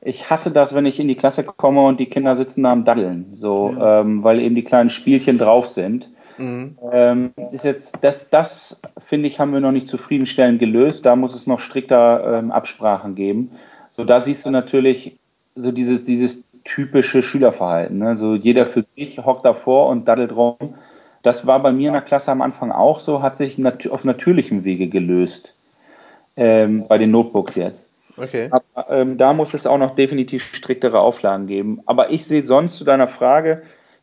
ich 0.00 0.28
hasse 0.28 0.50
das, 0.50 0.74
wenn 0.74 0.86
ich 0.86 0.98
in 0.98 1.06
die 1.06 1.14
Klasse 1.14 1.44
komme 1.44 1.82
und 1.82 2.00
die 2.00 2.06
Kinder 2.06 2.34
sitzen 2.34 2.64
da 2.64 2.72
am 2.72 2.84
Daddeln, 2.84 3.26
so, 3.34 3.72
ja. 3.78 4.00
ähm, 4.00 4.24
weil 4.24 4.40
eben 4.40 4.56
die 4.56 4.64
kleinen 4.64 4.90
Spielchen 4.90 5.38
drauf 5.38 5.68
sind. 5.68 6.10
Mhm. 6.38 6.78
Ähm, 6.92 7.34
ist 7.52 7.64
jetzt, 7.64 7.98
das, 8.00 8.30
das 8.30 8.80
finde 8.98 9.28
ich, 9.28 9.38
haben 9.38 9.52
wir 9.52 9.60
noch 9.60 9.72
nicht 9.72 9.86
zufriedenstellend 9.86 10.58
gelöst. 10.58 11.06
Da 11.06 11.16
muss 11.16 11.34
es 11.34 11.46
noch 11.46 11.60
strikter 11.60 12.38
ähm, 12.38 12.50
Absprachen 12.50 13.14
geben. 13.14 13.52
So, 13.90 14.04
da 14.04 14.20
siehst 14.20 14.46
du 14.46 14.50
natürlich 14.50 15.18
so 15.54 15.72
dieses, 15.72 16.04
dieses 16.04 16.42
typische 16.64 17.22
Schülerverhalten. 17.22 17.98
Ne? 17.98 18.16
So 18.16 18.34
jeder 18.34 18.66
für 18.66 18.84
sich 18.96 19.18
hockt 19.18 19.44
davor 19.44 19.88
und 19.88 20.08
daddelt 20.08 20.34
rum. 20.34 20.74
Das 21.22 21.46
war 21.46 21.62
bei 21.62 21.72
mir 21.72 21.88
in 21.88 21.94
der 21.94 22.02
Klasse 22.02 22.32
am 22.32 22.42
Anfang 22.42 22.72
auch 22.72 22.98
so, 22.98 23.22
hat 23.22 23.36
sich 23.36 23.58
nat 23.58 23.86
auf 23.88 24.04
natürlichem 24.04 24.64
Wege 24.64 24.88
gelöst. 24.88 25.56
Ähm, 26.34 26.86
bei 26.88 26.96
den 26.96 27.10
Notebooks 27.10 27.56
jetzt. 27.56 27.90
Okay. 28.16 28.50
Aber, 28.50 28.90
ähm, 28.90 29.18
da 29.18 29.32
muss 29.32 29.54
es 29.54 29.66
auch 29.66 29.78
noch 29.78 29.94
definitiv 29.94 30.54
striktere 30.54 31.00
Auflagen 31.00 31.46
geben. 31.46 31.80
Aber 31.86 32.10
ich 32.10 32.26
sehe 32.26 32.42
sonst 32.42 32.78
zu 32.78 32.84
deiner 32.84 33.08
Frage 33.08 33.62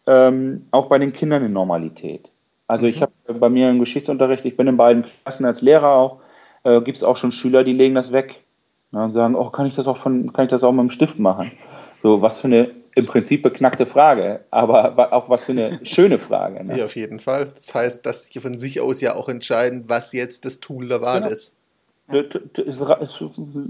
ähm, 0.10 0.66
auch 0.72 0.88
bei 0.88 0.98
den 0.98 1.14
Kindern 1.14 1.44
eine 1.44 1.54
Normalität. 1.54 2.32
Also 2.68 2.86
mhm. 2.86 2.90
ich 2.90 3.02
habe 3.02 3.14
bei 3.28 3.50
mir 3.50 3.70
im 3.70 3.80
Geschichtsunterricht, 3.80 4.44
ich 4.44 4.58
bin 4.58 4.68
in 4.68 4.76
beiden 4.76 5.06
Klassen 5.24 5.46
als 5.46 5.62
Lehrer 5.62 5.90
auch, 5.90 6.18
äh, 6.64 6.82
gibt 6.82 6.98
es 6.98 7.04
auch 7.04 7.16
schon 7.16 7.32
Schüler, 7.32 7.64
die 7.64 7.74
legen 7.74 7.94
das 7.94 8.12
weg 8.12 8.44
ne, 8.92 9.04
und 9.04 9.12
sagen, 9.12 9.36
oh, 9.36 9.52
kann 9.52 9.68
ich 9.68 9.76
das 9.76 9.88
auch 9.88 9.98
von, 9.98 10.34
kann 10.34 10.46
ich 10.46 10.52
das 10.52 10.64
auch 10.64 10.72
mit 10.72 10.82
dem 10.82 10.90
Stift 10.90 11.20
machen? 11.20 11.52
So, 12.02 12.24
was 12.24 12.40
für 12.40 12.48
eine 12.48 12.72
im 12.96 13.06
Prinzip 13.06 13.44
beknackte 13.44 13.86
Frage, 13.86 14.42
aber 14.50 15.14
auch 15.14 15.30
was 15.30 15.46
für 15.46 15.52
eine 15.52 15.80
schöne 15.84 16.18
Frage. 16.18 16.66
Ne? 16.66 16.80
Ja, 16.80 16.86
auf 16.86 16.96
jeden 16.96 17.20
Fall. 17.20 17.50
Das 17.54 17.74
heißt, 17.76 18.06
dass 18.06 18.26
Sie 18.26 18.40
von 18.40 18.58
sich 18.58 18.82
aus 18.82 19.00
ja 19.00 19.16
auch 19.16 19.30
entscheiden, 19.30 19.86
was 19.88 20.12
jetzt 20.12 20.44
das 20.44 20.60
Tool 20.60 20.88
der 20.88 21.02
Wahl 21.02 21.20
genau. 21.20 21.32
ist. 21.32 21.56
Es, 22.12 22.82
es, 22.82 23.20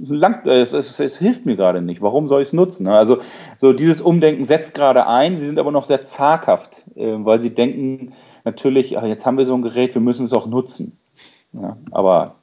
lang, 0.08 0.46
es, 0.46 0.74
es, 0.74 1.18
hilft 1.18 1.46
mir 1.46 1.56
gerade 1.56 1.82
nicht. 1.82 2.02
Warum 2.02 2.28
soll 2.28 2.42
ich 2.42 2.50
es 2.50 2.54
nutzen? 2.54 2.84
Ne? 2.86 2.98
Also 2.98 3.20
so 3.58 3.74
dieses 3.74 4.00
Umdenken 4.00 4.46
setzt 4.46 4.74
gerade 4.74 5.08
ein. 5.08 5.36
Sie 5.36 5.46
sind 5.46 5.60
aber 5.60 5.72
noch 5.72 5.86
sehr 5.86 6.02
zaghaft, 6.02 6.86
äh, 6.96 7.16
weil 7.20 7.40
sie 7.40 7.54
denken 7.54 8.14
natürlich, 8.46 8.98
ach, 8.98 9.04
jetzt 9.04 9.26
haben 9.26 9.38
wir 9.38 9.46
so 9.46 9.56
ein 9.56 9.62
Gerät, 9.62 9.94
wir 9.94 10.02
müssen 10.02 10.26
es 10.26 10.34
auch 10.34 10.48
nutzen. 10.48 10.98
Ja, 11.54 11.78
aber 11.92 12.36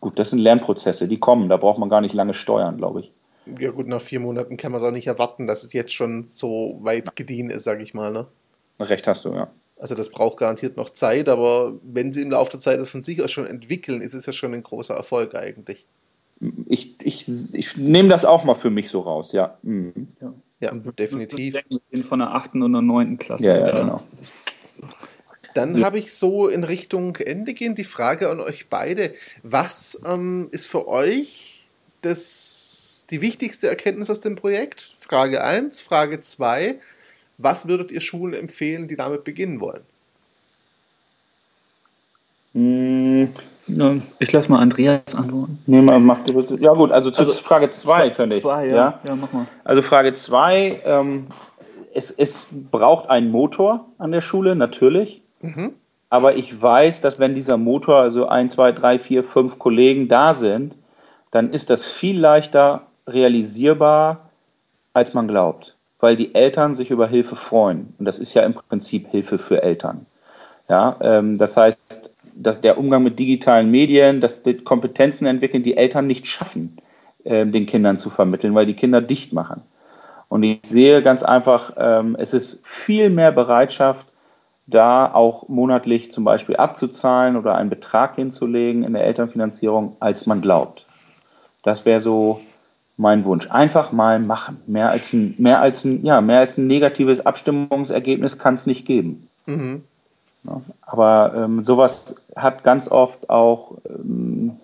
gut, 0.00 0.18
das 0.18 0.30
sind 0.30 0.38
Lernprozesse, 0.38 1.06
die 1.06 1.18
kommen. 1.18 1.48
Da 1.48 1.56
braucht 1.56 1.78
man 1.78 1.88
gar 1.88 2.00
nicht 2.00 2.14
lange 2.14 2.34
steuern, 2.34 2.76
glaube 2.76 3.00
ich. 3.00 3.12
Ja 3.60 3.70
gut, 3.70 3.86
nach 3.86 4.00
vier 4.00 4.20
Monaten 4.20 4.56
kann 4.56 4.72
man 4.72 4.80
es 4.80 4.86
auch 4.86 4.92
nicht 4.92 5.06
erwarten, 5.06 5.46
dass 5.46 5.64
es 5.64 5.72
jetzt 5.72 5.92
schon 5.92 6.24
so 6.26 6.78
weit 6.80 7.14
gediehen 7.14 7.50
ist, 7.50 7.64
sage 7.64 7.82
ich 7.82 7.94
mal. 7.94 8.10
Ne? 8.10 8.26
Recht 8.80 9.06
hast 9.06 9.24
du, 9.24 9.34
ja. 9.34 9.48
Also 9.76 9.94
das 9.94 10.10
braucht 10.10 10.38
garantiert 10.38 10.76
noch 10.76 10.90
Zeit, 10.90 11.28
aber 11.28 11.74
wenn 11.82 12.12
sie 12.12 12.22
im 12.22 12.30
Laufe 12.30 12.52
der 12.52 12.60
Zeit 12.60 12.78
das 12.78 12.90
von 12.90 13.02
sich 13.02 13.22
aus 13.22 13.32
schon 13.32 13.46
entwickeln, 13.46 14.00
ist 14.02 14.14
es 14.14 14.26
ja 14.26 14.32
schon 14.32 14.54
ein 14.54 14.62
großer 14.62 14.94
Erfolg 14.94 15.34
eigentlich. 15.34 15.86
Ich, 16.66 16.96
ich, 17.02 17.28
ich 17.54 17.76
nehme 17.76 18.08
das 18.08 18.24
auch 18.24 18.44
mal 18.44 18.54
für 18.54 18.70
mich 18.70 18.88
so 18.88 19.00
raus, 19.00 19.32
ja. 19.32 19.58
Mhm. 19.62 20.08
Ja, 20.20 20.34
ja 20.60 20.74
definitiv. 20.74 21.56
Von 22.08 22.18
der 22.20 22.32
8. 22.32 22.54
und 22.54 22.72
der 22.72 22.82
9. 22.82 23.18
Klasse. 23.18 23.46
Ja, 23.46 23.58
ja 23.58 23.80
genau. 23.80 24.02
Dann 25.54 25.78
ja. 25.78 25.86
habe 25.86 25.98
ich 25.98 26.12
so 26.12 26.48
in 26.48 26.64
Richtung 26.64 27.16
Ende 27.16 27.54
gehen 27.54 27.74
die 27.74 27.84
Frage 27.84 28.28
an 28.28 28.40
euch 28.40 28.68
beide. 28.68 29.14
Was 29.42 30.00
ähm, 30.04 30.48
ist 30.50 30.66
für 30.66 30.88
euch 30.88 31.66
das, 32.02 33.06
die 33.10 33.22
wichtigste 33.22 33.68
Erkenntnis 33.68 34.10
aus 34.10 34.20
dem 34.20 34.34
Projekt? 34.34 34.92
Frage 34.98 35.42
1. 35.42 35.80
Frage 35.80 36.20
2. 36.20 36.80
Was 37.38 37.66
würdet 37.68 37.92
ihr 37.92 38.00
Schulen 38.00 38.34
empfehlen, 38.34 38.88
die 38.88 38.96
damit 38.96 39.24
beginnen 39.24 39.60
wollen? 39.60 39.82
Hm, 42.54 43.28
ich 44.18 44.32
lasse 44.32 44.50
mal 44.50 44.60
Andreas 44.60 45.14
antworten. 45.14 45.58
Nee, 45.66 45.80
mach 45.80 46.18
du 46.20 46.34
bitte. 46.34 46.56
Ja 46.60 46.72
gut, 46.72 46.92
also, 46.92 47.10
also 47.10 47.32
Frage 47.42 47.70
2 47.70 48.10
könnte 48.10 48.36
ich. 48.36 48.42
Zwei, 48.42 48.68
ja. 48.68 48.74
Ja? 48.74 49.00
ja. 49.06 49.16
mach 49.16 49.32
mal. 49.32 49.46
Also 49.64 49.82
Frage 49.82 50.12
2, 50.12 50.82
ähm, 50.84 51.26
es, 51.94 52.10
es 52.10 52.46
braucht 52.70 53.08
einen 53.08 53.30
Motor 53.30 53.86
an 53.98 54.12
der 54.12 54.20
Schule, 54.20 54.54
natürlich. 54.54 55.22
Mhm. 55.40 55.72
Aber 56.10 56.36
ich 56.36 56.60
weiß, 56.60 57.00
dass 57.00 57.18
wenn 57.18 57.34
dieser 57.34 57.56
Motor, 57.56 57.96
also 57.96 58.28
ein, 58.28 58.50
zwei, 58.50 58.70
drei, 58.70 58.98
vier, 58.98 59.24
fünf 59.24 59.58
Kollegen 59.58 60.08
da 60.08 60.34
sind, 60.34 60.74
dann 61.30 61.50
ist 61.50 61.70
das 61.70 61.84
viel 61.84 62.20
leichter 62.20 62.82
realisierbar, 63.08 64.30
als 64.92 65.14
man 65.14 65.26
glaubt. 65.26 65.73
Weil 66.04 66.16
die 66.16 66.34
Eltern 66.34 66.74
sich 66.74 66.90
über 66.90 67.06
Hilfe 67.06 67.34
freuen. 67.34 67.94
Und 67.98 68.04
das 68.04 68.18
ist 68.18 68.34
ja 68.34 68.42
im 68.42 68.52
Prinzip 68.52 69.08
Hilfe 69.10 69.38
für 69.38 69.62
Eltern. 69.62 70.04
Ja, 70.68 70.98
ähm, 71.00 71.38
das 71.38 71.56
heißt, 71.56 72.12
dass 72.34 72.60
der 72.60 72.76
Umgang 72.76 73.02
mit 73.04 73.18
digitalen 73.18 73.70
Medien, 73.70 74.20
dass 74.20 74.42
die 74.42 74.58
Kompetenzen 74.58 75.24
entwickeln, 75.24 75.62
die 75.62 75.78
Eltern 75.78 76.06
nicht 76.06 76.26
schaffen, 76.26 76.76
äh, 77.24 77.46
den 77.46 77.64
Kindern 77.64 77.96
zu 77.96 78.10
vermitteln, 78.10 78.54
weil 78.54 78.66
die 78.66 78.74
Kinder 78.74 79.00
dicht 79.00 79.32
machen. 79.32 79.62
Und 80.28 80.42
ich 80.42 80.60
sehe 80.66 81.02
ganz 81.02 81.22
einfach, 81.22 81.72
ähm, 81.78 82.18
es 82.20 82.34
ist 82.34 82.60
viel 82.66 83.08
mehr 83.08 83.32
Bereitschaft, 83.32 84.06
da 84.66 85.10
auch 85.10 85.48
monatlich 85.48 86.10
zum 86.10 86.24
Beispiel 86.24 86.56
abzuzahlen 86.56 87.34
oder 87.34 87.54
einen 87.54 87.70
Betrag 87.70 88.16
hinzulegen 88.16 88.84
in 88.84 88.92
der 88.92 89.04
Elternfinanzierung, 89.04 89.96
als 90.00 90.26
man 90.26 90.42
glaubt. 90.42 90.84
Das 91.62 91.86
wäre 91.86 92.02
so 92.02 92.42
mein 92.96 93.24
Wunsch. 93.24 93.50
Einfach 93.50 93.92
mal 93.92 94.18
machen. 94.20 94.60
Mehr 94.66 94.90
als 94.90 95.12
ein, 95.12 95.34
mehr 95.38 95.60
als 95.60 95.84
ein, 95.84 96.04
ja, 96.04 96.20
mehr 96.20 96.40
als 96.40 96.58
ein 96.58 96.66
negatives 96.66 97.24
Abstimmungsergebnis 97.24 98.38
kann 98.38 98.54
es 98.54 98.66
nicht 98.66 98.86
geben. 98.86 99.28
Mhm. 99.46 99.82
Ja, 100.44 100.60
aber 100.82 101.32
ähm, 101.36 101.62
sowas 101.62 102.16
hat 102.36 102.64
ganz 102.64 102.88
oft 102.88 103.30
auch, 103.30 103.78
ähm, 103.88 104.56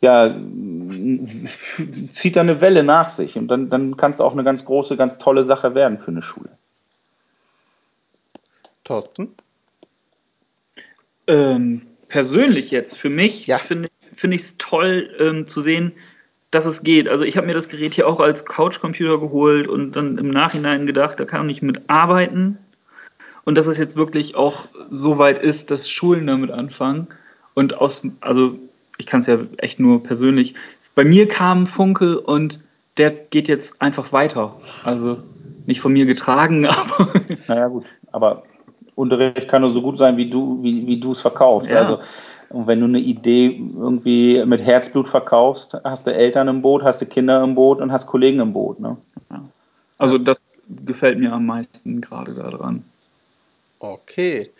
ja, 0.00 0.34
zieht 2.12 2.36
da 2.36 2.40
eine 2.40 2.60
Welle 2.60 2.84
nach 2.84 3.08
sich 3.08 3.36
und 3.36 3.48
dann, 3.48 3.68
dann 3.70 3.96
kann 3.96 4.12
es 4.12 4.20
auch 4.20 4.32
eine 4.32 4.44
ganz 4.44 4.64
große, 4.64 4.96
ganz 4.96 5.18
tolle 5.18 5.44
Sache 5.44 5.74
werden 5.74 5.98
für 5.98 6.10
eine 6.10 6.22
Schule. 6.22 6.50
Thorsten? 8.84 9.34
Ähm, 11.26 11.82
persönlich 12.08 12.70
jetzt, 12.70 12.96
für 12.96 13.08
mich, 13.08 13.46
ja. 13.46 13.58
finde 13.58 13.88
find 14.14 14.34
ich 14.34 14.42
es 14.42 14.58
toll 14.58 15.10
ähm, 15.18 15.48
zu 15.48 15.60
sehen, 15.60 15.92
dass 16.54 16.66
es 16.66 16.82
geht. 16.82 17.08
Also 17.08 17.24
ich 17.24 17.36
habe 17.36 17.46
mir 17.46 17.54
das 17.54 17.68
Gerät 17.68 17.94
hier 17.94 18.06
auch 18.06 18.20
als 18.20 18.44
Couchcomputer 18.44 19.18
geholt 19.18 19.68
und 19.68 19.92
dann 19.92 20.18
im 20.18 20.30
Nachhinein 20.30 20.86
gedacht, 20.86 21.18
da 21.18 21.24
kann 21.24 21.48
ich 21.50 21.62
mit 21.62 21.88
arbeiten. 21.88 22.58
Und 23.44 23.56
dass 23.56 23.66
es 23.66 23.76
jetzt 23.76 23.96
wirklich 23.96 24.36
auch 24.36 24.64
so 24.90 25.18
weit 25.18 25.42
ist, 25.42 25.70
dass 25.70 25.90
Schulen 25.90 26.26
damit 26.26 26.50
anfangen. 26.50 27.08
Und 27.54 27.78
aus, 27.78 28.06
also 28.20 28.58
ich 28.98 29.06
kann 29.06 29.20
es 29.20 29.26
ja 29.26 29.38
echt 29.58 29.80
nur 29.80 30.02
persönlich. 30.02 30.54
Bei 30.94 31.04
mir 31.04 31.28
kam 31.28 31.66
Funke 31.66 32.20
und 32.20 32.60
der 32.96 33.10
geht 33.10 33.48
jetzt 33.48 33.82
einfach 33.82 34.12
weiter. 34.12 34.54
Also 34.84 35.18
nicht 35.66 35.80
von 35.80 35.92
mir 35.92 36.06
getragen, 36.06 36.66
aber. 36.66 37.12
Naja, 37.48 37.68
gut. 37.68 37.84
Aber 38.12 38.44
Unterricht 38.94 39.48
kann 39.48 39.62
nur 39.62 39.70
so 39.70 39.82
gut 39.82 39.98
sein, 39.98 40.16
wie 40.16 40.30
du 40.30 40.62
wie, 40.62 40.86
wie 40.86 41.10
es 41.10 41.20
verkaufst. 41.20 41.70
Ja. 41.70 41.78
Also 41.78 41.98
und 42.54 42.66
wenn 42.66 42.80
du 42.80 42.86
eine 42.86 43.00
Idee 43.00 43.60
irgendwie 43.74 44.44
mit 44.44 44.62
Herzblut 44.62 45.08
verkaufst, 45.08 45.76
hast 45.82 46.06
du 46.06 46.14
Eltern 46.14 46.48
im 46.48 46.62
Boot, 46.62 46.84
hast 46.84 47.02
du 47.02 47.06
Kinder 47.06 47.42
im 47.42 47.54
Boot 47.54 47.82
und 47.82 47.90
hast 47.90 48.06
Kollegen 48.06 48.40
im 48.40 48.52
Boot. 48.52 48.78
Ne? 48.78 48.96
Also 49.98 50.18
das 50.18 50.40
gefällt 50.68 51.18
mir 51.18 51.32
am 51.32 51.46
meisten 51.46 52.00
gerade 52.00 52.34
daran. 52.34 52.84
Okay. 53.80 54.50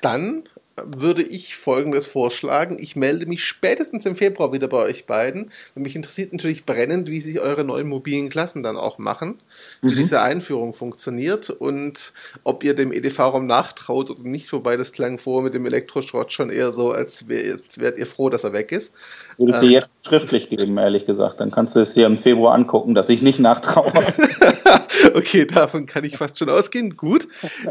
Dann 0.00 0.44
würde 0.86 1.22
ich 1.22 1.56
Folgendes 1.56 2.06
vorschlagen. 2.06 2.76
Ich 2.80 2.96
melde 2.96 3.26
mich 3.26 3.44
spätestens 3.44 4.06
im 4.06 4.16
Februar 4.16 4.52
wieder 4.52 4.68
bei 4.68 4.78
euch 4.78 5.06
beiden. 5.06 5.50
Und 5.74 5.82
mich 5.82 5.96
interessiert 5.96 6.32
natürlich 6.32 6.66
brennend, 6.66 7.08
wie 7.08 7.20
sich 7.20 7.40
eure 7.40 7.64
neuen 7.64 7.88
mobilen 7.88 8.28
Klassen 8.28 8.62
dann 8.62 8.76
auch 8.76 8.98
machen, 8.98 9.38
wie 9.82 9.92
mhm. 9.92 9.96
diese 9.96 10.20
Einführung 10.20 10.74
funktioniert 10.74 11.50
und 11.50 12.12
ob 12.44 12.64
ihr 12.64 12.74
dem 12.74 12.92
EDV-Raum 12.92 13.46
nachtraut 13.46 14.10
oder 14.10 14.22
nicht, 14.22 14.52
wobei 14.52 14.76
das 14.76 14.92
klang 14.92 15.18
vor 15.18 15.42
mit 15.42 15.54
dem 15.54 15.66
Elektroschrott 15.66 16.32
schon 16.32 16.50
eher 16.50 16.72
so, 16.72 16.92
als 16.92 17.28
wärt 17.28 17.98
ihr 17.98 18.06
froh, 18.06 18.28
dass 18.28 18.44
er 18.44 18.52
weg 18.52 18.72
ist. 18.72 18.94
Würde 19.36 19.52
ich 19.52 19.58
dir 19.58 19.66
ähm, 19.66 19.72
jetzt 19.72 19.90
schriftlich 20.02 20.48
geben, 20.48 20.76
ehrlich 20.78 21.06
gesagt. 21.06 21.40
Dann 21.40 21.50
kannst 21.50 21.76
du 21.76 21.80
es 21.80 21.94
dir 21.94 22.06
im 22.06 22.18
Februar 22.18 22.54
angucken, 22.54 22.94
dass 22.94 23.08
ich 23.08 23.22
nicht 23.22 23.38
nachtraue. 23.38 23.92
okay, 25.14 25.44
davon 25.46 25.86
kann 25.86 26.04
ich 26.04 26.16
fast 26.16 26.38
schon 26.38 26.50
ausgehen. 26.50 26.96
Gut. 26.96 27.28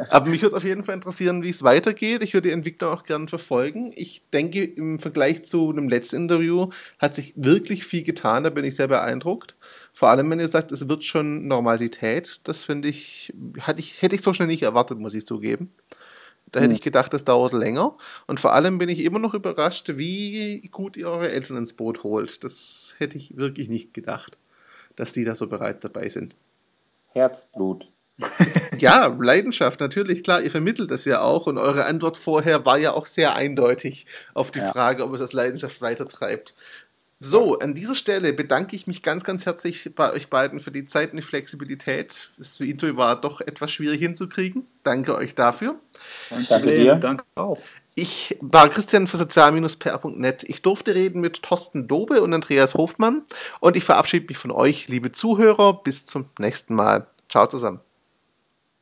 Aber 0.10 0.28
mich 0.30 0.42
würde 0.42 0.56
auf 0.56 0.64
jeden 0.64 0.84
Fall 0.84 0.96
interessieren, 0.96 1.44
wie 1.44 1.50
es 1.50 1.64
weitergeht. 1.64 2.24
Ich 2.24 2.34
würde 2.34 2.50
die 2.50 2.54
Entwicklung 2.54 2.78
auch 2.98 3.04
gerne 3.04 3.28
verfolgen. 3.28 3.92
Ich 3.96 4.24
denke, 4.34 4.64
im 4.64 5.00
Vergleich 5.00 5.46
zu 5.46 5.70
einem 5.70 5.88
letzten 5.88 6.18
Interview 6.18 6.70
hat 7.00 7.16
sich 7.16 7.34
wirklich 7.36 7.86
viel 7.86 8.04
getan. 8.04 8.44
Da 8.44 8.50
bin 8.50 8.66
ich 8.66 8.76
sehr 8.76 8.88
beeindruckt. 8.88 9.56
Vor 9.94 10.10
allem, 10.10 10.30
wenn 10.30 10.40
ihr 10.40 10.48
sagt, 10.48 10.72
es 10.72 10.90
wird 10.90 11.04
schon 11.04 11.48
Normalität. 11.48 12.42
Das 12.44 12.64
finde 12.64 12.88
ich, 12.88 13.34
hätte 13.60 13.80
ich, 13.80 14.02
hätte 14.02 14.16
ich 14.16 14.22
so 14.22 14.34
schnell 14.34 14.48
nicht 14.48 14.64
erwartet, 14.64 15.00
muss 15.00 15.14
ich 15.14 15.26
zugeben. 15.26 15.72
Da 16.52 16.62
hätte 16.62 16.70
hm. 16.70 16.76
ich 16.76 16.82
gedacht, 16.82 17.14
das 17.14 17.26
dauert 17.26 17.54
länger. 17.54 17.98
Und 18.26 18.40
vor 18.40 18.54
allem 18.54 18.78
bin 18.78 18.90
ich 18.90 19.04
immer 19.04 19.20
noch 19.20 19.34
überrascht, 19.34 19.98
wie 19.98 20.62
gut 20.72 20.98
ihr 20.98 21.10
eure 21.10 21.30
Eltern 21.30 21.58
ins 21.58 21.74
Boot 21.74 22.04
holt. 22.04 22.44
Das 22.44 22.96
hätte 22.98 23.18
ich 23.18 23.38
wirklich 23.38 23.70
nicht 23.70 23.94
gedacht, 23.94 24.38
dass 24.96 25.14
die 25.14 25.24
da 25.24 25.36
so 25.36 25.48
bereit 25.48 25.84
dabei 25.84 26.10
sind. 26.10 26.36
Herzblut. 27.08 27.92
Ja, 28.80 29.16
Leidenschaft, 29.20 29.80
natürlich, 29.80 30.24
klar, 30.24 30.42
ihr 30.42 30.52
vermittelt 30.52 30.92
das 30.92 31.06
ja 31.06 31.22
auch 31.22 31.48
und 31.48 31.58
eure 31.58 31.86
Antwort 31.86 32.18
vorher 32.18 32.66
war 32.66 32.78
ja 32.78 32.94
auch 32.94 33.08
sehr 33.08 33.36
eindeutig 33.36 34.08
auf 34.34 34.52
die 34.52 34.60
ja. 34.60 34.72
Frage, 34.72 35.04
ob 35.04 35.14
es 35.14 35.20
das 35.20 35.34
Leidenschaft 35.34 35.82
weitertreibt. 35.82 36.56
So, 37.20 37.58
an 37.58 37.74
dieser 37.74 37.96
Stelle 37.96 38.32
bedanke 38.32 38.76
ich 38.76 38.86
mich 38.86 39.02
ganz, 39.02 39.24
ganz 39.24 39.48
herzlich 39.48 39.90
bei 39.96 40.14
euch 40.14 40.30
beiden 40.30 40.60
für 40.60 40.70
die 40.70 40.86
Zeit 40.86 41.12
und 41.12 41.18
die 41.18 41.24
Flexibilität. 41.24 42.30
Das 42.38 42.60
Intro 42.60 42.96
war 42.96 43.20
doch 43.20 43.42
etwas 43.42 43.72
schwierig 43.72 44.00
hinzukriegen. 44.00 44.68
Danke 44.84 45.16
euch 45.16 45.34
dafür. 45.34 45.80
Danke 46.48 46.78
dir. 46.78 46.96
Danke 46.96 47.24
auch. 47.34 47.60
Ich 47.96 48.38
war 48.40 48.70
Christian 48.70 49.08
für 49.08 49.18
sozial-pr.net. 49.18 50.44
Ich 50.44 50.62
durfte 50.62 50.94
reden 50.94 51.20
mit 51.20 51.42
Thorsten 51.42 51.88
Dobe 51.88 52.22
und 52.22 52.36
Andreas 52.36 52.76
Hofmann 52.76 53.24
und 53.62 53.76
ich 53.76 53.84
verabschiede 53.84 54.28
mich 54.30 54.38
von 54.38 54.52
euch, 54.52 54.88
liebe 54.88 55.12
Zuhörer. 55.12 55.82
Bis 55.82 56.06
zum 56.06 56.26
nächsten 56.38 56.76
Mal. 56.76 57.08
Ciao 57.30 57.48
zusammen. 57.48 57.80